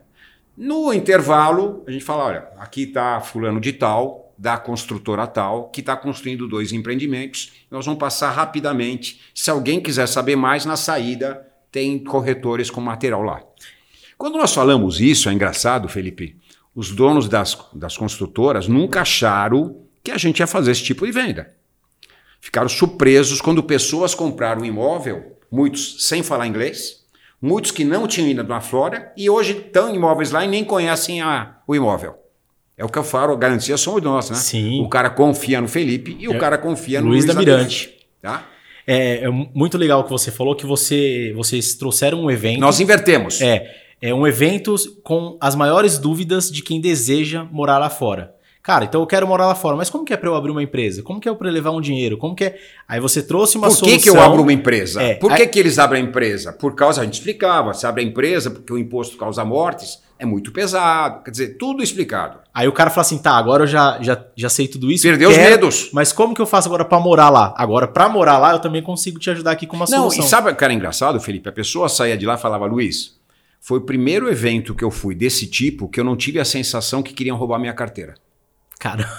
No 0.56 0.94
intervalo, 0.94 1.84
a 1.88 1.92
gente 1.92 2.04
fala: 2.04 2.26
olha, 2.26 2.48
aqui 2.58 2.84
está 2.84 3.20
fulano 3.22 3.60
de 3.60 3.74
tal, 3.74 4.23
da 4.44 4.58
construtora 4.58 5.26
tal, 5.26 5.70
que 5.70 5.80
está 5.80 5.96
construindo 5.96 6.50
dois 6.50 6.74
empreendimentos. 6.74 7.54
Nós 7.72 7.86
vamos 7.86 7.98
passar 7.98 8.30
rapidamente. 8.32 9.22
Se 9.34 9.50
alguém 9.50 9.80
quiser 9.80 10.06
saber 10.06 10.36
mais, 10.36 10.66
na 10.66 10.76
saída 10.76 11.48
tem 11.72 11.98
corretores 11.98 12.70
com 12.70 12.82
material 12.82 13.22
lá. 13.22 13.42
Quando 14.18 14.38
nós 14.38 14.54
falamos 14.54 15.00
isso, 15.00 15.30
é 15.30 15.34
engraçado, 15.34 15.88
Felipe, 15.88 16.36
os 16.76 16.92
donos 16.92 17.30
das, 17.30 17.58
das 17.74 17.96
construtoras 17.96 18.68
nunca 18.68 19.00
acharam 19.04 19.78
que 20.04 20.12
a 20.12 20.18
gente 20.18 20.40
ia 20.42 20.48
fazer 20.48 20.72
esse 20.72 20.84
tipo 20.84 21.06
de 21.06 21.14
venda. 21.14 21.54
Ficaram 22.42 22.68
surpresos 22.68 23.40
quando 23.40 23.64
pessoas 23.64 24.14
compraram 24.14 24.64
um 24.64 24.66
imóvel, 24.66 25.38
muitos 25.50 26.06
sem 26.06 26.22
falar 26.22 26.48
inglês, 26.48 27.06
muitos 27.42 27.72
que 27.72 27.86
não 27.86 28.08
tinham 28.08 28.30
ido 28.30 28.44
na 28.44 28.60
Flórida 28.60 29.14
e 29.16 29.30
hoje 29.30 29.54
estão 29.58 29.96
imóveis 29.96 30.32
lá 30.32 30.44
e 30.44 30.50
nem 30.50 30.66
conhecem 30.66 31.22
a- 31.22 31.62
o 31.66 31.74
imóvel. 31.74 32.16
É 32.78 32.84
o 32.84 32.90
que 32.90 32.98
eu 32.98 33.04
falo, 33.04 33.34
a 33.34 33.38
garantia 33.38 33.78
somos 33.78 34.02
nós, 34.02 34.30
né? 34.30 34.36
Sim. 34.36 34.82
O 34.82 34.90
cara 34.90 35.10
confia 35.10 35.62
no 35.62 35.68
Felipe 35.68 36.18
e 36.20 36.28
o 36.28 36.34
É, 36.34 36.38
cara 36.38 36.58
confia 36.58 37.02
no 37.02 37.10
Luiz 37.10 37.26
da 37.26 37.34
Mirante. 37.34 37.94
Tá? 38.22 38.46
É, 38.86 39.26
é 39.26 39.30
muito 39.30 39.78
legal 39.78 40.02
o 40.02 40.04
que 40.04 40.10
você 40.10 40.32
falou, 40.32 40.56
que 40.56 40.66
você, 40.66 41.32
vocês 41.36 41.76
trouxeram 41.76 42.24
um 42.24 42.32
evento. 42.32 42.60
Nós 42.60 42.80
invertemos. 42.80 43.40
É, 43.42 43.76
é 44.02 44.14
um 44.14 44.26
evento 44.28 44.76
com 45.04 45.38
as 45.40 45.56
maiores 45.56 45.98
dúvidas 45.98 46.52
de 46.52 46.62
quem 46.62 46.82
deseja 46.82 47.46
morar 47.52 47.78
lá 47.78 47.90
fora. 47.90 48.34
Cara, 48.64 48.86
então 48.86 49.02
eu 49.02 49.08
quero 49.08 49.28
morar 49.28 49.48
lá 49.48 49.56
fora, 49.56 49.76
mas 49.76 49.90
como 49.90 50.06
que 50.06 50.14
é 50.14 50.18
para 50.18 50.30
eu 50.30 50.36
abrir 50.36 50.50
uma 50.50 50.64
empresa? 50.64 51.04
Como 51.04 51.20
que 51.20 51.28
é 51.28 51.34
para 51.34 51.50
eu 51.50 51.54
levar 51.54 51.72
um 51.72 51.82
dinheiro? 51.82 52.16
Como 52.18 52.34
que 52.34 52.46
é? 52.46 52.58
Aí 52.88 52.98
você 52.98 53.22
trouxe 53.22 53.58
uma 53.58 53.68
Por 53.68 53.74
que, 53.74 53.80
solução. 53.80 54.00
que 54.00 54.10
eu 54.10 54.22
abro 54.22 54.42
uma 54.42 54.54
empresa? 54.54 55.04
É, 55.04 55.16
Por 55.16 55.36
que, 55.36 55.42
aí- 55.42 55.48
que 55.50 55.60
eles 55.60 55.78
abrem 55.78 56.02
a 56.02 56.06
empresa? 56.08 56.54
Por 56.54 56.74
causa, 56.74 57.02
a 57.02 57.04
gente 57.04 57.16
explicava, 57.16 57.74
você 57.74 57.86
abre 57.86 58.02
a 58.02 58.06
empresa 58.08 58.50
porque 58.50 58.72
o 58.72 58.78
imposto 58.78 59.18
causa 59.18 59.44
mortes, 59.44 60.02
é 60.18 60.26
muito 60.26 60.50
pesado. 60.54 61.26
Quer 61.26 61.32
dizer, 61.32 61.48
tudo 61.58 61.84
explicado. 61.84 62.40
Aí 62.54 62.66
o 62.66 62.72
cara 62.72 62.90
fala 62.90 63.02
assim, 63.02 63.18
tá, 63.18 63.32
agora 63.34 63.64
eu 63.64 63.68
já, 63.68 63.98
já, 64.02 64.26
já 64.34 64.48
sei 64.48 64.70
tudo 64.70 64.90
isso. 64.90 65.04
Perdeu 65.04 65.30
os 65.30 65.36
quero, 65.36 65.50
medos. 65.50 65.90
Mas 65.92 66.14
como 66.14 66.34
que 66.34 66.42
eu 66.42 66.46
faço 66.46 66.70
agora 66.70 66.86
para 66.86 67.02
morar 67.02 67.30
lá? 67.30 67.54
Agora, 67.58 67.86
para 67.86 68.08
morar 68.08 68.38
lá, 68.38 68.54
eu 68.54 68.60
também 68.60 68.82
consigo 68.82 69.20
te 69.20 69.30
ajudar 69.30 69.52
aqui 69.52 69.68
com 69.68 69.76
uma 69.76 69.86
Não, 69.90 70.04
solução. 70.04 70.24
e 70.24 70.30
sabe 70.30 70.50
o 70.50 70.56
que 70.56 70.64
era 70.64 70.72
engraçado, 70.74 71.20
Felipe? 71.20 71.50
A 71.50 71.52
pessoa 71.52 71.90
saía 71.90 72.16
de 72.18 72.26
lá 72.26 72.36
e 72.36 72.38
falava, 72.38 72.66
Luiz, 72.66 73.20
foi 73.60 73.80
o 73.80 73.82
primeiro 73.82 74.30
evento 74.32 74.74
que 74.74 74.86
eu 74.86 74.92
fui 74.92 75.14
desse 75.14 75.48
tipo 75.48 75.90
que 75.90 76.00
eu 76.00 76.04
não 76.06 76.16
tive 76.16 76.40
a 76.40 76.46
sensação 76.46 77.04
que 77.04 77.14
queriam 77.14 77.36
roubar 77.36 77.60
minha 77.60 77.74
carteira. 77.74 78.14
Cara, 78.84 79.10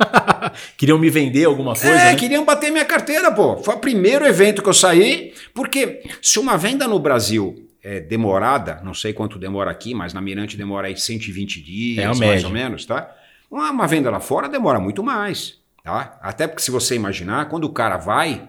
queriam 0.78 0.98
me 0.98 1.10
vender 1.10 1.44
alguma 1.44 1.74
coisa, 1.74 1.90
é, 1.90 2.12
né? 2.12 2.14
queriam 2.16 2.42
bater 2.42 2.72
minha 2.72 2.86
carteira, 2.86 3.30
pô. 3.30 3.58
Foi 3.58 3.74
o 3.74 3.78
primeiro 3.78 4.26
evento 4.26 4.62
que 4.62 4.68
eu 4.70 4.72
saí, 4.72 5.34
porque 5.54 6.02
se 6.22 6.38
uma 6.38 6.56
venda 6.56 6.88
no 6.88 6.98
Brasil 6.98 7.68
é 7.84 8.00
demorada, 8.00 8.80
não 8.82 8.94
sei 8.94 9.12
quanto 9.12 9.38
demora 9.38 9.70
aqui, 9.70 9.92
mas 9.92 10.14
na 10.14 10.22
Mirante 10.22 10.56
demora 10.56 10.88
aí 10.88 10.96
120 10.96 11.62
dias, 11.62 12.16
É 12.16 12.26
mais 12.26 12.44
ou 12.44 12.50
menos, 12.50 12.86
tá? 12.86 13.14
Uma, 13.50 13.70
uma 13.70 13.86
venda 13.86 14.10
lá 14.10 14.20
fora 14.20 14.48
demora 14.48 14.80
muito 14.80 15.02
mais, 15.02 15.58
tá? 15.84 16.18
Até 16.22 16.46
porque 16.46 16.62
se 16.62 16.70
você 16.70 16.94
imaginar, 16.94 17.50
quando 17.50 17.64
o 17.64 17.72
cara 17.72 17.98
vai, 17.98 18.48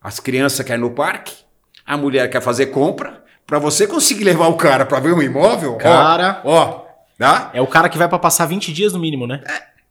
as 0.00 0.18
crianças 0.18 0.64
querem 0.64 0.82
ir 0.82 0.88
no 0.88 0.94
parque, 0.94 1.34
a 1.84 1.98
mulher 1.98 2.30
quer 2.30 2.40
fazer 2.40 2.66
compra, 2.66 3.22
para 3.46 3.58
você 3.58 3.86
conseguir 3.86 4.24
levar 4.24 4.48
o 4.48 4.56
cara 4.56 4.86
para 4.86 5.00
ver 5.00 5.12
um 5.12 5.20
imóvel, 5.20 5.74
ó, 5.74 5.76
Cara. 5.76 6.40
ó, 6.44 6.86
tá? 7.18 7.50
É 7.52 7.60
o 7.60 7.66
cara 7.66 7.90
que 7.90 7.98
vai 7.98 8.08
para 8.08 8.18
passar 8.18 8.46
20 8.46 8.72
dias 8.72 8.94
no 8.94 8.98
mínimo, 8.98 9.26
né? 9.26 9.42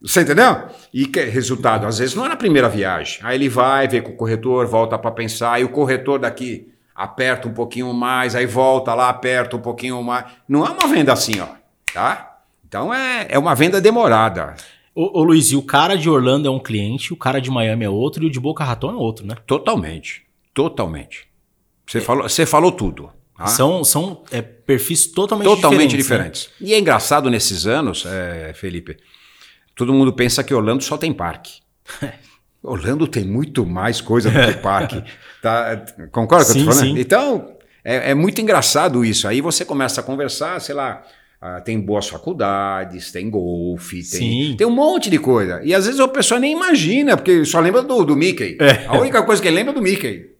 Você 0.01 0.21
entendeu? 0.21 0.67
E 0.93 1.05
que 1.07 1.23
resultado, 1.23 1.85
às 1.87 1.97
vezes 1.97 2.13
não 2.15 2.25
é 2.25 2.29
na 2.29 2.35
primeira 2.35 2.69
viagem. 2.69 3.19
Aí 3.23 3.35
ele 3.35 3.49
vai, 3.49 3.87
vê 3.87 4.01
com 4.01 4.11
o 4.11 4.15
corretor, 4.15 4.67
volta 4.67 4.97
para 4.97 5.11
pensar, 5.11 5.59
e 5.59 5.63
o 5.63 5.69
corretor 5.69 6.19
daqui 6.19 6.71
aperta 6.93 7.47
um 7.47 7.53
pouquinho 7.53 7.91
mais, 7.93 8.35
aí 8.35 8.45
volta 8.45 8.93
lá, 8.93 9.09
aperta 9.09 9.55
um 9.55 9.61
pouquinho 9.61 10.01
mais. 10.03 10.25
Não 10.47 10.65
é 10.65 10.69
uma 10.69 10.87
venda 10.87 11.13
assim, 11.13 11.39
ó, 11.39 11.47
tá? 11.93 12.39
Então 12.67 12.93
é, 12.93 13.27
é 13.29 13.39
uma 13.39 13.55
venda 13.55 13.79
demorada. 13.81 14.55
Ô, 14.93 15.19
ô 15.19 15.23
Luiz, 15.23 15.51
e 15.51 15.55
o 15.55 15.61
cara 15.61 15.95
de 15.95 16.09
Orlando 16.09 16.47
é 16.47 16.51
um 16.51 16.59
cliente, 16.59 17.13
o 17.13 17.17
cara 17.17 17.39
de 17.39 17.49
Miami 17.49 17.85
é 17.85 17.89
outro 17.89 18.23
e 18.23 18.27
o 18.27 18.31
de 18.31 18.39
Boca 18.39 18.63
Raton 18.63 18.91
é 18.91 18.95
outro, 18.95 19.25
né? 19.25 19.35
Totalmente. 19.45 20.25
Totalmente. 20.53 21.27
Você, 21.85 22.01
falou, 22.01 22.27
você 22.27 22.45
falou 22.45 22.71
tudo. 22.71 23.09
tá? 23.37 23.45
São, 23.47 23.83
são 23.83 24.23
é, 24.31 24.41
perfis 24.41 25.07
totalmente, 25.07 25.47
Totalmente 25.47 25.95
diferentes. 25.95 26.41
diferentes. 26.41 26.49
E 26.59 26.73
é 26.73 26.79
engraçado 26.79 27.29
nesses 27.29 27.65
anos, 27.67 28.05
é, 28.05 28.53
Felipe, 28.55 28.97
todo 29.77 29.93
mundo 29.93 30.11
pensa 30.11 30.43
que 30.43 30.53
Orlando 30.53 30.83
só 30.83 30.97
tem 30.97 31.13
parque. 31.13 31.61
Orlando 32.61 33.07
tem 33.07 33.23
muito 33.23 33.65
mais 33.65 34.01
coisa 34.01 34.29
do 34.29 34.39
que 34.39 34.59
parque. 34.59 35.01
tá? 35.41 35.85
Concorda 36.11 36.45
com 36.45 36.51
o 36.51 36.53
que 36.55 36.59
eu 36.59 36.65
tô 36.65 36.71
Sim, 36.71 36.79
falando? 36.79 36.95
sim. 36.95 36.99
Então, 36.99 37.55
é, 37.83 38.11
é 38.11 38.13
muito 38.13 38.41
engraçado 38.41 39.05
isso. 39.05 39.27
Aí 39.27 39.39
você 39.39 39.63
começa 39.63 40.01
a 40.01 40.03
conversar, 40.03 40.59
sei 40.59 40.75
lá, 40.75 41.03
ah, 41.39 41.61
tem 41.61 41.79
boas 41.79 42.09
faculdades, 42.09 43.11
tem 43.11 43.29
golfe, 43.29 44.01
tem, 44.09 44.57
tem 44.57 44.67
um 44.67 44.71
monte 44.71 45.09
de 45.09 45.19
coisa. 45.19 45.61
E 45.63 45.73
às 45.73 45.85
vezes 45.85 45.99
a 45.99 46.07
pessoa 46.07 46.39
nem 46.39 46.51
imagina, 46.51 47.15
porque 47.15 47.45
só 47.45 47.59
lembra 47.59 47.83
do, 47.83 48.03
do 48.03 48.15
Mickey. 48.15 48.57
É. 48.59 48.87
A 48.87 48.99
única 48.99 49.21
coisa 49.21 49.41
que 49.41 49.47
ele 49.47 49.55
lembra 49.55 49.71
é 49.71 49.75
do 49.75 49.81
Mickey. 49.81 50.31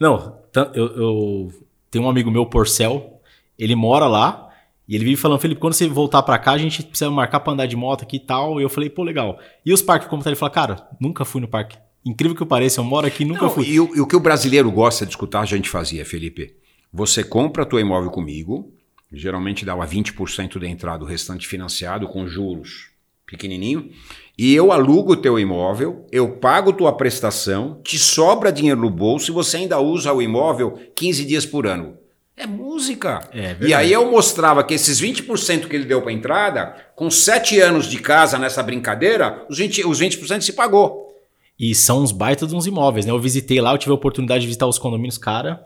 Não, 0.00 0.38
eu, 0.74 0.86
eu 0.96 1.52
tenho 1.90 2.04
um 2.04 2.08
amigo 2.08 2.30
meu, 2.30 2.46
Porcel, 2.46 3.20
ele 3.58 3.76
mora 3.76 4.06
lá 4.06 4.45
e 4.88 4.94
ele 4.94 5.04
vive 5.04 5.16
falando, 5.16 5.40
Felipe, 5.40 5.60
quando 5.60 5.72
você 5.72 5.88
voltar 5.88 6.22
pra 6.22 6.38
cá, 6.38 6.52
a 6.52 6.58
gente 6.58 6.82
precisa 6.82 7.10
marcar 7.10 7.40
pra 7.40 7.52
andar 7.52 7.66
de 7.66 7.76
moto 7.76 8.02
aqui 8.02 8.16
e 8.16 8.20
tal. 8.20 8.60
E 8.60 8.62
eu 8.62 8.68
falei, 8.68 8.88
pô, 8.88 9.02
legal. 9.02 9.38
E 9.64 9.72
os 9.72 9.82
parques 9.82 10.08
como 10.08 10.22
tá? 10.22 10.30
Ele 10.30 10.36
fala, 10.36 10.50
cara, 10.50 10.88
nunca 11.00 11.24
fui 11.24 11.40
no 11.40 11.48
parque. 11.48 11.76
Incrível 12.04 12.36
que 12.36 12.42
eu 12.42 12.46
pareça, 12.46 12.80
eu 12.80 12.84
moro 12.84 13.04
aqui, 13.04 13.24
nunca 13.24 13.42
Não, 13.42 13.50
fui. 13.50 13.66
E 13.68 13.80
o, 13.80 13.96
e 13.96 14.00
o 14.00 14.06
que 14.06 14.14
o 14.14 14.20
brasileiro 14.20 14.70
gosta 14.70 15.04
de 15.04 15.10
escutar, 15.10 15.40
a 15.40 15.44
gente 15.44 15.68
fazia, 15.68 16.04
Felipe. 16.04 16.54
Você 16.92 17.24
compra 17.24 17.66
teu 17.66 17.80
imóvel 17.80 18.10
comigo, 18.12 18.72
geralmente 19.12 19.64
dava 19.64 19.84
20% 19.84 20.58
da 20.60 20.68
entrada, 20.68 21.02
o 21.02 21.06
restante 21.06 21.48
financiado 21.48 22.06
com 22.06 22.26
juros 22.28 22.90
pequenininho, 23.26 23.90
e 24.38 24.54
eu 24.54 24.70
alugo 24.70 25.14
o 25.14 25.16
teu 25.16 25.36
imóvel, 25.36 26.06
eu 26.12 26.36
pago 26.36 26.72
tua 26.72 26.92
prestação, 26.92 27.80
te 27.82 27.98
sobra 27.98 28.52
dinheiro 28.52 28.80
no 28.80 28.88
bolso 28.88 29.32
e 29.32 29.34
você 29.34 29.56
ainda 29.56 29.80
usa 29.80 30.12
o 30.12 30.22
imóvel 30.22 30.78
15 30.94 31.24
dias 31.24 31.44
por 31.44 31.66
ano. 31.66 31.98
É 32.36 32.46
música. 32.46 33.26
É 33.32 33.56
e 33.60 33.72
aí 33.72 33.90
eu 33.90 34.10
mostrava 34.10 34.62
que 34.62 34.74
esses 34.74 35.00
20% 35.00 35.68
que 35.68 35.74
ele 35.74 35.86
deu 35.86 36.02
para 36.02 36.12
entrada, 36.12 36.76
com 36.94 37.10
7 37.10 37.58
anos 37.60 37.86
de 37.86 37.98
casa 37.98 38.38
nessa 38.38 38.62
brincadeira, 38.62 39.46
os 39.48 39.58
20%, 39.58 39.86
os 39.86 39.98
20 39.98 40.42
se 40.44 40.52
pagou. 40.52 41.14
E 41.58 41.74
são 41.74 42.02
uns 42.02 42.12
baitas 42.12 42.50
de 42.50 42.54
uns 42.54 42.66
imóveis, 42.66 43.06
né? 43.06 43.12
Eu 43.12 43.18
visitei 43.18 43.58
lá, 43.60 43.72
eu 43.72 43.78
tive 43.78 43.92
a 43.92 43.94
oportunidade 43.94 44.42
de 44.42 44.46
visitar 44.46 44.66
os 44.66 44.78
condomínios, 44.78 45.16
cara, 45.16 45.64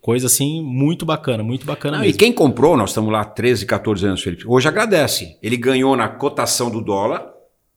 coisa 0.00 0.28
assim, 0.28 0.62
muito 0.62 1.04
bacana, 1.04 1.42
muito 1.42 1.66
bacana 1.66 1.96
Não, 1.98 2.04
e 2.04 2.06
mesmo. 2.06 2.18
quem 2.20 2.32
comprou, 2.32 2.76
nós 2.76 2.90
estamos 2.90 3.12
lá 3.12 3.24
13, 3.24 3.66
14 3.66 4.06
anos, 4.06 4.22
Felipe, 4.22 4.44
hoje 4.46 4.68
agradece. 4.68 5.36
Ele 5.42 5.56
ganhou 5.56 5.96
na 5.96 6.08
cotação 6.08 6.70
do 6.70 6.80
dólar, 6.80 7.31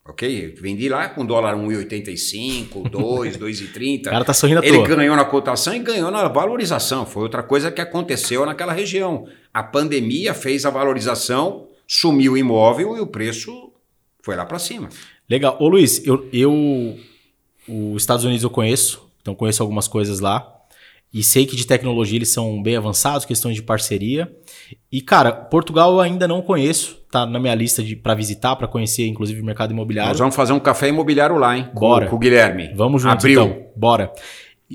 ok? 0.07 0.53
Eu 0.55 0.61
Vendi 0.61 0.87
lá 0.87 1.09
com 1.09 1.25
dólar 1.25 1.55
1,85, 1.55 2.89
2, 2.89 3.37
2,30. 3.37 3.99
O 4.01 4.03
cara 4.03 4.23
tá 4.25 4.33
sorrindo 4.33 4.61
à 4.61 4.65
Ele 4.65 4.77
toa. 4.77 4.87
ganhou 4.95 5.15
na 5.15 5.25
cotação 5.25 5.73
e 5.75 5.79
ganhou 5.79 6.11
na 6.11 6.27
valorização. 6.27 7.05
Foi 7.05 7.23
outra 7.23 7.41
coisa 7.43 7.71
que 7.71 7.81
aconteceu 7.81 8.45
naquela 8.45 8.71
região. 8.73 9.27
A 9.53 9.63
pandemia 9.63 10.33
fez 10.33 10.65
a 10.65 10.69
valorização, 10.69 11.67
sumiu 11.87 12.33
o 12.33 12.37
imóvel 12.37 12.95
e 12.95 12.99
o 12.99 13.07
preço 13.07 13.71
foi 14.21 14.35
lá 14.35 14.45
para 14.45 14.59
cima. 14.59 14.89
Legal. 15.29 15.57
Ô 15.59 15.67
Luiz, 15.67 16.05
eu, 16.05 16.27
eu 16.31 16.97
os 17.67 18.01
Estados 18.03 18.23
Unidos 18.23 18.43
eu 18.43 18.49
conheço, 18.49 19.07
então 19.21 19.33
conheço 19.33 19.63
algumas 19.63 19.87
coisas 19.87 20.19
lá. 20.19 20.54
E 21.13 21.23
sei 21.23 21.45
que 21.45 21.55
de 21.55 21.65
tecnologia 21.65 22.17
eles 22.17 22.29
são 22.33 22.61
bem 22.61 22.75
avançados, 22.75 23.25
questões 23.25 23.55
de 23.55 23.61
parceria. 23.61 24.29
E, 24.91 25.01
cara, 25.01 25.31
Portugal 25.31 25.93
eu 25.93 26.01
ainda 26.01 26.27
não 26.27 26.41
conheço, 26.41 26.97
tá 27.09 27.25
na 27.25 27.39
minha 27.39 27.55
lista 27.55 27.81
de 27.81 27.95
para 27.95 28.13
visitar, 28.13 28.55
para 28.57 28.67
conhecer, 28.67 29.07
inclusive, 29.07 29.39
o 29.41 29.45
mercado 29.45 29.71
imobiliário. 29.71 30.09
Nós 30.09 30.19
vamos 30.19 30.35
fazer 30.35 30.51
um 30.51 30.59
café 30.59 30.89
imobiliário 30.89 31.37
lá, 31.37 31.57
hein? 31.57 31.69
Com- 31.73 31.79
Bora. 31.79 32.07
Com, 32.07 32.15
o 32.17 32.19
Guilherme. 32.19 32.73
Vamos 32.75 33.01
junto, 33.01 33.13
Abril. 33.13 33.41
então. 33.45 33.65
Bora. 33.75 34.11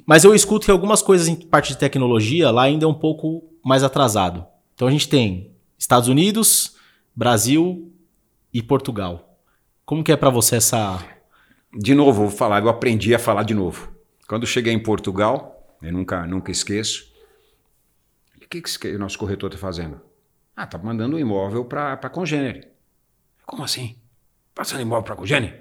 Mas 0.06 0.24
eu 0.24 0.34
escuto 0.34 0.64
que 0.64 0.70
algumas 0.70 1.02
coisas 1.02 1.28
em 1.28 1.34
parte 1.34 1.70
de 1.70 1.78
tecnologia 1.78 2.50
lá 2.50 2.62
ainda 2.62 2.84
é 2.86 2.88
um 2.88 2.94
pouco 2.94 3.44
mais 3.62 3.82
atrasado. 3.82 4.46
Então 4.74 4.88
a 4.88 4.90
gente 4.90 5.08
tem 5.08 5.50
Estados 5.78 6.08
Unidos, 6.08 6.74
Brasil 7.14 7.92
e 8.54 8.62
Portugal. 8.62 9.36
Como 9.84 10.02
que 10.02 10.12
é 10.12 10.16
para 10.16 10.30
você 10.30 10.56
essa... 10.56 11.04
De 11.76 11.94
novo, 11.94 12.22
vou 12.22 12.30
falar, 12.30 12.62
eu 12.62 12.68
aprendi 12.68 13.14
a 13.14 13.18
falar 13.18 13.42
de 13.42 13.52
novo. 13.54 13.90
Quando 14.28 14.46
cheguei 14.46 14.72
em 14.72 14.78
Portugal, 14.82 15.59
eu 15.82 15.92
nunca, 15.92 16.26
nunca 16.26 16.50
esqueço. 16.50 17.12
O 18.36 18.48
que, 18.48 18.60
que 18.60 18.88
o 18.88 18.98
nosso 18.98 19.18
corretor 19.18 19.48
está 19.50 19.60
fazendo? 19.60 20.00
Ah, 20.56 20.66
tá 20.66 20.76
mandando 20.76 21.16
um 21.16 21.18
imóvel 21.18 21.64
para 21.64 21.96
Congênere. 22.10 22.68
Como 23.46 23.62
assim? 23.62 23.96
Passando 24.54 24.82
imóvel 24.82 25.04
para 25.04 25.16
Congênere? 25.16 25.54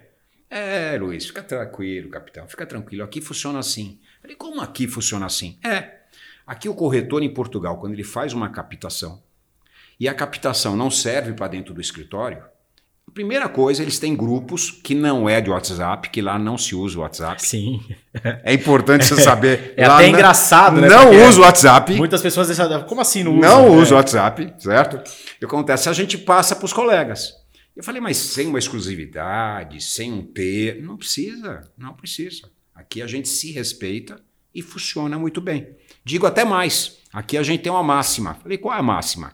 É, 0.49 0.97
Luiz, 0.97 1.27
fica 1.27 1.43
tranquilo, 1.43 2.09
capitão, 2.09 2.47
fica 2.47 2.65
tranquilo. 2.65 3.03
Aqui 3.03 3.21
funciona 3.21 3.59
assim. 3.59 3.99
Falei, 4.21 4.35
como 4.35 4.61
aqui 4.61 4.87
funciona 4.87 5.25
assim? 5.25 5.59
É. 5.63 5.99
Aqui 6.45 6.67
o 6.67 6.73
corretor 6.73 7.21
em 7.21 7.31
Portugal, 7.31 7.79
quando 7.79 7.93
ele 7.93 8.03
faz 8.03 8.33
uma 8.33 8.49
captação 8.49 9.21
e 9.99 10.07
a 10.07 10.13
captação 10.13 10.75
não 10.75 10.89
serve 10.89 11.33
para 11.33 11.49
dentro 11.49 11.73
do 11.73 11.81
escritório, 11.81 12.43
primeira 13.11 13.47
coisa, 13.49 13.81
eles 13.81 13.97
têm 13.99 14.15
grupos 14.15 14.69
que 14.71 14.93
não 14.95 15.27
é 15.29 15.39
de 15.41 15.49
WhatsApp, 15.49 16.09
que 16.09 16.21
lá 16.21 16.37
não 16.39 16.57
se 16.57 16.75
usa 16.75 16.97
o 16.97 17.01
WhatsApp. 17.01 17.41
Sim. 17.45 17.81
É 18.43 18.53
importante 18.53 19.05
você 19.05 19.15
saber. 19.21 19.73
É 19.77 19.85
até 19.85 20.03
não- 20.03 20.09
engraçado, 20.09 20.81
né? 20.81 20.87
Não 20.87 21.27
usa 21.27 21.39
o 21.39 21.43
WhatsApp. 21.43 21.93
Muitas 21.95 22.21
pessoas 22.21 22.47
deixam... 22.47 22.83
Como 22.83 23.01
assim 23.01 23.23
não 23.23 23.37
usa? 23.37 23.47
Não 23.47 23.65
É. 23.65 23.69
usa 23.69 23.93
o 23.93 23.97
WhatsApp, 23.97 24.53
certo? 24.59 24.97
O 24.97 25.39
que 25.39 25.45
acontece? 25.45 25.87
A 25.89 25.93
gente 25.93 26.17
passa 26.17 26.55
para 26.55 26.65
os 26.65 26.73
colegas. 26.73 27.33
Eu 27.75 27.83
falei, 27.83 28.01
mas 28.01 28.17
sem 28.17 28.47
uma 28.47 28.59
exclusividade, 28.59 29.81
sem 29.83 30.11
um 30.11 30.21
ter. 30.21 30.81
Não 30.81 30.97
precisa, 30.97 31.61
não 31.77 31.93
precisa. 31.93 32.49
Aqui 32.75 33.01
a 33.01 33.07
gente 33.07 33.27
se 33.27 33.51
respeita 33.51 34.21
e 34.53 34.61
funciona 34.61 35.17
muito 35.17 35.39
bem. 35.39 35.67
Digo 36.03 36.25
até 36.25 36.43
mais. 36.43 36.97
Aqui 37.13 37.37
a 37.37 37.43
gente 37.43 37.61
tem 37.61 37.71
uma 37.71 37.83
máxima. 37.83 38.35
Falei, 38.41 38.57
qual 38.57 38.75
é 38.75 38.79
a 38.79 38.83
máxima? 38.83 39.33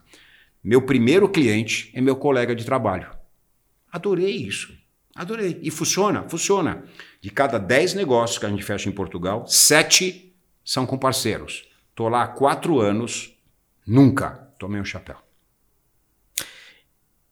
Meu 0.64 0.82
primeiro 0.82 1.30
cliente 1.30 1.92
é 1.94 2.02
meu 2.02 2.16
colega 2.16 2.56
de 2.56 2.66
trabalho. 2.66 3.08
Adorei 3.96 4.36
isso. 4.36 4.78
Adorei. 5.16 5.58
E 5.62 5.72
funciona, 5.72 6.28
funciona. 6.28 6.84
De 7.22 7.30
cada 7.30 7.58
10 7.58 7.94
negócios 7.94 8.38
que 8.38 8.46
a 8.46 8.50
gente 8.50 8.62
fecha 8.62 8.90
em 8.90 8.92
Portugal, 8.92 9.48
7 9.48 10.36
são 10.66 10.86
com 10.86 10.98
parceiros. 10.98 11.64
Estou 11.92 12.10
lá 12.10 12.24
há 12.24 12.28
4 12.28 12.82
anos, 12.82 13.34
nunca 13.88 14.52
tomei 14.60 14.82
um 14.82 14.84
chapéu. 14.84 15.16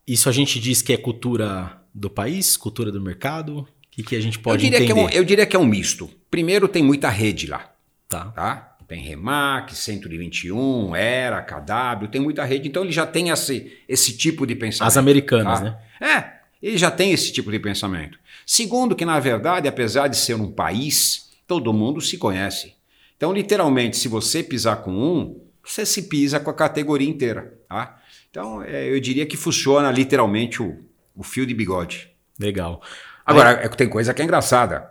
Isso 0.08 0.30
a 0.30 0.32
gente 0.32 0.58
diz 0.58 0.82
que 0.82 0.94
é 0.94 0.98
cultura 0.98 1.82
do 1.94 2.10
país, 2.10 2.56
cultura 2.56 2.94
do 2.94 3.02
mercado? 3.02 3.60
O 3.60 3.68
que, 3.92 4.02
que 4.02 4.16
a 4.16 4.22
gente 4.22 4.40
pode 4.40 4.64
eu 4.64 4.72
diria 4.72 4.86
entender? 4.86 4.94
Que 4.94 5.00
é 5.00 5.04
um, 5.04 5.10
eu 5.10 5.26
diria 5.26 5.46
que 5.46 5.56
é 5.58 5.60
um 5.60 5.66
misto. 5.66 6.10
Primeiro, 6.32 6.70
tem 6.70 6.82
muita 6.82 7.10
rede 7.10 7.48
lá. 7.48 7.74
Tá. 8.08 8.32
tá? 8.32 8.78
Tem 8.88 9.02
Remac, 9.02 9.76
121, 9.76 10.96
Era, 10.96 11.42
KW, 11.42 12.08
tem 12.10 12.22
muita 12.22 12.46
rede. 12.46 12.70
Então 12.70 12.84
ele 12.84 12.94
já 12.94 13.06
tem 13.06 13.30
esse, 13.30 13.80
esse 13.86 14.16
tipo 14.16 14.48
de 14.48 14.56
pensamento. 14.56 14.88
As 14.88 14.96
americanas, 14.96 15.60
tá? 15.60 15.66
né? 15.66 15.78
É, 16.00 16.43
ele 16.68 16.78
já 16.78 16.90
tem 16.90 17.12
esse 17.12 17.32
tipo 17.32 17.52
de 17.52 17.60
pensamento. 17.60 18.18
Segundo, 18.46 18.96
que 18.96 19.06
na 19.06 19.20
verdade, 19.20 19.68
apesar 19.68 20.08
de 20.08 20.18
ser 20.18 20.36
um 20.36 20.52
país, 20.52 21.32
todo 21.46 21.74
mundo 21.74 22.00
se 22.00 22.18
conhece. 22.18 22.76
Então, 23.18 23.34
literalmente, 23.34 23.98
se 23.98 24.08
você 24.08 24.42
pisar 24.42 24.78
com 24.78 24.92
um, 24.92 25.42
você 25.64 25.86
se 25.86 26.04
pisa 26.04 26.40
com 26.40 26.50
a 26.50 26.54
categoria 26.54 27.08
inteira. 27.08 27.54
Tá? 27.70 28.02
Então, 28.30 28.64
é, 28.64 28.90
eu 28.90 29.00
diria 29.00 29.26
que 29.26 29.38
funciona 29.38 29.92
literalmente 29.92 30.62
o, 30.62 30.80
o 31.16 31.24
fio 31.24 31.46
de 31.46 31.54
bigode. 31.54 32.10
Legal. 32.40 32.82
Agora, 33.26 33.62
Aí... 33.62 33.70
tem 33.70 33.88
coisa 33.88 34.14
que 34.14 34.22
é 34.22 34.26
engraçada. 34.26 34.90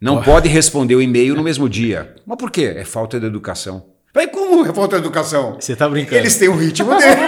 Não 0.00 0.18
oh. 0.18 0.22
pode 0.22 0.48
responder 0.48 0.96
o 0.96 1.02
e-mail 1.02 1.36
no 1.36 1.44
mesmo 1.44 1.68
dia. 1.68 2.16
Mas 2.26 2.38
por 2.38 2.50
quê? 2.50 2.72
É 2.76 2.84
falta 2.84 3.20
de 3.20 3.26
educação. 3.26 3.91
Mas 4.14 4.26
como 4.30 4.66
é 4.66 4.72
falta 4.74 4.96
educação? 4.96 5.56
Você 5.58 5.74
tá 5.74 5.88
brincando. 5.88 6.16
Eles 6.16 6.36
têm 6.36 6.48
o 6.48 6.54
ritmo 6.54 6.90
dele. 6.98 7.20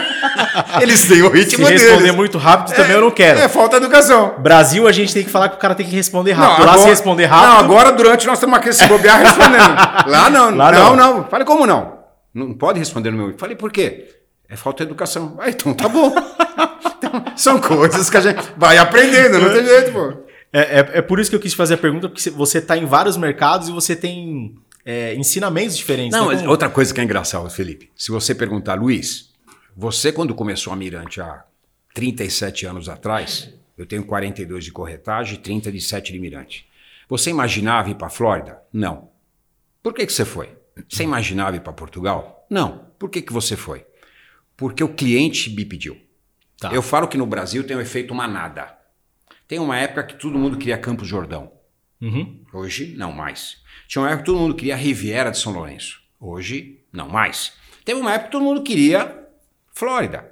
Eles 0.82 1.09
têm 1.09 1.22
o 1.22 1.30
ritmo 1.30 1.64
Se 1.66 1.72
responder 1.72 2.12
muito 2.12 2.37
rápido 2.37 2.76
também 2.76 2.93
é, 2.93 2.97
eu 2.97 3.01
não 3.01 3.11
quero. 3.11 3.41
É 3.41 3.49
falta 3.49 3.78
educação. 3.78 4.35
Brasil, 4.39 4.87
a 4.87 4.93
gente 4.93 5.14
tem 5.14 5.24
que 5.24 5.30
falar 5.30 5.49
que 5.49 5.57
o 5.57 5.59
cara 5.59 5.74
tem 5.74 5.87
que 5.87 5.95
responder 5.95 6.32
rápido. 6.32 6.59
Não, 6.59 6.66
Lá 6.66 6.72
agora, 6.72 6.82
se 6.82 6.89
responder 6.89 7.24
rápido. 7.24 7.49
Não, 7.49 7.59
agora 7.59 7.93
durante 7.93 8.26
nós 8.26 8.37
estamos 8.37 8.59
aqui 8.59 8.70
se 8.72 8.87
bobear 8.87 9.18
respondendo. 9.18 9.74
Lá 10.07 10.28
não. 10.28 10.55
Lá 10.55 10.72
não, 10.72 10.97
não, 10.97 11.14
não. 11.14 11.24
Falei, 11.24 11.47
como 11.47 11.66
não? 11.66 11.95
Não 12.35 12.53
pode 12.53 12.78
responder 12.78 13.11
no 13.11 13.16
meu. 13.16 13.39
Falei, 13.39 13.57
por 13.57 13.72
quê? 13.72 14.09
É 14.47 14.57
falta 14.57 14.85
de 14.85 14.91
educação. 14.91 15.37
Ah, 15.39 15.49
então 15.49 15.72
tá 15.72 15.89
bom. 15.89 16.14
então, 16.99 17.24
são 17.35 17.59
coisas 17.59 18.11
que 18.11 18.16
a 18.18 18.20
gente 18.20 18.43
vai 18.59 18.76
aprendendo, 18.76 19.39
não 19.39 19.51
tem 19.51 19.64
jeito, 19.64 19.91
pô. 19.91 20.12
É, 20.53 20.61
é, 20.61 20.91
é 20.99 21.03
por 21.03 21.18
isso 21.18 21.30
que 21.30 21.35
eu 21.35 21.41
quis 21.41 21.55
fazer 21.55 21.74
a 21.74 21.78
pergunta, 21.78 22.09
porque 22.09 22.30
você 22.30 22.59
está 22.59 22.76
em 22.76 22.85
vários 22.85 23.16
mercados 23.16 23.68
e 23.68 23.72
você 23.72 23.97
tem 23.97 24.55
é, 24.85 25.14
ensinamentos 25.14 25.76
diferentes. 25.76 26.18
Não, 26.18 26.30
né? 26.30 26.47
outra 26.49 26.68
coisa 26.68 26.93
que 26.93 27.01
é 27.01 27.05
engraçada, 27.05 27.49
Felipe. 27.49 27.91
Se 27.97 28.11
você 28.11 28.35
perguntar, 28.35 28.74
Luiz, 28.74 29.32
você 29.76 30.12
quando 30.12 30.35
começou 30.35 30.72
a 30.72 30.76
Mirante 30.76 31.20
há 31.20 31.45
37 31.95 32.66
anos 32.66 32.89
atrás, 32.89 33.51
eu 33.78 33.87
tenho 33.87 34.05
42 34.05 34.64
de 34.64 34.72
corretagem 34.72 35.35
e 35.35 35.39
30 35.39 35.72
de 35.72 35.80
7 35.80 36.12
de 36.12 36.18
Mirante. 36.18 36.68
Você 37.09 37.30
imaginava 37.30 37.91
ir 37.91 37.95
para 37.95 38.09
a 38.09 38.11
Flórida? 38.11 38.61
Não. 38.72 39.11
Por 39.82 39.93
que, 39.95 40.07
que 40.07 40.12
você 40.12 40.24
foi? 40.24 40.51
Você 40.89 41.03
imaginava 41.03 41.57
ir 41.57 41.61
para 41.61 41.72
Portugal? 41.72 42.47
Não. 42.51 42.87
Por 42.99 43.11
que, 43.11 43.22
que 43.22 43.32
você 43.32 43.57
foi? 43.57 43.85
Porque 44.57 44.82
o 44.82 44.89
cliente 44.89 45.51
me 45.51 45.64
pediu. 45.64 45.97
Tá. 46.59 46.72
Eu 46.72 46.82
falo 46.82 47.09
que 47.09 47.18
no 47.18 47.26
Brasil 47.26 47.66
tem 47.66 47.76
o 47.76 47.80
efeito 47.80 48.14
manada. 48.14 48.78
Tem 49.47 49.59
uma 49.59 49.76
época 49.76 50.05
que 50.05 50.14
todo 50.14 50.39
mundo 50.39 50.57
queria 50.57 50.78
Campos 50.78 51.07
Jordão. 51.07 51.53
Uhum. 52.01 52.43
Hoje, 52.53 52.95
não 52.97 53.12
mais. 53.12 53.62
Tinha 53.87 54.03
uma 54.03 54.09
época 54.09 54.24
que 54.24 54.30
todo 54.30 54.41
mundo 54.41 54.55
queria 54.55 54.76
Riviera 54.76 55.30
de 55.30 55.39
São 55.39 55.53
Lourenço. 55.53 56.03
Hoje, 56.20 56.80
não 56.93 57.09
mais. 57.09 57.53
Teve 57.85 58.01
uma 58.01 58.12
época 58.12 58.26
que 58.26 58.32
todo 58.32 58.45
mundo 58.45 58.62
queria 58.62 59.24
Flórida. 59.74 60.30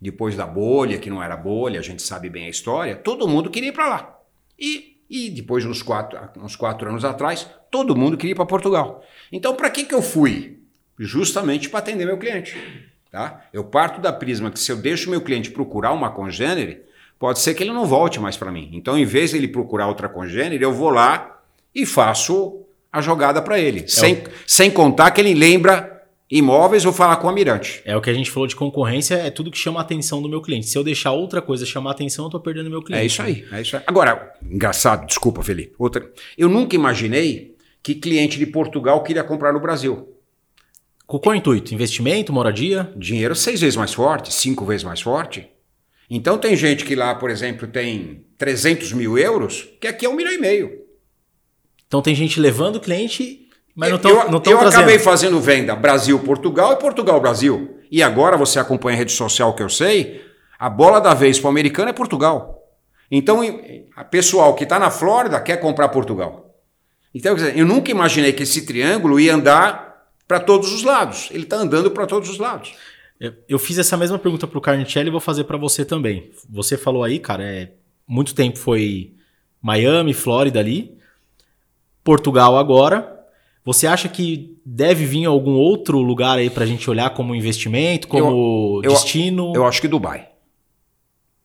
Depois 0.00 0.36
da 0.36 0.46
bolha, 0.46 0.98
que 0.98 1.08
não 1.08 1.22
era 1.22 1.36
bolha, 1.36 1.80
a 1.80 1.82
gente 1.82 2.02
sabe 2.02 2.28
bem 2.28 2.46
a 2.46 2.50
história, 2.50 2.94
todo 2.94 3.26
mundo 3.26 3.50
queria 3.50 3.70
ir 3.70 3.72
para 3.72 3.88
lá. 3.88 4.18
E, 4.58 5.00
e 5.08 5.30
depois, 5.30 5.64
uns 5.64 5.82
quatro, 5.82 6.18
uns 6.36 6.56
quatro 6.56 6.88
anos 6.88 7.04
atrás, 7.04 7.48
todo 7.70 7.96
mundo 7.96 8.16
queria 8.16 8.32
ir 8.32 8.36
para 8.36 8.44
Portugal. 8.44 9.02
Então, 9.30 9.54
para 9.54 9.70
que, 9.70 9.84
que 9.84 9.94
eu 9.94 10.02
fui? 10.02 10.60
Justamente 10.98 11.70
para 11.70 11.78
atender 11.78 12.04
meu 12.04 12.18
cliente. 12.18 12.56
Tá? 13.10 13.44
Eu 13.52 13.64
parto 13.64 14.00
da 14.00 14.12
prisma 14.12 14.50
que 14.50 14.58
se 14.58 14.70
eu 14.70 14.76
deixo 14.76 15.08
meu 15.08 15.20
cliente 15.20 15.50
procurar 15.50 15.92
uma 15.92 16.10
congênere, 16.10 16.82
pode 17.18 17.38
ser 17.38 17.54
que 17.54 17.62
ele 17.62 17.72
não 17.72 17.86
volte 17.86 18.18
mais 18.20 18.36
para 18.36 18.52
mim. 18.52 18.70
Então, 18.72 18.98
em 18.98 19.04
vez 19.04 19.30
de 19.30 19.36
ele 19.36 19.48
procurar 19.48 19.86
outra 19.86 20.08
congênere, 20.08 20.62
eu 20.62 20.72
vou 20.72 20.90
lá 20.90 21.40
e 21.74 21.86
faço 21.86 22.66
a 22.92 23.00
jogada 23.00 23.40
para 23.40 23.58
ele. 23.58 23.80
É 23.80 23.86
sem, 23.86 24.14
o... 24.14 24.22
sem 24.46 24.70
contar 24.70 25.10
que 25.12 25.20
ele 25.20 25.34
lembra 25.34 25.90
imóveis 26.30 26.84
ou 26.84 26.92
falar 26.92 27.16
com 27.16 27.28
a 27.28 27.32
Mirante. 27.32 27.82
É 27.84 27.96
o 27.96 28.00
que 28.00 28.08
a 28.08 28.14
gente 28.14 28.30
falou 28.30 28.46
de 28.46 28.56
concorrência, 28.56 29.14
é 29.14 29.30
tudo 29.30 29.50
que 29.50 29.58
chama 29.58 29.80
a 29.80 29.82
atenção 29.82 30.20
do 30.22 30.28
meu 30.28 30.40
cliente. 30.40 30.66
Se 30.66 30.78
eu 30.78 30.84
deixar 30.84 31.12
outra 31.12 31.42
coisa 31.42 31.66
chamar 31.66 31.90
a 31.90 31.92
atenção, 31.92 32.24
eu 32.24 32.28
estou 32.28 32.40
perdendo 32.40 32.70
meu 32.70 32.82
cliente. 32.82 33.02
É 33.02 33.06
isso 33.06 33.22
aí, 33.22 33.44
é 33.52 33.60
isso 33.60 33.76
aí. 33.76 33.82
Agora, 33.86 34.32
engraçado, 34.50 35.06
desculpa, 35.06 35.42
Felipe. 35.42 35.74
Outra, 35.78 36.10
eu 36.36 36.48
nunca 36.48 36.74
imaginei 36.74 37.54
que 37.82 37.94
cliente 37.94 38.38
de 38.38 38.46
Portugal 38.46 39.02
queria 39.02 39.24
comprar 39.24 39.52
no 39.52 39.60
Brasil. 39.60 40.08
Com 41.06 41.18
qual 41.18 41.34
intuito? 41.34 41.74
Investimento, 41.74 42.32
moradia? 42.32 42.90
Dinheiro 42.96 43.34
seis 43.34 43.60
vezes 43.60 43.76
mais 43.76 43.92
forte, 43.92 44.32
cinco 44.32 44.64
vezes 44.64 44.84
mais 44.84 45.00
forte. 45.02 45.46
Então 46.08 46.38
tem 46.38 46.56
gente 46.56 46.84
que 46.84 46.94
lá, 46.94 47.14
por 47.14 47.30
exemplo, 47.30 47.66
tem 47.66 48.24
300 48.38 48.92
mil 48.92 49.18
euros, 49.18 49.68
que 49.80 49.86
aqui 49.86 50.06
é 50.06 50.08
um 50.08 50.14
milhão 50.14 50.32
e 50.32 50.38
meio. 50.38 50.81
Então 51.92 52.00
tem 52.00 52.14
gente 52.14 52.40
levando 52.40 52.76
o 52.76 52.80
cliente, 52.80 53.50
mas 53.76 53.90
não 53.90 53.96
estão 53.96 54.10
eu, 54.10 54.30
não 54.30 54.38
Eu 54.38 54.40
trazendo. 54.40 54.68
acabei 54.68 54.98
fazendo 54.98 55.38
venda 55.38 55.76
Brasil-Portugal 55.76 56.72
e 56.72 56.76
Portugal-Brasil. 56.76 57.80
E 57.90 58.02
agora 58.02 58.34
você 58.34 58.58
acompanha 58.58 58.96
a 58.96 58.98
rede 58.98 59.12
social 59.12 59.54
que 59.54 59.62
eu 59.62 59.68
sei, 59.68 60.24
a 60.58 60.70
bola 60.70 61.02
da 61.02 61.12
vez 61.12 61.38
para 61.38 61.48
o 61.48 61.50
americano 61.50 61.90
é 61.90 61.92
Portugal. 61.92 62.66
Então, 63.10 63.42
a 63.94 64.04
pessoal 64.04 64.54
que 64.54 64.64
está 64.64 64.78
na 64.78 64.90
Flórida 64.90 65.38
quer 65.38 65.58
comprar 65.58 65.90
Portugal. 65.90 66.56
Então, 67.14 67.36
eu 67.36 67.66
nunca 67.66 67.90
imaginei 67.90 68.32
que 68.32 68.44
esse 68.44 68.64
triângulo 68.64 69.20
ia 69.20 69.34
andar 69.34 70.06
para 70.26 70.40
todos 70.40 70.72
os 70.72 70.82
lados. 70.82 71.28
Ele 71.30 71.42
está 71.42 71.56
andando 71.56 71.90
para 71.90 72.06
todos 72.06 72.30
os 72.30 72.38
lados. 72.38 72.72
Eu 73.46 73.58
fiz 73.58 73.76
essa 73.76 73.98
mesma 73.98 74.18
pergunta 74.18 74.46
para 74.46 74.56
o 74.56 74.62
Carnicelli 74.62 75.08
e 75.08 75.12
vou 75.12 75.20
fazer 75.20 75.44
para 75.44 75.58
você 75.58 75.84
também. 75.84 76.30
Você 76.48 76.78
falou 76.78 77.04
aí, 77.04 77.18
cara, 77.18 77.44
é, 77.44 77.72
muito 78.08 78.34
tempo 78.34 78.58
foi 78.58 79.12
Miami, 79.60 80.14
Flórida 80.14 80.58
ali. 80.58 81.01
Portugal 82.04 82.58
agora. 82.58 83.20
Você 83.64 83.86
acha 83.86 84.08
que 84.08 84.58
deve 84.66 85.04
vir 85.04 85.24
algum 85.24 85.52
outro 85.52 85.98
lugar 85.98 86.38
aí 86.38 86.50
para 86.50 86.64
a 86.64 86.66
gente 86.66 86.90
olhar 86.90 87.10
como 87.10 87.34
investimento, 87.34 88.08
como 88.08 88.80
eu, 88.84 88.90
destino? 88.90 89.52
Eu, 89.54 89.62
eu 89.62 89.66
acho 89.66 89.80
que 89.80 89.86
Dubai. 89.86 90.28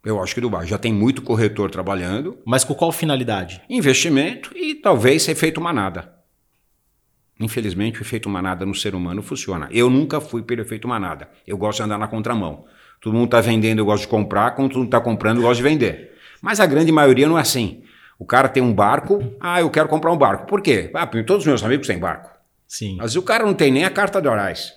Eu 0.04 0.22
acho 0.22 0.34
que 0.34 0.42
Dubai. 0.42 0.66
Já 0.66 0.78
tem 0.78 0.92
muito 0.92 1.22
corretor 1.22 1.70
trabalhando. 1.70 2.38
Mas 2.44 2.64
com 2.64 2.74
qual 2.74 2.92
finalidade? 2.92 3.62
Investimento 3.70 4.58
e 4.58 4.74
talvez 4.74 5.24
ser 5.24 5.36
feito 5.36 5.62
manada. 5.62 6.18
Infelizmente, 7.40 8.00
o 8.00 8.04
efeito 8.04 8.28
manada 8.28 8.66
no 8.66 8.74
ser 8.74 8.96
humano 8.96 9.22
funciona. 9.22 9.70
Eu 9.72 9.90
nunca 9.90 10.20
fui 10.20 10.42
pelo 10.42 10.62
efeito 10.62 10.88
manada. 10.88 11.30
Eu 11.46 11.56
gosto 11.56 11.78
de 11.78 11.84
andar 11.84 12.00
na 12.00 12.08
contramão. 12.08 12.66
Todo 13.00 13.14
mundo 13.14 13.26
está 13.26 13.42
vendendo, 13.42 13.80
eu 13.80 13.86
gosto 13.86 14.04
de 14.04 14.08
comprar. 14.08 14.52
Quando 14.52 14.70
todo 14.70 14.78
mundo 14.80 14.88
está 14.88 15.00
comprando, 15.00 15.38
eu 15.38 15.44
gosto 15.44 15.58
de 15.58 15.70
vender. 15.70 16.14
Mas 16.42 16.60
a 16.60 16.66
grande 16.66 16.92
maioria 16.92 17.28
não 17.28 17.38
é 17.38 17.42
assim. 17.42 17.84
O 18.20 18.26
cara 18.26 18.50
tem 18.50 18.64
um 18.64 18.74
barco, 18.74 19.22
ah, 19.40 19.62
eu 19.62 19.70
quero 19.70 19.88
comprar 19.88 20.12
um 20.12 20.18
barco. 20.18 20.48
Por 20.48 20.62
quê? 20.62 20.90
Ah, 20.94 21.06
porque 21.06 21.24
todos 21.24 21.44
os 21.44 21.48
meus 21.48 21.64
amigos 21.64 21.86
têm 21.86 22.00
barco. 22.00 22.30
Sim. 22.68 22.98
Mas 22.98 23.16
o 23.16 23.22
cara 23.22 23.46
não 23.46 23.54
tem 23.54 23.72
nem 23.72 23.86
a 23.86 23.90
carta 23.90 24.22
de 24.22 24.28
Horais. 24.28 24.74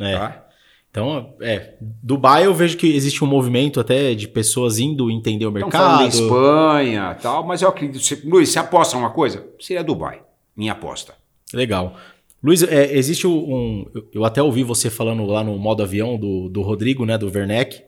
É. 0.00 0.16
Tá? 0.16 0.44
Então, 0.90 1.34
é, 1.40 1.74
Dubai 1.80 2.46
eu 2.46 2.54
vejo 2.54 2.76
que 2.76 2.94
existe 2.94 3.24
um 3.24 3.26
movimento 3.26 3.80
até 3.80 4.14
de 4.14 4.28
pessoas 4.28 4.78
indo 4.78 5.10
entender 5.10 5.44
o 5.44 5.50
mercado. 5.50 6.06
Estão 6.06 6.26
Espanha 6.26 7.18
tal, 7.20 7.44
mas 7.44 7.62
eu 7.62 7.68
acredito. 7.68 7.98
Se, 8.00 8.14
Luiz, 8.24 8.50
você 8.50 8.60
aposta 8.60 8.96
uma 8.96 9.10
coisa? 9.10 9.44
Seria 9.58 9.82
Dubai. 9.82 10.22
Minha 10.56 10.72
aposta. 10.72 11.14
Legal. 11.52 11.96
Luiz, 12.40 12.62
é, 12.62 12.96
existe 12.96 13.26
um. 13.26 13.86
Eu 14.12 14.24
até 14.24 14.40
ouvi 14.40 14.62
você 14.62 14.88
falando 14.88 15.26
lá 15.26 15.42
no 15.42 15.58
modo 15.58 15.82
avião 15.82 16.16
do, 16.16 16.48
do 16.48 16.62
Rodrigo, 16.62 17.04
né, 17.04 17.18
do 17.18 17.26
Werneck, 17.26 17.82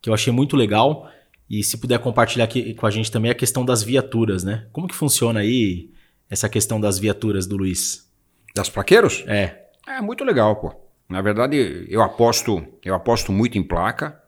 que 0.00 0.08
eu 0.08 0.14
achei 0.14 0.32
muito 0.32 0.56
legal. 0.56 1.08
E 1.52 1.62
se 1.62 1.76
puder 1.76 1.98
compartilhar 1.98 2.46
aqui 2.46 2.72
com 2.72 2.86
a 2.86 2.90
gente 2.90 3.12
também 3.12 3.30
a 3.30 3.34
questão 3.34 3.62
das 3.62 3.82
viaturas, 3.82 4.42
né? 4.42 4.66
Como 4.72 4.88
que 4.88 4.94
funciona 4.94 5.40
aí 5.40 5.90
essa 6.30 6.48
questão 6.48 6.80
das 6.80 6.98
viaturas 6.98 7.46
do 7.46 7.58
Luiz? 7.58 8.10
Das 8.54 8.70
plaqueiros? 8.70 9.22
É. 9.26 9.66
É 9.86 10.00
muito 10.00 10.24
legal, 10.24 10.56
pô. 10.56 10.74
Na 11.10 11.20
verdade, 11.20 11.84
eu 11.90 12.00
aposto, 12.00 12.64
eu 12.82 12.94
aposto 12.94 13.30
muito 13.30 13.58
em 13.58 13.62
placa. 13.62 14.18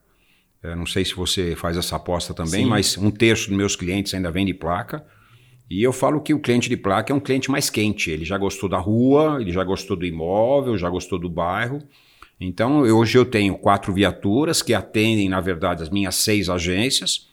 Eu 0.62 0.76
não 0.76 0.84
sei 0.84 1.02
se 1.02 1.14
você 1.14 1.56
faz 1.56 1.78
essa 1.78 1.96
aposta 1.96 2.34
também, 2.34 2.64
Sim. 2.64 2.68
mas 2.68 2.98
um 2.98 3.10
terço 3.10 3.48
dos 3.48 3.56
meus 3.56 3.74
clientes 3.74 4.12
ainda 4.12 4.30
vende 4.30 4.52
placa. 4.52 5.02
E 5.70 5.82
eu 5.82 5.94
falo 5.94 6.20
que 6.20 6.34
o 6.34 6.38
cliente 6.38 6.68
de 6.68 6.76
placa 6.76 7.10
é 7.10 7.16
um 7.16 7.20
cliente 7.20 7.50
mais 7.50 7.70
quente. 7.70 8.10
Ele 8.10 8.26
já 8.26 8.36
gostou 8.36 8.68
da 8.68 8.78
rua, 8.78 9.38
ele 9.40 9.50
já 9.50 9.64
gostou 9.64 9.96
do 9.96 10.04
imóvel, 10.04 10.76
já 10.76 10.90
gostou 10.90 11.18
do 11.18 11.30
bairro. 11.30 11.82
Então, 12.46 12.80
hoje 12.80 13.16
eu 13.16 13.24
tenho 13.24 13.56
quatro 13.56 13.90
viaturas 13.90 14.60
que 14.60 14.74
atendem, 14.74 15.30
na 15.30 15.40
verdade, 15.40 15.82
as 15.82 15.88
minhas 15.88 16.14
seis 16.16 16.50
agências. 16.50 17.28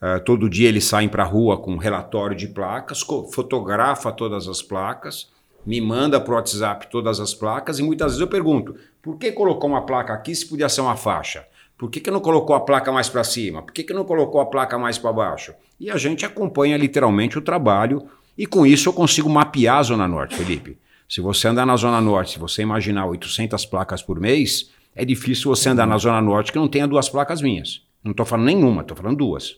Uh, 0.00 0.18
todo 0.24 0.48
dia 0.48 0.68
eles 0.68 0.84
saem 0.84 1.10
para 1.10 1.24
a 1.24 1.26
rua 1.26 1.58
com 1.58 1.72
um 1.72 1.76
relatório 1.76 2.34
de 2.34 2.48
placas, 2.48 3.02
fotografa 3.32 4.10
todas 4.10 4.48
as 4.48 4.62
placas, 4.62 5.30
me 5.64 5.80
manda 5.80 6.18
para 6.18 6.32
o 6.32 6.36
WhatsApp 6.36 6.86
todas 6.90 7.20
as 7.20 7.34
placas 7.34 7.78
e 7.78 7.82
muitas 7.82 8.12
vezes 8.12 8.20
eu 8.20 8.28
pergunto: 8.28 8.76
por 9.02 9.18
que 9.18 9.30
colocou 9.32 9.68
uma 9.68 9.84
placa 9.84 10.14
aqui 10.14 10.34
se 10.34 10.46
podia 10.46 10.68
ser 10.68 10.80
uma 10.80 10.96
faixa? 10.96 11.46
Por 11.76 11.90
que, 11.90 12.00
que 12.00 12.10
não 12.10 12.20
colocou 12.20 12.56
a 12.56 12.60
placa 12.60 12.90
mais 12.90 13.08
para 13.10 13.24
cima? 13.24 13.62
Por 13.62 13.72
que, 13.72 13.82
que 13.82 13.92
não 13.92 14.04
colocou 14.04 14.40
a 14.40 14.46
placa 14.46 14.78
mais 14.78 14.96
para 14.96 15.12
baixo? 15.12 15.52
E 15.78 15.90
a 15.90 15.98
gente 15.98 16.24
acompanha 16.24 16.78
literalmente 16.78 17.36
o 17.36 17.42
trabalho 17.42 18.06
e 18.38 18.46
com 18.46 18.64
isso 18.64 18.88
eu 18.88 18.94
consigo 18.94 19.28
mapear 19.28 19.78
a 19.78 19.82
Zona 19.82 20.08
Norte, 20.08 20.36
Felipe. 20.36 20.78
Se 21.08 21.20
você 21.20 21.48
andar 21.48 21.64
na 21.64 21.76
Zona 21.76 22.00
Norte, 22.00 22.32
se 22.32 22.38
você 22.38 22.62
imaginar 22.62 23.06
800 23.06 23.64
placas 23.66 24.02
por 24.02 24.18
mês, 24.18 24.70
é 24.94 25.04
difícil 25.04 25.54
você 25.54 25.68
andar 25.68 25.86
na 25.86 25.98
Zona 25.98 26.20
Norte 26.20 26.50
que 26.50 26.58
não 26.58 26.68
tenha 26.68 26.86
duas 26.86 27.08
placas 27.08 27.40
minhas. 27.40 27.82
Não 28.02 28.10
estou 28.10 28.26
falando 28.26 28.46
nenhuma, 28.46 28.82
estou 28.82 28.96
falando 28.96 29.16
duas. 29.16 29.56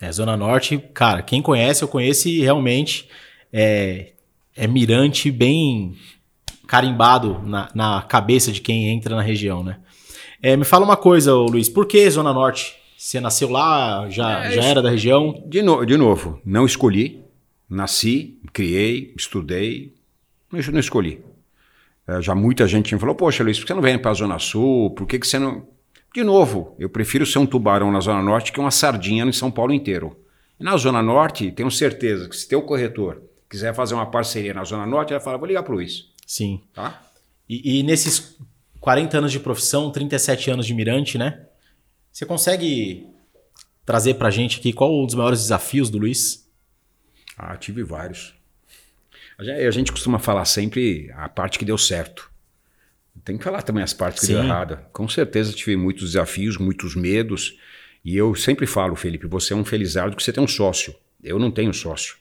É, 0.00 0.10
Zona 0.12 0.36
Norte, 0.36 0.78
cara, 0.92 1.22
quem 1.22 1.40
conhece, 1.40 1.82
eu 1.82 1.88
conheço 1.88 2.28
e 2.28 2.40
realmente 2.40 3.08
é, 3.52 4.12
é 4.54 4.66
mirante 4.66 5.30
bem 5.30 5.96
carimbado 6.66 7.40
na, 7.44 7.70
na 7.74 8.02
cabeça 8.02 8.52
de 8.52 8.60
quem 8.60 8.88
entra 8.88 9.16
na 9.16 9.22
região, 9.22 9.62
né? 9.62 9.78
É, 10.42 10.56
me 10.56 10.64
fala 10.64 10.84
uma 10.84 10.96
coisa, 10.96 11.34
Luiz, 11.34 11.68
por 11.68 11.86
que 11.86 12.08
Zona 12.10 12.32
Norte? 12.32 12.74
Você 12.96 13.20
nasceu 13.20 13.50
lá, 13.50 14.08
já, 14.10 14.44
é, 14.44 14.52
já 14.52 14.62
era 14.64 14.82
da 14.82 14.90
região? 14.90 15.42
De, 15.46 15.62
no, 15.62 15.84
de 15.84 15.96
novo, 15.96 16.40
não 16.44 16.66
escolhi. 16.66 17.22
Nasci, 17.68 18.38
criei, 18.52 19.12
estudei, 19.16 19.95
mas 20.56 20.68
não 20.68 20.80
escolhi. 20.80 21.24
É, 22.06 22.22
já 22.22 22.34
muita 22.34 22.66
gente 22.66 22.94
me 22.94 23.00
falou, 23.00 23.14
poxa, 23.14 23.42
Luiz, 23.42 23.58
por 23.58 23.66
que 23.66 23.68
você 23.68 23.74
não 23.74 23.82
vem 23.82 23.98
para 23.98 24.10
a 24.10 24.14
Zona 24.14 24.38
Sul? 24.38 24.90
Por 24.90 25.06
que, 25.06 25.18
que 25.18 25.26
você 25.26 25.38
não... 25.38 25.66
De 26.14 26.24
novo, 26.24 26.74
eu 26.78 26.88
prefiro 26.88 27.26
ser 27.26 27.38
um 27.38 27.46
tubarão 27.46 27.92
na 27.92 28.00
Zona 28.00 28.22
Norte 28.22 28.52
que 28.52 28.60
uma 28.60 28.70
sardinha 28.70 29.24
em 29.24 29.32
São 29.32 29.50
Paulo 29.50 29.72
inteiro. 29.72 30.16
E 30.58 30.64
na 30.64 30.76
Zona 30.76 31.02
Norte, 31.02 31.50
tenho 31.50 31.70
certeza 31.70 32.28
que 32.28 32.36
se 32.36 32.48
teu 32.48 32.62
corretor 32.62 33.22
quiser 33.50 33.74
fazer 33.74 33.94
uma 33.94 34.06
parceria 34.06 34.54
na 34.54 34.64
Zona 34.64 34.86
Norte, 34.86 35.10
ele 35.10 35.18
vai 35.18 35.24
falar, 35.24 35.36
vou 35.36 35.46
ligar 35.46 35.62
para 35.62 35.72
o 35.72 35.76
Luiz. 35.76 36.06
Sim. 36.26 36.62
Tá? 36.72 37.02
E, 37.48 37.78
e 37.78 37.82
nesses 37.82 38.38
40 38.80 39.18
anos 39.18 39.32
de 39.32 39.40
profissão, 39.40 39.90
37 39.90 40.50
anos 40.50 40.66
de 40.66 40.74
mirante, 40.74 41.18
né? 41.18 41.46
Você 42.10 42.24
consegue 42.24 43.06
trazer 43.84 44.14
para 44.14 44.30
gente 44.30 44.58
aqui 44.58 44.72
qual 44.72 44.92
um 44.92 45.04
dos 45.04 45.14
maiores 45.14 45.40
desafios 45.40 45.90
do 45.90 45.98
Luiz? 45.98 46.48
Ah, 47.36 47.56
tive 47.56 47.82
vários. 47.82 48.34
A 49.38 49.70
gente 49.70 49.92
costuma 49.92 50.18
falar 50.18 50.44
sempre 50.44 51.10
a 51.14 51.28
parte 51.28 51.58
que 51.58 51.64
deu 51.64 51.76
certo. 51.76 52.30
Tem 53.24 53.36
que 53.36 53.44
falar 53.44 53.62
também 53.62 53.82
as 53.82 53.92
partes 53.92 54.20
que 54.20 54.26
Sim. 54.26 54.34
deu 54.34 54.44
errado. 54.44 54.78
Com 54.92 55.08
certeza 55.08 55.52
tive 55.52 55.76
muitos 55.76 56.12
desafios, 56.12 56.56
muitos 56.56 56.94
medos. 56.94 57.58
E 58.04 58.16
eu 58.16 58.34
sempre 58.34 58.66
falo, 58.66 58.94
Felipe, 58.94 59.26
você 59.26 59.52
é 59.52 59.56
um 59.56 59.64
felizardo 59.64 60.16
que 60.16 60.22
você 60.22 60.32
tem 60.32 60.42
um 60.42 60.48
sócio. 60.48 60.94
Eu 61.22 61.38
não 61.38 61.50
tenho 61.50 61.72
sócio. 61.74 62.16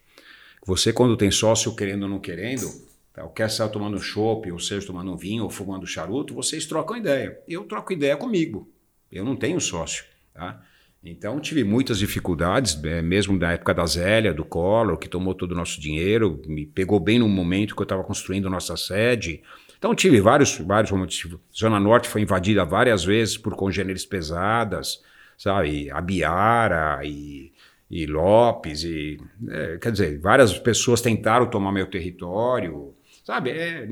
Você, 0.66 0.92
quando 0.92 1.16
tem 1.16 1.30
sócio, 1.30 1.76
querendo 1.76 2.04
ou 2.04 2.10
não 2.10 2.20
querendo, 2.20 2.68
tá, 3.14 3.28
quer 3.28 3.48
estar 3.48 3.70
tomando 3.70 4.00
chopp, 4.00 4.52
ou 4.52 4.60
seja, 4.60 4.88
tomando 4.88 5.14
um 5.14 5.16
vinho, 5.16 5.44
ou 5.44 5.50
fumando 5.50 5.86
charuto, 5.86 6.34
vocês 6.34 6.66
trocam 6.66 6.98
ideia. 6.98 7.40
Eu 7.48 7.66
troco 7.66 7.94
ideia 7.94 8.18
comigo. 8.18 8.68
Eu 9.12 9.24
não 9.24 9.36
tenho 9.36 9.62
sócio. 9.62 10.06
Tá? 10.34 10.66
Então 11.06 11.40
tive 11.40 11.64
muitas 11.64 12.00
dificuldades, 12.00 12.84
é, 12.84 13.00
mesmo 13.00 13.38
na 13.38 13.52
época 13.52 13.76
da 13.76 13.86
Zélia, 13.86 14.34
do 14.34 14.44
Collor, 14.44 14.98
que 14.98 15.08
tomou 15.08 15.36
todo 15.36 15.52
o 15.52 15.56
nosso 15.56 15.80
dinheiro, 15.80 16.42
me 16.48 16.66
pegou 16.66 17.00
bem 17.00 17.20
no 17.20 17.30
momento 17.30 17.76
que 17.76 17.82
eu 17.82 17.84
estava 17.84 18.04
construindo 18.04 18.50
nossa 18.50 18.76
sede. 18.76 19.44
Então 19.78 19.94
tive 19.94 20.20
vários, 20.20 20.58
vários 20.58 20.92
momentos. 20.92 21.28
Zona 21.56 21.80
Norte 21.80 22.10
foi 22.10 22.22
invadida 22.22 22.66
várias 22.66 23.06
vezes 23.06 23.38
por 23.38 23.56
congêneres 23.56 24.04
pesadas, 24.04 25.00
sabe? 25.38 25.92
A 25.92 26.02
Biara 26.02 27.00
e, 27.04 27.54
e 27.90 28.08
Lopes, 28.08 28.84
e, 28.84 29.20
é, 29.48 29.78
quer 29.78 29.92
dizer, 29.92 30.20
várias 30.20 30.58
pessoas 30.58 31.02
tentaram 31.02 31.46
tomar 31.46 31.72
meu 31.72 31.86
território, 31.86 32.96
sabe? 33.24 33.52
É, 33.52 33.88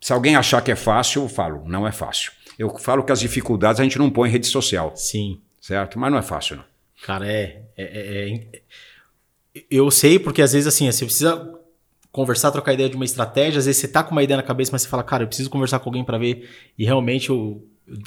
se 0.00 0.12
alguém 0.12 0.34
achar 0.34 0.60
que 0.60 0.72
é 0.72 0.76
fácil, 0.76 1.22
eu 1.22 1.28
falo, 1.28 1.62
não 1.68 1.86
é 1.86 1.92
fácil. 1.92 2.32
Eu 2.58 2.76
falo 2.78 3.04
que 3.04 3.12
as 3.12 3.20
dificuldades 3.20 3.78
a 3.78 3.84
gente 3.84 3.98
não 3.98 4.10
põe 4.10 4.28
em 4.28 4.32
rede 4.32 4.48
social. 4.48 4.92
Sim 4.96 5.40
certo? 5.70 5.98
Mas 5.98 6.10
não 6.10 6.18
é 6.18 6.22
fácil, 6.22 6.56
não. 6.56 6.64
Cara, 7.04 7.26
é, 7.26 7.62
é, 7.76 7.84
é, 7.84 8.34
é, 8.34 8.62
Eu 9.70 9.90
sei, 9.90 10.18
porque 10.18 10.42
às 10.42 10.52
vezes 10.52 10.66
assim, 10.66 10.90
você 10.90 11.04
precisa 11.04 11.54
conversar, 12.10 12.50
trocar 12.50 12.72
ideia 12.72 12.88
de 12.88 12.96
uma 12.96 13.04
estratégia, 13.04 13.58
às 13.58 13.66
vezes 13.66 13.80
você 13.80 13.88
tá 13.88 14.02
com 14.02 14.10
uma 14.10 14.22
ideia 14.22 14.36
na 14.36 14.42
cabeça, 14.42 14.72
mas 14.72 14.82
você 14.82 14.88
fala, 14.88 15.04
cara, 15.04 15.22
eu 15.22 15.28
preciso 15.28 15.48
conversar 15.48 15.78
com 15.78 15.88
alguém 15.88 16.04
para 16.04 16.18
ver, 16.18 16.48
e 16.76 16.84
realmente 16.84 17.30
o. 17.30 17.62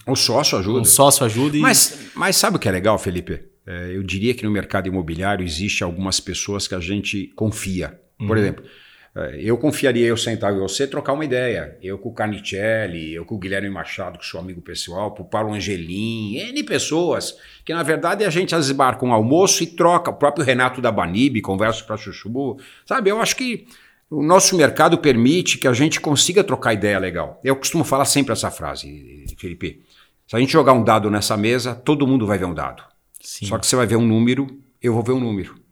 O 0.05 0.15
sócio 0.15 0.57
ajuda. 0.57 0.81
O 0.81 0.85
sócio 0.85 1.25
ajuda. 1.25 1.57
E... 1.57 1.59
Mas, 1.59 2.11
mas 2.15 2.35
sabe 2.35 2.57
o 2.57 2.59
que 2.59 2.67
é 2.67 2.71
legal, 2.71 2.97
Felipe? 2.97 3.41
É, 3.65 3.95
eu 3.95 4.03
diria 4.03 4.33
que 4.33 4.43
no 4.43 4.51
mercado 4.51 4.87
imobiliário 4.87 5.43
existe 5.43 5.83
algumas 5.83 6.19
pessoas 6.19 6.67
que 6.67 6.75
a 6.75 6.79
gente 6.79 7.27
confia. 7.35 7.99
Por 8.17 8.31
uhum. 8.31 8.37
exemplo, 8.37 8.65
eu 9.37 9.57
confiaria 9.59 10.07
eu 10.07 10.17
sentar 10.17 10.51
com 10.53 10.59
você 10.59 10.87
trocar 10.87 11.13
uma 11.13 11.23
ideia. 11.23 11.77
Eu 11.83 11.99
com 11.99 12.09
o 12.09 12.13
Canicelli, 12.13 13.13
eu 13.13 13.23
com 13.23 13.35
o 13.35 13.37
Guilherme 13.37 13.69
Machado, 13.69 14.17
que 14.17 14.25
sou 14.25 14.39
amigo 14.39 14.59
pessoal, 14.59 15.15
o 15.17 15.23
Paulo 15.23 15.53
Angelim, 15.53 16.37
N 16.37 16.63
pessoas, 16.63 17.37
que 17.63 17.73
na 17.73 17.83
verdade 17.83 18.23
a 18.23 18.29
gente 18.31 18.55
às 18.55 18.65
vezes 18.65 18.75
marca 18.75 19.05
um 19.05 19.13
almoço 19.13 19.61
e 19.61 19.67
troca. 19.67 20.09
O 20.09 20.15
próprio 20.15 20.43
Renato 20.43 20.81
da 20.81 20.91
Banib, 20.91 21.41
conversa 21.41 21.83
para 21.83 21.95
Chuchu. 21.95 22.57
Sabe, 22.85 23.11
eu 23.11 23.21
acho 23.21 23.35
que 23.35 23.67
o 24.09 24.23
nosso 24.23 24.57
mercado 24.57 24.97
permite 24.97 25.59
que 25.59 25.67
a 25.67 25.73
gente 25.73 26.01
consiga 26.01 26.43
trocar 26.43 26.73
ideia 26.73 26.97
legal. 26.97 27.39
Eu 27.43 27.55
costumo 27.55 27.83
falar 27.83 28.05
sempre 28.05 28.33
essa 28.33 28.49
frase, 28.49 29.25
Felipe. 29.37 29.83
Se 30.27 30.35
a 30.35 30.39
gente 30.39 30.51
jogar 30.51 30.73
um 30.73 30.83
dado 30.83 31.11
nessa 31.11 31.37
mesa, 31.37 31.75
todo 31.75 32.07
mundo 32.07 32.25
vai 32.25 32.39
ver 32.39 32.45
um 32.45 32.53
dado. 32.53 32.83
Sim. 33.21 33.45
Só 33.45 33.59
que 33.59 33.67
você 33.67 33.75
vai 33.75 33.85
ver 33.85 33.95
um 33.95 34.05
número, 34.05 34.47
eu 34.81 34.93
vou 34.93 35.03
ver 35.03 35.11
um 35.11 35.19
número. 35.19 35.62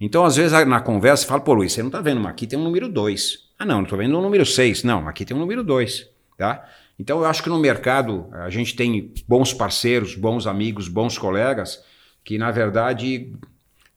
Então, 0.00 0.24
às 0.24 0.36
vezes, 0.36 0.52
na 0.66 0.80
conversa, 0.80 1.26
fala, 1.26 1.40
pô, 1.40 1.54
Luiz, 1.54 1.72
você 1.72 1.82
não 1.82 1.88
está 1.88 2.00
vendo, 2.00 2.20
mas 2.20 2.32
aqui 2.32 2.46
tem 2.46 2.58
um 2.58 2.64
número 2.64 2.88
2. 2.88 3.38
Ah, 3.58 3.64
não, 3.64 3.76
não 3.76 3.82
estou 3.84 3.98
vendo 3.98 4.18
um 4.18 4.22
número 4.22 4.44
6. 4.44 4.82
Não, 4.82 5.08
aqui 5.08 5.24
tem 5.24 5.36
um 5.36 5.40
número 5.40 5.62
2. 5.62 6.08
Tá? 6.36 6.64
Então, 6.98 7.18
eu 7.20 7.24
acho 7.24 7.42
que 7.42 7.48
no 7.48 7.58
mercado 7.58 8.26
a 8.32 8.50
gente 8.50 8.74
tem 8.74 9.12
bons 9.26 9.52
parceiros, 9.52 10.14
bons 10.14 10.46
amigos, 10.46 10.88
bons 10.88 11.16
colegas 11.16 11.82
que, 12.24 12.38
na 12.38 12.50
verdade, 12.50 13.32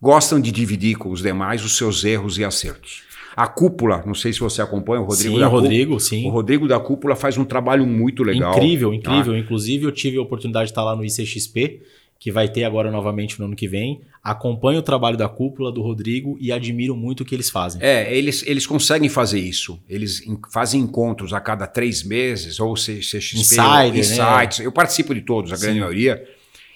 gostam 0.01 0.39
de 0.39 0.51
dividir 0.51 0.97
com 0.97 1.09
os 1.09 1.21
demais 1.21 1.63
os 1.63 1.77
seus 1.77 2.03
erros 2.03 2.37
e 2.37 2.43
acertos. 2.43 3.03
A 3.35 3.47
cúpula, 3.47 4.03
não 4.05 4.15
sei 4.15 4.33
se 4.33 4.39
você 4.39 4.63
acompanha 4.63 5.01
o 5.01 5.05
Rodrigo 5.05 5.35
sim, 5.35 5.39
da 5.39 5.47
Rodrigo, 5.47 5.91
Cúpula. 5.91 5.99
sim. 5.99 6.27
O 6.27 6.29
Rodrigo 6.31 6.67
da 6.67 6.79
Cúpula 6.79 7.15
faz 7.15 7.37
um 7.37 7.45
trabalho 7.45 7.85
muito 7.85 8.23
legal. 8.23 8.51
Incrível, 8.51 8.91
incrível. 8.93 9.33
Tá? 9.33 9.39
Inclusive, 9.39 9.85
eu 9.85 9.91
tive 9.91 10.17
a 10.17 10.21
oportunidade 10.21 10.65
de 10.65 10.71
estar 10.71 10.83
lá 10.83 10.95
no 10.95 11.05
ICXP 11.05 11.83
que 12.19 12.31
vai 12.31 12.47
ter 12.47 12.63
agora 12.63 12.91
novamente 12.91 13.39
no 13.39 13.45
ano 13.45 13.55
que 13.55 13.67
vem. 13.67 14.01
Acompanho 14.23 14.79
o 14.79 14.81
trabalho 14.81 15.15
da 15.15 15.29
cúpula 15.29 15.71
do 15.71 15.81
Rodrigo 15.81 16.37
e 16.39 16.51
admiro 16.51 16.95
muito 16.95 17.21
o 17.21 17.25
que 17.25 17.35
eles 17.35 17.49
fazem. 17.49 17.81
É, 17.81 18.13
eles, 18.15 18.43
eles 18.45 18.65
conseguem 18.65 19.07
fazer 19.07 19.39
isso. 19.39 19.79
Eles 19.87 20.21
fazem 20.51 20.81
encontros 20.81 21.33
a 21.33 21.39
cada 21.39 21.67
três 21.67 22.03
meses, 22.03 22.59
ou 22.59 22.73
CXP, 22.73 23.17
Insider, 23.37 23.91
ou 23.91 23.95
Insights. 23.95 24.59
Né? 24.59 24.65
Eu 24.65 24.71
participo 24.71 25.13
de 25.13 25.21
todos, 25.21 25.51
a 25.53 25.55
Sim. 25.55 25.63
grande 25.63 25.79
maioria. 25.79 26.27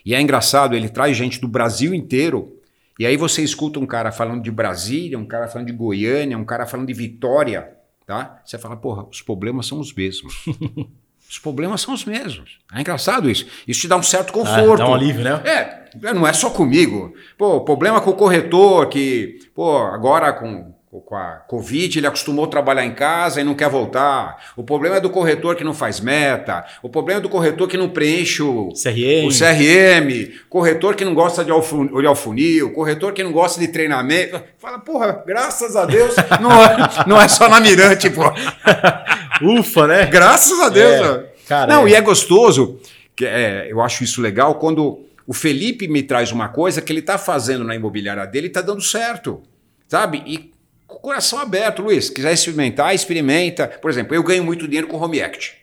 E 0.05 0.15
é 0.15 0.21
engraçado, 0.21 0.75
ele 0.75 0.89
traz 0.89 1.17
gente 1.17 1.39
do 1.41 1.47
Brasil 1.47 1.93
inteiro. 1.93 2.57
E 2.99 3.05
aí 3.05 3.17
você 3.17 3.41
escuta 3.41 3.79
um 3.79 3.85
cara 3.85 4.11
falando 4.11 4.43
de 4.43 4.51
Brasília, 4.51 5.17
um 5.17 5.25
cara 5.25 5.47
falando 5.47 5.67
de 5.67 5.73
Goiânia, 5.73 6.37
um 6.37 6.45
cara 6.45 6.65
falando 6.67 6.87
de 6.87 6.93
Vitória, 6.93 7.71
tá? 8.05 8.41
Você 8.45 8.57
fala, 8.57 8.77
porra, 8.77 9.05
os 9.09 9.21
problemas 9.21 9.65
são 9.65 9.79
os 9.79 9.93
mesmos. 9.93 10.45
Os 11.31 11.39
problemas 11.39 11.79
são 11.79 11.93
os 11.93 12.03
mesmos. 12.03 12.57
É 12.75 12.81
engraçado 12.81 13.29
isso. 13.29 13.45
Isso 13.65 13.79
te 13.79 13.87
dá 13.87 13.95
um 13.95 14.03
certo 14.03 14.33
conforto. 14.33 14.81
Ah, 14.81 14.85
dá 14.85 14.89
um 14.89 14.93
alívio, 14.93 15.23
né? 15.23 15.41
É, 15.45 16.13
não 16.13 16.27
é 16.27 16.33
só 16.33 16.49
comigo. 16.49 17.13
Pô, 17.37 17.61
problema 17.61 18.01
com 18.01 18.09
o 18.09 18.15
corretor 18.15 18.87
que, 18.87 19.39
pô, 19.55 19.77
agora 19.77 20.33
com, 20.33 20.73
com 20.89 21.15
a 21.15 21.35
Covid 21.47 21.97
ele 21.97 22.05
acostumou 22.05 22.43
a 22.43 22.49
trabalhar 22.49 22.83
em 22.83 22.93
casa 22.93 23.39
e 23.39 23.45
não 23.45 23.55
quer 23.55 23.69
voltar. 23.69 24.51
O 24.57 24.63
problema 24.65 24.97
é 24.97 24.99
do 24.99 25.09
corretor 25.09 25.55
que 25.55 25.63
não 25.63 25.73
faz 25.73 26.01
meta. 26.01 26.65
O 26.83 26.89
problema 26.89 27.21
é 27.21 27.23
do 27.23 27.29
corretor 27.29 27.65
que 27.69 27.77
não 27.77 27.87
preenche 27.87 28.43
o 28.43 28.73
CRM. 28.73 29.25
O 29.25 29.29
CRM. 29.29 30.33
Corretor 30.49 30.95
que 30.95 31.05
não 31.05 31.13
gosta 31.13 31.45
de 31.45 31.51
olhar 31.53 32.11
o 32.11 32.15
funil. 32.15 32.73
Corretor 32.73 33.13
que 33.13 33.23
não 33.23 33.31
gosta 33.31 33.57
de 33.57 33.69
treinamento. 33.69 34.43
Fala, 34.57 34.79
porra, 34.79 35.23
graças 35.25 35.77
a 35.77 35.85
Deus, 35.85 36.13
não, 36.41 36.51
é, 36.51 36.77
não 37.07 37.21
é 37.21 37.29
só 37.29 37.47
na 37.47 37.61
Mirante, 37.61 38.09
pô. 38.09 38.23
Ufa, 39.43 39.87
né? 39.87 40.05
Graças 40.05 40.59
a 40.59 40.69
Deus. 40.69 41.07
É, 41.07 41.33
cara, 41.47 41.73
Não, 41.73 41.87
é. 41.87 41.91
e 41.91 41.93
é 41.93 42.01
gostoso, 42.01 42.79
que 43.15 43.25
é, 43.25 43.67
eu 43.69 43.81
acho 43.81 44.03
isso 44.03 44.21
legal, 44.21 44.55
quando 44.55 45.05
o 45.25 45.33
Felipe 45.33 45.87
me 45.87 46.03
traz 46.03 46.31
uma 46.31 46.49
coisa 46.49 46.81
que 46.81 46.91
ele 46.91 46.99
está 46.99 47.17
fazendo 47.17 47.63
na 47.63 47.75
imobiliária 47.75 48.25
dele 48.25 48.47
e 48.47 48.49
está 48.49 48.61
dando 48.61 48.81
certo. 48.81 49.41
Sabe? 49.87 50.23
E 50.25 50.51
com 50.87 50.95
o 50.95 50.99
coração 50.99 51.39
aberto, 51.39 51.81
Luiz. 51.81 52.09
Quiser 52.09 52.33
experimentar, 52.33 52.93
experimenta. 52.93 53.67
Por 53.67 53.89
exemplo, 53.89 54.15
eu 54.15 54.23
ganho 54.23 54.43
muito 54.43 54.67
dinheiro 54.67 54.87
com 54.87 54.97
o 54.97 55.03
Home 55.03 55.21
Act. 55.21 55.53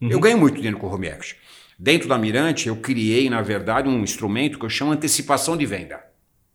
Uhum. 0.00 0.10
Eu 0.10 0.20
ganho 0.20 0.38
muito 0.38 0.56
dinheiro 0.56 0.78
com 0.78 0.86
o 0.86 0.94
Home 0.94 1.08
Act. 1.08 1.36
Dentro 1.78 2.08
da 2.08 2.16
Mirante, 2.16 2.68
eu 2.68 2.76
criei, 2.76 3.28
na 3.28 3.42
verdade, 3.42 3.88
um 3.88 4.02
instrumento 4.02 4.58
que 4.58 4.64
eu 4.64 4.70
chamo 4.70 4.92
antecipação 4.92 5.56
de 5.56 5.66
venda. 5.66 6.00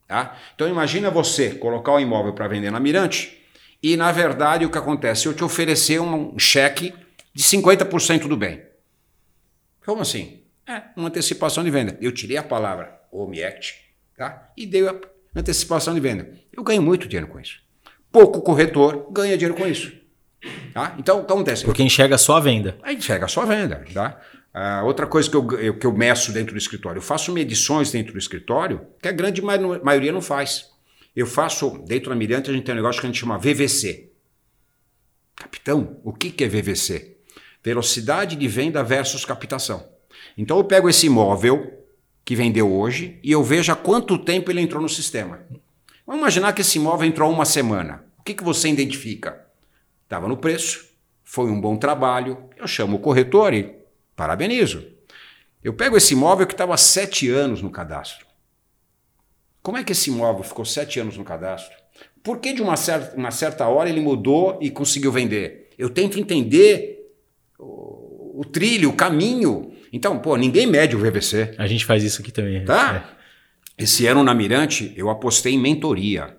Tá? 0.07 0.37
Então 0.55 0.67
imagina 0.69 1.11
você 1.11 1.49
colocar 1.51 1.91
o 1.91 1.99
imóvel 1.99 2.33
para 2.33 2.47
vender 2.47 2.71
na 2.71 2.79
Mirante 2.79 3.37
e, 3.81 3.95
na 3.95 4.11
verdade, 4.11 4.65
o 4.65 4.69
que 4.69 4.77
acontece? 4.77 5.27
Eu 5.27 5.33
te 5.33 5.43
oferecer 5.43 5.99
um 5.99 6.37
cheque 6.37 6.93
de 7.33 7.43
50% 7.43 8.27
do 8.27 8.35
bem. 8.35 8.63
Como 9.85 10.01
assim? 10.01 10.41
É, 10.67 10.83
uma 10.95 11.07
antecipação 11.07 11.63
de 11.63 11.71
venda. 11.71 11.97
Eu 12.01 12.11
tirei 12.11 12.37
a 12.37 12.43
palavra 12.43 12.99
Home 13.11 13.41
Act 13.41 13.75
tá? 14.17 14.51
e 14.57 14.65
dei 14.65 14.87
a 14.87 14.95
antecipação 15.35 15.93
de 15.93 15.99
venda. 15.99 16.29
Eu 16.51 16.63
ganho 16.63 16.81
muito 16.81 17.07
dinheiro 17.07 17.31
com 17.31 17.39
isso. 17.39 17.61
Pouco 18.11 18.41
corretor 18.41 19.07
ganha 19.11 19.37
dinheiro 19.37 19.55
com 19.55 19.67
isso. 19.67 19.93
Tá? 20.73 20.95
Então, 20.97 21.21
o 21.21 21.25
que 21.25 21.31
acontece? 21.31 21.63
Porque 21.63 21.83
enxerga 21.83 22.17
só 22.17 22.37
a 22.37 22.39
venda. 22.39 22.77
Aí 22.83 22.95
enxerga 22.95 23.27
só 23.27 23.41
a 23.41 23.45
venda. 23.45 23.85
Tá? 23.93 24.19
Ah, 24.53 24.81
outra 24.83 25.05
coisa 25.05 25.29
que 25.29 25.35
eu, 25.35 25.51
eu, 25.59 25.77
que 25.77 25.85
eu 25.85 25.93
meço 25.93 26.31
dentro 26.33 26.53
do 26.53 26.57
escritório, 26.57 26.97
eu 26.97 27.03
faço 27.03 27.31
medições 27.31 27.91
dentro 27.91 28.13
do 28.13 28.19
escritório 28.19 28.87
que 29.01 29.07
a 29.07 29.11
grande 29.11 29.41
maioria 29.41 30.11
não 30.11 30.21
faz. 30.21 30.71
Eu 31.17 31.25
faço, 31.25 31.79
dentro 31.79 32.11
da 32.11 32.15
Mirante, 32.15 32.51
a 32.51 32.53
gente 32.53 32.63
tem 32.63 32.73
um 32.73 32.75
negócio 32.75 33.01
que 33.01 33.07
a 33.07 33.09
gente 33.09 33.19
chama 33.19 33.39
VVC. 33.39 34.11
Capitão, 35.35 35.99
o 36.03 36.13
que, 36.13 36.29
que 36.29 36.43
é 36.43 36.47
VVC? 36.47 37.17
Velocidade 37.63 38.35
de 38.35 38.47
venda 38.47 38.83
versus 38.83 39.25
captação. 39.25 39.83
Então 40.37 40.59
eu 40.59 40.63
pego 40.63 40.87
esse 40.87 41.07
imóvel, 41.07 41.83
que 42.23 42.35
vendeu 42.35 42.71
hoje 42.71 43.19
e 43.23 43.31
eu 43.31 43.43
vejo 43.43 43.71
há 43.71 43.75
quanto 43.75 44.19
tempo 44.19 44.51
ele 44.51 44.61
entrou 44.61 44.79
no 44.79 44.87
sistema. 44.87 45.41
Vamos 46.05 46.21
imaginar 46.21 46.53
que 46.53 46.61
esse 46.61 46.77
imóvel 46.77 47.07
entrou 47.07 47.27
há 47.27 47.33
uma 47.33 47.45
semana. 47.45 48.05
O 48.19 48.21
que, 48.21 48.35
que 48.35 48.43
você 48.43 48.69
identifica? 48.69 49.43
Estava 50.03 50.27
no 50.27 50.37
preço, 50.37 50.87
foi 51.23 51.49
um 51.49 51.59
bom 51.59 51.77
trabalho, 51.77 52.47
eu 52.55 52.67
chamo 52.67 52.97
o 52.97 52.99
corretor 52.99 53.55
e 53.55 53.75
parabenizo. 54.15 54.85
Eu 55.63 55.73
pego 55.73 55.97
esse 55.97 56.13
imóvel 56.13 56.45
que 56.45 56.53
estava 56.53 56.75
há 56.75 56.77
sete 56.77 57.27
anos 57.27 57.63
no 57.63 57.71
cadastro. 57.71 58.26
Como 59.67 59.77
é 59.77 59.83
que 59.83 59.91
esse 59.91 60.09
imóvel 60.09 60.43
ficou 60.43 60.63
sete 60.63 60.97
anos 60.97 61.17
no 61.17 61.25
cadastro? 61.25 61.75
Por 62.23 62.39
que 62.39 62.53
de 62.53 62.61
uma 62.61 62.77
certa, 62.77 63.17
uma 63.17 63.31
certa 63.31 63.67
hora 63.67 63.89
ele 63.89 63.99
mudou 63.99 64.57
e 64.61 64.71
conseguiu 64.71 65.11
vender? 65.11 65.71
Eu 65.77 65.89
tento 65.89 66.17
entender 66.17 67.11
o, 67.59 68.39
o 68.39 68.45
trilho, 68.45 68.89
o 68.89 68.93
caminho. 68.93 69.73
Então, 69.91 70.19
pô, 70.19 70.37
ninguém 70.37 70.65
mede 70.65 70.95
o 70.95 70.99
VVC. 70.99 71.53
A 71.57 71.67
gente 71.67 71.83
faz 71.83 72.01
isso 72.01 72.21
aqui 72.21 72.31
também. 72.31 72.63
Tá? 72.63 73.11
É. 73.77 73.83
Esse 73.83 74.07
ano 74.07 74.23
na 74.23 74.33
Mirante, 74.33 74.93
eu 74.95 75.09
apostei 75.09 75.55
em 75.55 75.59
mentoria. 75.59 76.37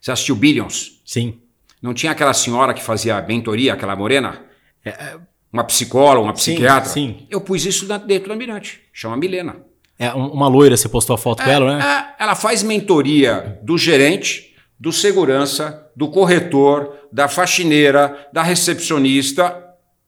Você 0.00 0.10
assistiu 0.10 0.34
Billions? 0.34 1.00
Sim. 1.06 1.42
Não 1.80 1.94
tinha 1.94 2.10
aquela 2.10 2.34
senhora 2.34 2.74
que 2.74 2.82
fazia 2.82 3.22
mentoria, 3.22 3.72
aquela 3.72 3.94
morena? 3.94 4.46
É, 4.84 4.90
é 4.90 5.16
uma 5.52 5.62
psicóloga, 5.62 6.26
uma 6.26 6.32
psiquiatra? 6.32 6.90
Sim, 6.90 7.18
sim. 7.20 7.26
Eu 7.30 7.40
pus 7.40 7.64
isso 7.64 7.86
dentro 8.04 8.30
da 8.30 8.34
Mirante. 8.34 8.80
Chama 8.92 9.16
Milena. 9.16 9.62
É 10.06 10.14
uma 10.14 10.48
loira, 10.48 10.76
você 10.76 10.88
postou 10.88 11.14
a 11.14 11.18
foto 11.18 11.42
é, 11.42 11.44
com 11.44 11.50
ela, 11.50 11.78
né? 11.78 11.84
É, 12.18 12.22
ela 12.24 12.34
faz 12.34 12.62
mentoria 12.62 13.58
do 13.62 13.78
gerente 13.78 14.54
do 14.78 14.92
segurança, 14.92 15.90
do 15.94 16.08
corretor, 16.08 17.08
da 17.12 17.28
faxineira, 17.28 18.28
da 18.32 18.42
recepcionista, 18.42 19.62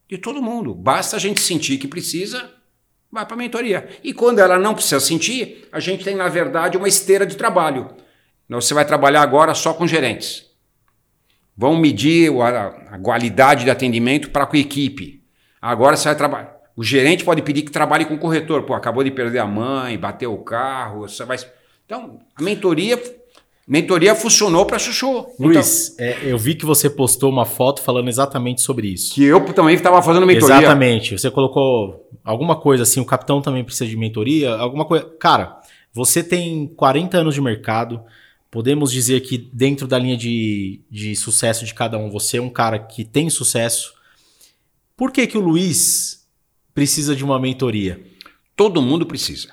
de 0.09 0.19
todo 0.19 0.43
mundo. 0.43 0.75
Basta 0.75 1.17
a 1.17 1.19
gente 1.19 1.41
sentir 1.41 1.79
que 1.79 1.89
precisa, 1.89 2.51
vai 3.11 3.25
para 3.25 3.35
a 3.35 3.39
mentoria. 3.39 3.89
E 4.03 4.13
quando 4.13 4.39
ela 4.39 4.59
não 4.59 4.75
precisa 4.75 5.01
sentir, 5.01 5.69
a 5.73 5.81
gente 5.81 6.05
tem, 6.05 6.15
na 6.15 6.29
verdade, 6.29 6.77
uma 6.77 6.89
esteira 6.89 7.25
de 7.25 7.37
trabalho. 7.37 7.89
Você 8.49 8.75
vai 8.75 8.85
trabalhar 8.85 9.23
agora 9.23 9.55
só 9.55 9.73
com 9.73 9.87
gerentes. 9.87 10.45
Vão 11.57 11.77
medir 11.77 12.31
a, 12.43 12.99
qualidade 12.99 13.65
de 13.65 13.71
atendimento 13.71 14.31
para 14.31 14.47
com 14.47 14.57
a 14.57 14.61
equipe. 14.61 15.25
Agora 15.61 15.97
você 15.97 16.05
vai 16.05 16.17
trabalhar. 16.17 16.56
O 16.77 16.85
gerente 16.85 17.25
pode 17.25 17.41
pedir 17.43 17.63
que 17.63 17.71
trabalhe 17.71 18.05
com 18.05 18.15
o 18.15 18.19
corretor. 18.19 18.63
Pô, 18.65 18.75
acabou 18.75 19.03
de 19.03 19.11
perder 19.11 19.39
a 19.39 19.47
mãe, 19.47 19.99
bateu 19.99 20.33
o 20.33 20.45
carro. 20.45 21.09
Você 21.09 21.25
vai... 21.25 21.39
Então, 21.87 22.19
a 22.37 22.43
mentoria 22.43 23.01
Mentoria 23.67 24.15
funcionou 24.15 24.65
para 24.65 24.79
Chuchu. 24.79 25.27
Luiz, 25.41 25.93
então, 25.95 26.07
é, 26.07 26.19
eu 26.23 26.39
vi 26.39 26.55
que 26.55 26.65
você 26.65 26.89
postou 26.89 27.29
uma 27.29 27.45
foto 27.45 27.83
falando 27.83 28.09
exatamente 28.09 28.63
sobre 28.63 28.87
isso. 28.87 29.13
Que 29.13 29.25
eu 29.25 29.45
também 29.47 29.75
estava 29.75 30.01
fazendo 30.01 30.25
mentoria. 30.25 30.59
Exatamente. 30.59 31.19
Você 31.19 31.29
colocou 31.33 32.09
alguma 32.23 32.55
coisa 32.55 32.85
assim, 32.85 33.01
o 33.01 33.05
capitão 33.05 33.43
também 33.43 33.65
precisa 33.65 33.91
de 33.91 33.97
mentoria, 33.97 34.55
alguma 34.55 34.85
coisa. 34.85 35.05
Cara, 35.19 35.61
você 35.93 36.23
tem 36.23 36.69
40 36.77 37.19
anos 37.19 37.35
de 37.35 37.41
mercado. 37.41 38.01
Podemos 38.53 38.93
dizer 38.93 39.21
que 39.23 39.37
dentro 39.53 39.89
da 39.89 39.99
linha 39.99 40.17
de, 40.17 40.81
de 40.89 41.17
sucesso 41.17 41.65
de 41.65 41.75
cada 41.75 41.99
um, 41.99 42.09
você 42.09 42.37
é 42.37 42.43
um 42.43 42.49
cara 42.49 42.79
que 42.79 43.05
tem 43.05 43.29
sucesso. 43.29 43.95
Por 44.97 45.11
que, 45.11 45.27
que 45.27 45.37
o 45.37 45.41
Luiz 45.41 46.16
precisa 46.77 47.17
de 47.17 47.25
uma 47.25 47.41
mentoria? 47.41 47.99
Todo 48.55 48.83
mundo 48.83 49.07
precisa. 49.07 49.49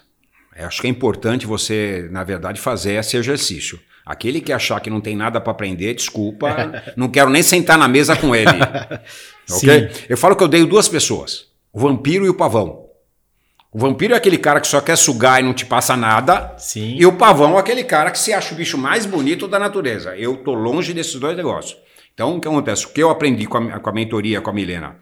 Eu 0.54 0.68
acho 0.68 0.82
que 0.82 0.88
é 0.88 0.90
importante 0.90 1.48
você, 1.48 2.10
na 2.12 2.22
verdade, 2.22 2.60
fazer 2.60 2.96
esse 2.96 3.16
exercício. 3.16 3.80
Aquele 4.06 4.42
que 4.42 4.52
achar 4.52 4.82
que 4.82 4.90
não 4.90 5.00
tem 5.00 5.16
nada 5.16 5.40
para 5.40 5.52
aprender, 5.52 5.94
desculpa, 5.94 6.84
não 6.98 7.08
quero 7.08 7.30
nem 7.30 7.42
sentar 7.42 7.78
na 7.78 7.88
mesa 7.88 8.18
com 8.18 8.36
ele. 8.36 8.52
ok? 9.50 9.90
Eu 10.10 10.18
falo 10.18 10.36
que 10.36 10.44
eu 10.44 10.50
dei 10.50 10.66
duas 10.66 10.90
pessoas: 10.90 11.48
o 11.72 11.80
vampiro 11.80 12.26
e 12.26 12.30
o 12.30 12.34
pavão. 12.34 12.84
O 13.72 13.80
vampiro 13.80 14.14
é 14.14 14.18
aquele 14.18 14.38
cara 14.38 14.60
que 14.60 14.68
só 14.68 14.82
quer 14.82 14.98
sugar 14.98 15.40
e 15.40 15.46
não 15.46 15.54
te 15.54 15.66
passa 15.66 15.96
nada. 15.96 16.54
Sim. 16.58 16.98
E 17.00 17.06
o 17.06 17.14
pavão 17.14 17.56
é 17.56 17.60
aquele 17.60 17.86
cara 17.86 18.12
que 18.12 18.20
se 18.20 18.34
acha 18.34 18.54
o 18.54 18.58
bicho 18.58 18.78
mais 18.78 19.06
bonito 19.06 19.48
da 19.48 19.58
natureza. 19.58 20.16
Eu 20.18 20.36
tô 20.36 20.54
longe 20.54 20.94
desses 20.94 21.16
dois 21.16 21.38
negócios. 21.38 21.78
Então, 22.14 22.36
o 22.36 22.42
que 22.42 22.48
acontece? 22.48 22.86
O 22.86 22.90
que 22.90 23.02
eu 23.02 23.10
aprendi 23.10 23.48
com 23.48 23.58
a, 23.58 23.80
com 23.80 23.90
a 23.90 23.94
mentoria 23.94 24.42
com 24.42 24.50
a 24.50 24.54
Milena? 24.54 24.98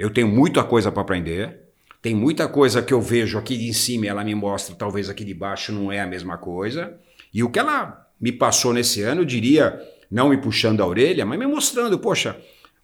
Eu 0.00 0.08
tenho 0.08 0.28
muita 0.28 0.64
coisa 0.64 0.90
para 0.90 1.02
aprender. 1.02 1.60
Tem 2.00 2.14
muita 2.14 2.48
coisa 2.48 2.80
que 2.80 2.94
eu 2.94 3.02
vejo 3.02 3.36
aqui 3.36 3.54
de 3.54 3.74
cima 3.74 4.06
e 4.06 4.08
ela 4.08 4.24
me 4.24 4.34
mostra, 4.34 4.74
talvez 4.74 5.10
aqui 5.10 5.22
de 5.22 5.34
baixo 5.34 5.72
não 5.72 5.92
é 5.92 6.00
a 6.00 6.06
mesma 6.06 6.38
coisa. 6.38 6.98
E 7.34 7.44
o 7.44 7.50
que 7.50 7.58
ela 7.58 8.08
me 8.18 8.32
passou 8.32 8.72
nesse 8.72 9.02
ano, 9.02 9.20
eu 9.20 9.24
diria, 9.26 9.78
não 10.10 10.30
me 10.30 10.38
puxando 10.38 10.80
a 10.80 10.86
orelha, 10.86 11.26
mas 11.26 11.38
me 11.38 11.46
mostrando, 11.46 11.98
poxa, 11.98 12.34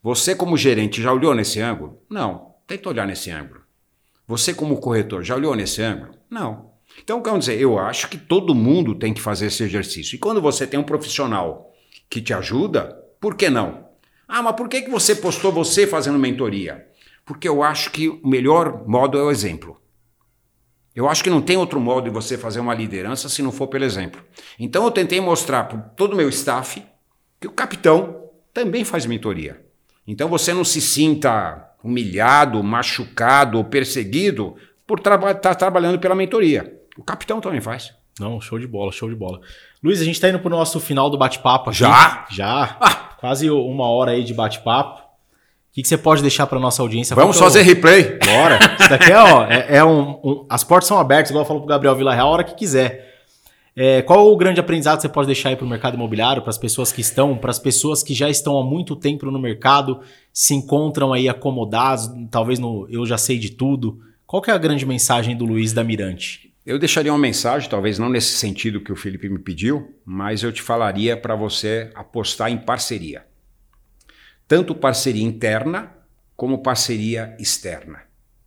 você 0.02 0.34
como 0.34 0.58
gerente 0.58 1.00
já 1.00 1.10
olhou 1.10 1.34
nesse 1.34 1.58
ângulo? 1.58 2.02
Não, 2.10 2.54
tenta 2.66 2.90
olhar 2.90 3.06
nesse 3.06 3.30
ângulo. 3.30 3.62
Você 4.28 4.52
como 4.52 4.76
corretor 4.76 5.24
já 5.24 5.36
olhou 5.36 5.56
nesse 5.56 5.80
ângulo? 5.80 6.10
Não. 6.28 6.72
Então, 7.02 7.22
quer 7.22 7.38
dizer, 7.38 7.58
eu 7.58 7.78
acho 7.78 8.10
que 8.10 8.18
todo 8.18 8.54
mundo 8.54 8.94
tem 8.94 9.14
que 9.14 9.22
fazer 9.22 9.46
esse 9.46 9.62
exercício. 9.62 10.16
E 10.16 10.18
quando 10.18 10.42
você 10.42 10.66
tem 10.66 10.78
um 10.78 10.84
profissional 10.84 11.72
que 12.10 12.20
te 12.20 12.34
ajuda, 12.34 12.94
por 13.18 13.36
que 13.36 13.48
não? 13.48 13.86
Ah, 14.28 14.42
mas 14.42 14.54
por 14.54 14.68
que, 14.68 14.82
que 14.82 14.90
você 14.90 15.14
postou 15.14 15.50
você 15.50 15.86
fazendo 15.86 16.18
mentoria? 16.18 16.86
Porque 17.26 17.48
eu 17.48 17.62
acho 17.62 17.90
que 17.90 18.08
o 18.08 18.26
melhor 18.26 18.86
modo 18.86 19.18
é 19.18 19.22
o 19.22 19.30
exemplo. 19.30 19.76
Eu 20.94 21.08
acho 21.08 21.22
que 21.22 21.28
não 21.28 21.42
tem 21.42 21.58
outro 21.58 21.78
modo 21.78 22.04
de 22.04 22.10
você 22.10 22.38
fazer 22.38 22.60
uma 22.60 22.72
liderança 22.72 23.28
se 23.28 23.42
não 23.42 23.52
for 23.52 23.66
pelo 23.66 23.84
exemplo. 23.84 24.22
Então 24.58 24.84
eu 24.84 24.90
tentei 24.90 25.20
mostrar 25.20 25.64
para 25.64 25.78
todo 25.78 26.14
o 26.14 26.16
meu 26.16 26.28
staff 26.30 26.82
que 27.38 27.48
o 27.48 27.52
capitão 27.52 28.30
também 28.54 28.84
faz 28.84 29.04
mentoria. 29.04 29.60
Então 30.06 30.28
você 30.28 30.54
não 30.54 30.64
se 30.64 30.80
sinta 30.80 31.74
humilhado, 31.84 32.62
machucado 32.62 33.58
ou 33.58 33.64
perseguido 33.64 34.56
por 34.86 34.98
estar 34.98 35.18
tá 35.34 35.54
trabalhando 35.54 35.98
pela 35.98 36.14
mentoria. 36.14 36.80
O 36.96 37.02
capitão 37.02 37.40
também 37.40 37.60
faz. 37.60 37.92
Não, 38.18 38.40
show 38.40 38.58
de 38.58 38.66
bola, 38.66 38.90
show 38.92 39.10
de 39.10 39.16
bola. 39.16 39.40
Luiz, 39.82 40.00
a 40.00 40.04
gente 40.04 40.14
está 40.14 40.28
indo 40.28 40.38
para 40.38 40.46
o 40.46 40.56
nosso 40.56 40.80
final 40.80 41.10
do 41.10 41.18
bate-papo 41.18 41.70
aqui. 41.70 41.80
Já? 41.80 42.24
Já. 42.30 42.78
Ah. 42.80 43.16
Quase 43.18 43.50
uma 43.50 43.88
hora 43.88 44.12
aí 44.12 44.24
de 44.24 44.32
bate-papo 44.32 45.05
que, 45.76 45.82
que 45.82 45.88
você 45.88 45.98
pode 45.98 46.22
deixar 46.22 46.46
para 46.46 46.58
nossa 46.58 46.80
audiência? 46.80 47.14
Vamos 47.14 47.38
fazer 47.38 47.60
replay. 47.60 48.18
Bora. 48.24 48.58
Isso 48.80 48.88
daqui 48.88 49.12
é, 49.12 49.22
ó, 49.22 49.44
é, 49.44 49.76
é 49.76 49.84
um, 49.84 50.18
um, 50.24 50.46
As 50.48 50.64
portas 50.64 50.88
são 50.88 50.98
abertas, 50.98 51.28
igual 51.28 51.44
eu 51.44 51.46
falo 51.46 51.60
pro 51.60 51.68
Gabriel 51.68 51.94
Villarreal, 51.94 52.28
a 52.28 52.30
hora 52.30 52.44
que 52.44 52.54
quiser. 52.54 53.14
É, 53.76 54.00
qual 54.00 54.32
o 54.32 54.36
grande 54.38 54.58
aprendizado 54.58 54.96
que 54.96 55.02
você 55.02 55.08
pode 55.10 55.26
deixar 55.26 55.50
aí 55.50 55.56
para 55.56 55.66
o 55.66 55.68
mercado 55.68 55.92
imobiliário, 55.92 56.40
para 56.40 56.48
as 56.48 56.56
pessoas 56.56 56.92
que 56.92 57.02
estão, 57.02 57.36
para 57.36 57.50
as 57.50 57.58
pessoas 57.58 58.02
que 58.02 58.14
já 58.14 58.30
estão 58.30 58.58
há 58.58 58.64
muito 58.64 58.96
tempo 58.96 59.30
no 59.30 59.38
mercado, 59.38 60.00
se 60.32 60.54
encontram 60.54 61.12
aí 61.12 61.28
acomodados, 61.28 62.08
talvez 62.30 62.58
no 62.58 62.88
eu 62.88 63.04
já 63.04 63.18
sei 63.18 63.38
de 63.38 63.50
tudo. 63.50 64.00
Qual 64.26 64.40
que 64.40 64.50
é 64.50 64.54
a 64.54 64.58
grande 64.58 64.86
mensagem 64.86 65.36
do 65.36 65.44
Luiz 65.44 65.74
da 65.74 65.84
Mirante? 65.84 66.54
Eu 66.64 66.78
deixaria 66.78 67.12
uma 67.12 67.18
mensagem, 67.18 67.68
talvez 67.68 67.98
não 67.98 68.08
nesse 68.08 68.32
sentido 68.38 68.80
que 68.80 68.90
o 68.90 68.96
Felipe 68.96 69.28
me 69.28 69.38
pediu, 69.38 69.94
mas 70.06 70.42
eu 70.42 70.50
te 70.50 70.62
falaria 70.62 71.18
para 71.18 71.36
você 71.36 71.90
apostar 71.94 72.50
em 72.50 72.56
parceria 72.56 73.26
tanto 74.48 74.74
parceria 74.74 75.24
interna 75.24 75.92
como 76.36 76.62
parceria 76.62 77.36
externa, 77.38 78.02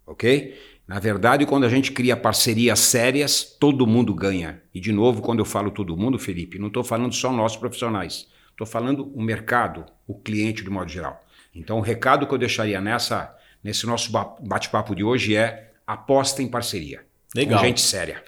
ok? 0.05 0.55
Na 0.87 0.99
verdade, 0.99 1.45
quando 1.45 1.65
a 1.65 1.69
gente 1.69 1.91
cria 1.91 2.17
parcerias 2.17 2.79
sérias, 2.79 3.43
todo 3.43 3.85
mundo 3.85 4.13
ganha. 4.13 4.61
E 4.73 4.79
de 4.79 4.91
novo, 4.91 5.21
quando 5.21 5.39
eu 5.39 5.45
falo 5.45 5.69
todo 5.69 5.95
mundo, 5.95 6.17
Felipe, 6.17 6.57
não 6.57 6.67
estou 6.67 6.83
falando 6.83 7.13
só 7.13 7.31
nós 7.31 7.55
profissionais, 7.55 8.27
estou 8.49 8.65
falando 8.65 9.11
o 9.13 9.21
mercado, 9.21 9.85
o 10.07 10.15
cliente 10.15 10.63
de 10.63 10.69
modo 10.69 10.89
geral. 10.89 11.23
Então, 11.53 11.77
o 11.77 11.81
recado 11.81 12.25
que 12.25 12.33
eu 12.33 12.37
deixaria 12.37 12.81
nessa, 12.81 13.35
nesse 13.63 13.85
nosso 13.85 14.11
bate-papo 14.11 14.95
de 14.95 15.03
hoje 15.03 15.35
é 15.35 15.73
aposta 15.85 16.41
em 16.41 16.47
parceria. 16.47 17.05
Legal. 17.35 17.59
Com 17.59 17.65
gente 17.65 17.81
séria. 17.81 18.23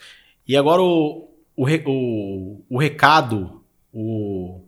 E 0.47 0.55
agora 0.55 0.82
o, 0.82 1.30
o, 1.55 1.65
o, 1.65 2.65
o 2.69 2.78
recado, 2.78 3.63
o, 3.91 4.61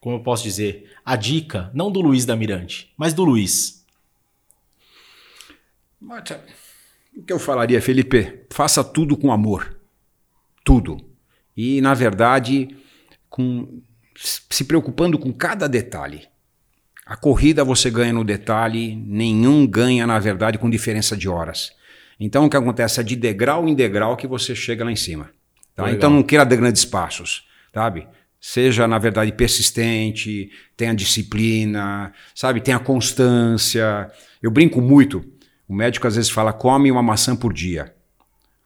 como 0.00 0.16
eu 0.16 0.20
posso 0.20 0.42
dizer, 0.42 0.90
a 1.04 1.16
dica, 1.16 1.70
não 1.74 1.90
do 1.90 2.00
Luiz 2.00 2.24
da 2.24 2.34
Mirante, 2.34 2.92
mas 2.96 3.12
do 3.12 3.24
Luiz. 3.24 3.84
O 7.16 7.22
que 7.22 7.32
eu 7.32 7.38
falaria, 7.38 7.80
Felipe? 7.80 8.46
Faça 8.50 8.82
tudo 8.82 9.16
com 9.16 9.32
amor. 9.32 9.78
Tudo. 10.64 10.98
E, 11.56 11.80
na 11.80 11.94
verdade, 11.94 12.76
com, 13.28 13.82
se 14.16 14.64
preocupando 14.64 15.18
com 15.18 15.32
cada 15.32 15.68
detalhe. 15.68 16.26
A 17.06 17.16
corrida 17.16 17.62
você 17.62 17.90
ganha 17.90 18.12
no 18.12 18.24
detalhe, 18.24 18.96
nenhum 18.96 19.66
ganha, 19.66 20.06
na 20.06 20.18
verdade, 20.18 20.58
com 20.58 20.70
diferença 20.70 21.16
de 21.16 21.28
horas. 21.28 21.72
Então, 22.18 22.46
o 22.46 22.50
que 22.50 22.56
acontece 22.56 23.00
é 23.00 23.02
de 23.02 23.14
degrau 23.14 23.68
em 23.68 23.74
degrau 23.74 24.16
que 24.16 24.26
você 24.26 24.54
chega 24.54 24.84
lá 24.84 24.90
em 24.90 24.96
cima. 24.96 25.30
Tá? 25.74 25.90
Então, 25.90 26.08
não 26.08 26.22
queira 26.22 26.44
de 26.44 26.56
grandes 26.56 26.84
passos, 26.84 27.46
sabe? 27.72 28.06
Seja, 28.46 28.86
na 28.86 28.98
verdade, 28.98 29.32
persistente, 29.32 30.50
tenha 30.76 30.94
disciplina, 30.94 32.12
sabe? 32.34 32.60
Tenha 32.60 32.78
constância. 32.78 34.10
Eu 34.42 34.50
brinco 34.50 34.82
muito. 34.82 35.24
O 35.66 35.74
médico 35.74 36.06
às 36.06 36.16
vezes 36.16 36.30
fala, 36.30 36.52
come 36.52 36.90
uma 36.90 37.02
maçã 37.02 37.34
por 37.34 37.54
dia. 37.54 37.94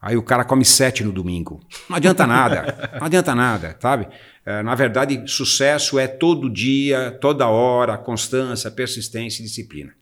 Aí 0.03 0.17
o 0.17 0.23
cara 0.23 0.45
come 0.45 0.65
sete 0.65 1.05
no 1.05 1.13
domingo. 1.13 1.61
Não 1.89 1.97
adianta 1.97 2.27
nada. 2.27 2.91
Não 2.99 3.07
adianta 3.07 3.37
nada, 3.37 3.77
sabe? 3.79 4.09
É, 4.45 4.65
na 4.65 4.75
verdade, 4.75 5.23
sucesso 5.29 5.97
é 5.97 6.09
todo 6.09 6.51
dia, 6.51 7.17
toda 7.21 7.47
hora, 7.47 7.97
constância, 7.97 8.73
persistência 8.73 9.43
e 9.43 9.45
disciplina. 9.45 9.93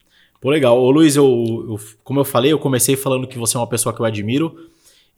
Pô, 0.41 0.49
legal. 0.49 0.81
Ô, 0.81 0.91
Luiz, 0.91 1.16
eu, 1.16 1.27
eu, 1.68 1.81
como 2.03 2.20
eu 2.20 2.24
falei, 2.24 2.51
eu 2.51 2.59
comecei 2.59 2.97
falando 2.97 3.29
que 3.29 3.39
você 3.39 3.59
é 3.59 3.61
uma 3.61 3.68
pessoa 3.68 3.95
que 3.95 4.01
eu 4.01 4.07
admiro. 4.07 4.57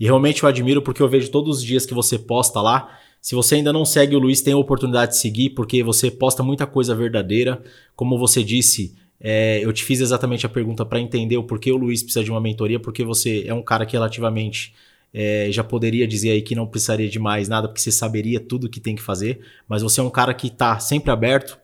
E 0.01 0.05
realmente 0.05 0.43
eu 0.43 0.49
admiro 0.49 0.83
porque 0.83 1.01
eu 1.01 1.09
vejo 1.09 1.31
todos 1.31 1.59
os 1.59 1.65
dias 1.65 1.87
que 1.87 1.95
você 1.95 2.19
posta 2.19 2.61
lá. 2.61 2.99
Se 3.21 3.35
você 3.35 3.57
ainda 3.57 3.73
não 3.73 3.85
segue 3.85 4.14
o 4.14 4.19
Luiz, 4.19 4.41
tem 4.41 4.55
a 4.55 4.59
oportunidade 4.59 5.12
de 5.12 5.19
seguir, 5.19 5.51
porque 5.51 5.83
você 5.83 6.11
posta 6.11 6.43
muita 6.43 6.66
coisa 6.66 6.95
verdadeira. 6.95 7.62
Como 7.95 8.19
você 8.19 8.43
disse, 8.43 8.95
é, 9.21 9.61
eu 9.62 9.73
te 9.73 9.85
fiz 9.85 10.01
exatamente 10.01 10.47
a 10.47 10.49
pergunta 10.49 10.85
para 10.87 11.01
entender 11.01 11.37
o 11.37 11.45
porquê 11.45 11.73
o 11.73 11.77
Luiz 11.77 12.03
precisa 12.03 12.25
de 12.25 12.31
uma 12.31 12.41
mentoria, 12.41 12.79
porque 12.79 13.05
você 13.05 13.45
é 13.47 13.53
um 13.55 13.62
cara 13.62 13.85
que 13.85 13.93
relativamente 13.93 14.75
é, 15.12 15.49
já 15.51 15.64
poderia 15.64 16.07
dizer 16.07 16.31
aí 16.31 16.43
que 16.43 16.55
não 16.55 16.66
precisaria 16.66 17.09
de 17.09 17.19
mais 17.19 17.49
nada, 17.49 17.69
porque 17.69 17.81
você 17.81 17.91
saberia 17.91 18.39
tudo 18.39 18.66
o 18.66 18.71
que 18.71 18.81
tem 18.81 18.95
que 18.95 19.03
fazer, 19.03 19.41
mas 19.66 19.83
você 19.83 20.01
é 20.01 20.03
um 20.03 20.11
cara 20.11 20.33
que 20.35 20.47
está 20.47 20.79
sempre 20.79 21.11
aberto, 21.11 21.59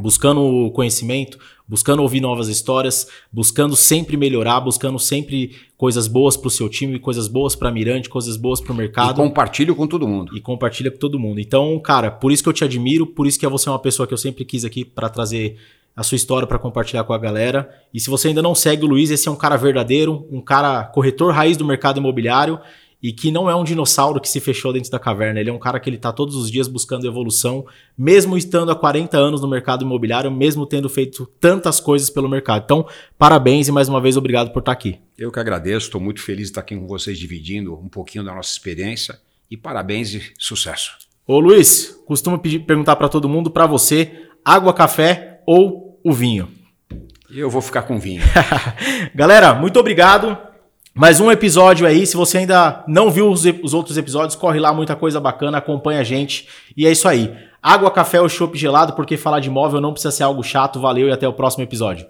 buscando 0.00 0.70
conhecimento, 0.72 1.38
buscando 1.68 2.02
ouvir 2.02 2.20
novas 2.20 2.48
histórias, 2.48 3.06
buscando 3.32 3.76
sempre 3.76 4.16
melhorar, 4.16 4.60
buscando 4.60 4.98
sempre 4.98 5.56
coisas 5.76 6.06
boas 6.06 6.36
para 6.36 6.48
o 6.48 6.50
seu 6.50 6.68
time, 6.68 6.98
coisas 6.98 7.28
boas 7.28 7.54
para 7.54 7.70
Mirante, 7.70 8.08
coisas 8.08 8.36
boas 8.36 8.60
para 8.60 8.72
o 8.72 8.76
mercado. 8.76 9.12
E 9.12 9.14
compartilho 9.14 9.74
com 9.74 9.86
todo 9.86 10.06
mundo. 10.06 10.36
E 10.36 10.40
compartilha 10.40 10.90
com 10.90 10.98
todo 10.98 11.18
mundo. 11.18 11.40
Então, 11.40 11.78
cara, 11.80 12.10
por 12.10 12.32
isso 12.32 12.42
que 12.42 12.48
eu 12.48 12.52
te 12.52 12.64
admiro, 12.64 13.06
por 13.06 13.26
isso 13.26 13.38
que 13.38 13.46
você 13.46 13.68
é 13.68 13.72
uma 13.72 13.78
pessoa 13.78 14.06
que 14.06 14.14
eu 14.14 14.18
sempre 14.18 14.44
quis 14.44 14.64
aqui 14.64 14.84
para 14.84 15.08
trazer 15.08 15.56
a 15.94 16.02
sua 16.02 16.16
história 16.16 16.46
para 16.46 16.58
compartilhar 16.58 17.04
com 17.04 17.12
a 17.12 17.18
galera. 17.18 17.70
E 17.92 18.00
se 18.00 18.08
você 18.08 18.28
ainda 18.28 18.40
não 18.40 18.54
segue 18.54 18.84
o 18.84 18.88
Luiz, 18.88 19.10
esse 19.10 19.28
é 19.28 19.30
um 19.30 19.36
cara 19.36 19.56
verdadeiro, 19.56 20.26
um 20.30 20.40
cara 20.40 20.84
corretor 20.84 21.32
raiz 21.32 21.56
do 21.56 21.64
mercado 21.64 21.98
imobiliário 21.98 22.58
e 23.02 23.12
que 23.12 23.32
não 23.32 23.50
é 23.50 23.56
um 23.56 23.64
dinossauro 23.64 24.20
que 24.20 24.28
se 24.28 24.38
fechou 24.38 24.72
dentro 24.72 24.90
da 24.90 24.98
caverna. 24.98 25.40
Ele 25.40 25.50
é 25.50 25.52
um 25.52 25.58
cara 25.58 25.80
que 25.80 25.90
ele 25.90 25.96
está 25.96 26.12
todos 26.12 26.36
os 26.36 26.48
dias 26.48 26.68
buscando 26.68 27.06
evolução, 27.06 27.66
mesmo 27.98 28.36
estando 28.36 28.70
há 28.70 28.76
40 28.76 29.18
anos 29.18 29.40
no 29.40 29.48
mercado 29.48 29.84
imobiliário, 29.84 30.30
mesmo 30.30 30.64
tendo 30.64 30.88
feito 30.88 31.26
tantas 31.40 31.80
coisas 31.80 32.08
pelo 32.08 32.28
mercado. 32.28 32.62
Então, 32.64 32.86
parabéns 33.18 33.66
e 33.66 33.72
mais 33.72 33.88
uma 33.88 34.00
vez 34.00 34.16
obrigado 34.16 34.52
por 34.52 34.60
estar 34.60 34.72
aqui. 34.72 35.00
Eu 35.18 35.32
que 35.32 35.40
agradeço, 35.40 35.86
estou 35.86 36.00
muito 36.00 36.22
feliz 36.22 36.44
de 36.44 36.50
estar 36.52 36.60
aqui 36.60 36.76
com 36.76 36.86
vocês 36.86 37.18
dividindo 37.18 37.74
um 37.74 37.88
pouquinho 37.88 38.24
da 38.24 38.32
nossa 38.32 38.52
experiência 38.52 39.18
e 39.50 39.56
parabéns 39.56 40.14
e 40.14 40.32
sucesso. 40.38 40.92
Ô 41.26 41.40
Luiz, 41.40 42.00
costumo 42.06 42.38
pedir, 42.38 42.60
perguntar 42.60 42.94
para 42.96 43.08
todo 43.08 43.28
mundo, 43.28 43.50
para 43.50 43.66
você, 43.66 44.28
água, 44.44 44.72
café 44.72 45.40
ou 45.44 46.00
o 46.04 46.12
vinho? 46.12 46.48
Eu 47.28 47.50
vou 47.50 47.62
ficar 47.62 47.82
com 47.82 47.98
vinho. 47.98 48.22
Galera, 49.14 49.54
muito 49.54 49.78
obrigado. 49.80 50.51
Mais 50.94 51.20
um 51.20 51.30
episódio 51.30 51.86
aí. 51.86 52.06
Se 52.06 52.16
você 52.16 52.38
ainda 52.38 52.84
não 52.86 53.10
viu 53.10 53.30
os, 53.30 53.44
os, 53.62 53.72
outros 53.72 53.96
episódios, 53.96 54.36
corre 54.36 54.60
lá, 54.60 54.74
muita 54.74 54.94
coisa 54.94 55.18
bacana, 55.18 55.56
acompanha 55.56 56.00
a 56.00 56.04
gente. 56.04 56.46
E 56.76 56.86
é 56.86 56.92
isso 56.92 57.08
aí. 57.08 57.34
Água, 57.62 57.90
café 57.90 58.20
ou 58.20 58.28
chopp 58.28 58.58
gelado, 58.58 58.92
porque 58.92 59.16
falar 59.16 59.40
de 59.40 59.48
imóvel 59.48 59.80
não 59.80 59.92
precisa 59.92 60.12
ser 60.12 60.24
algo 60.24 60.42
chato. 60.42 60.78
Valeu 60.78 61.08
e 61.08 61.12
até 61.12 61.26
o 61.26 61.32
próximo 61.32 61.64
episódio. 61.64 62.06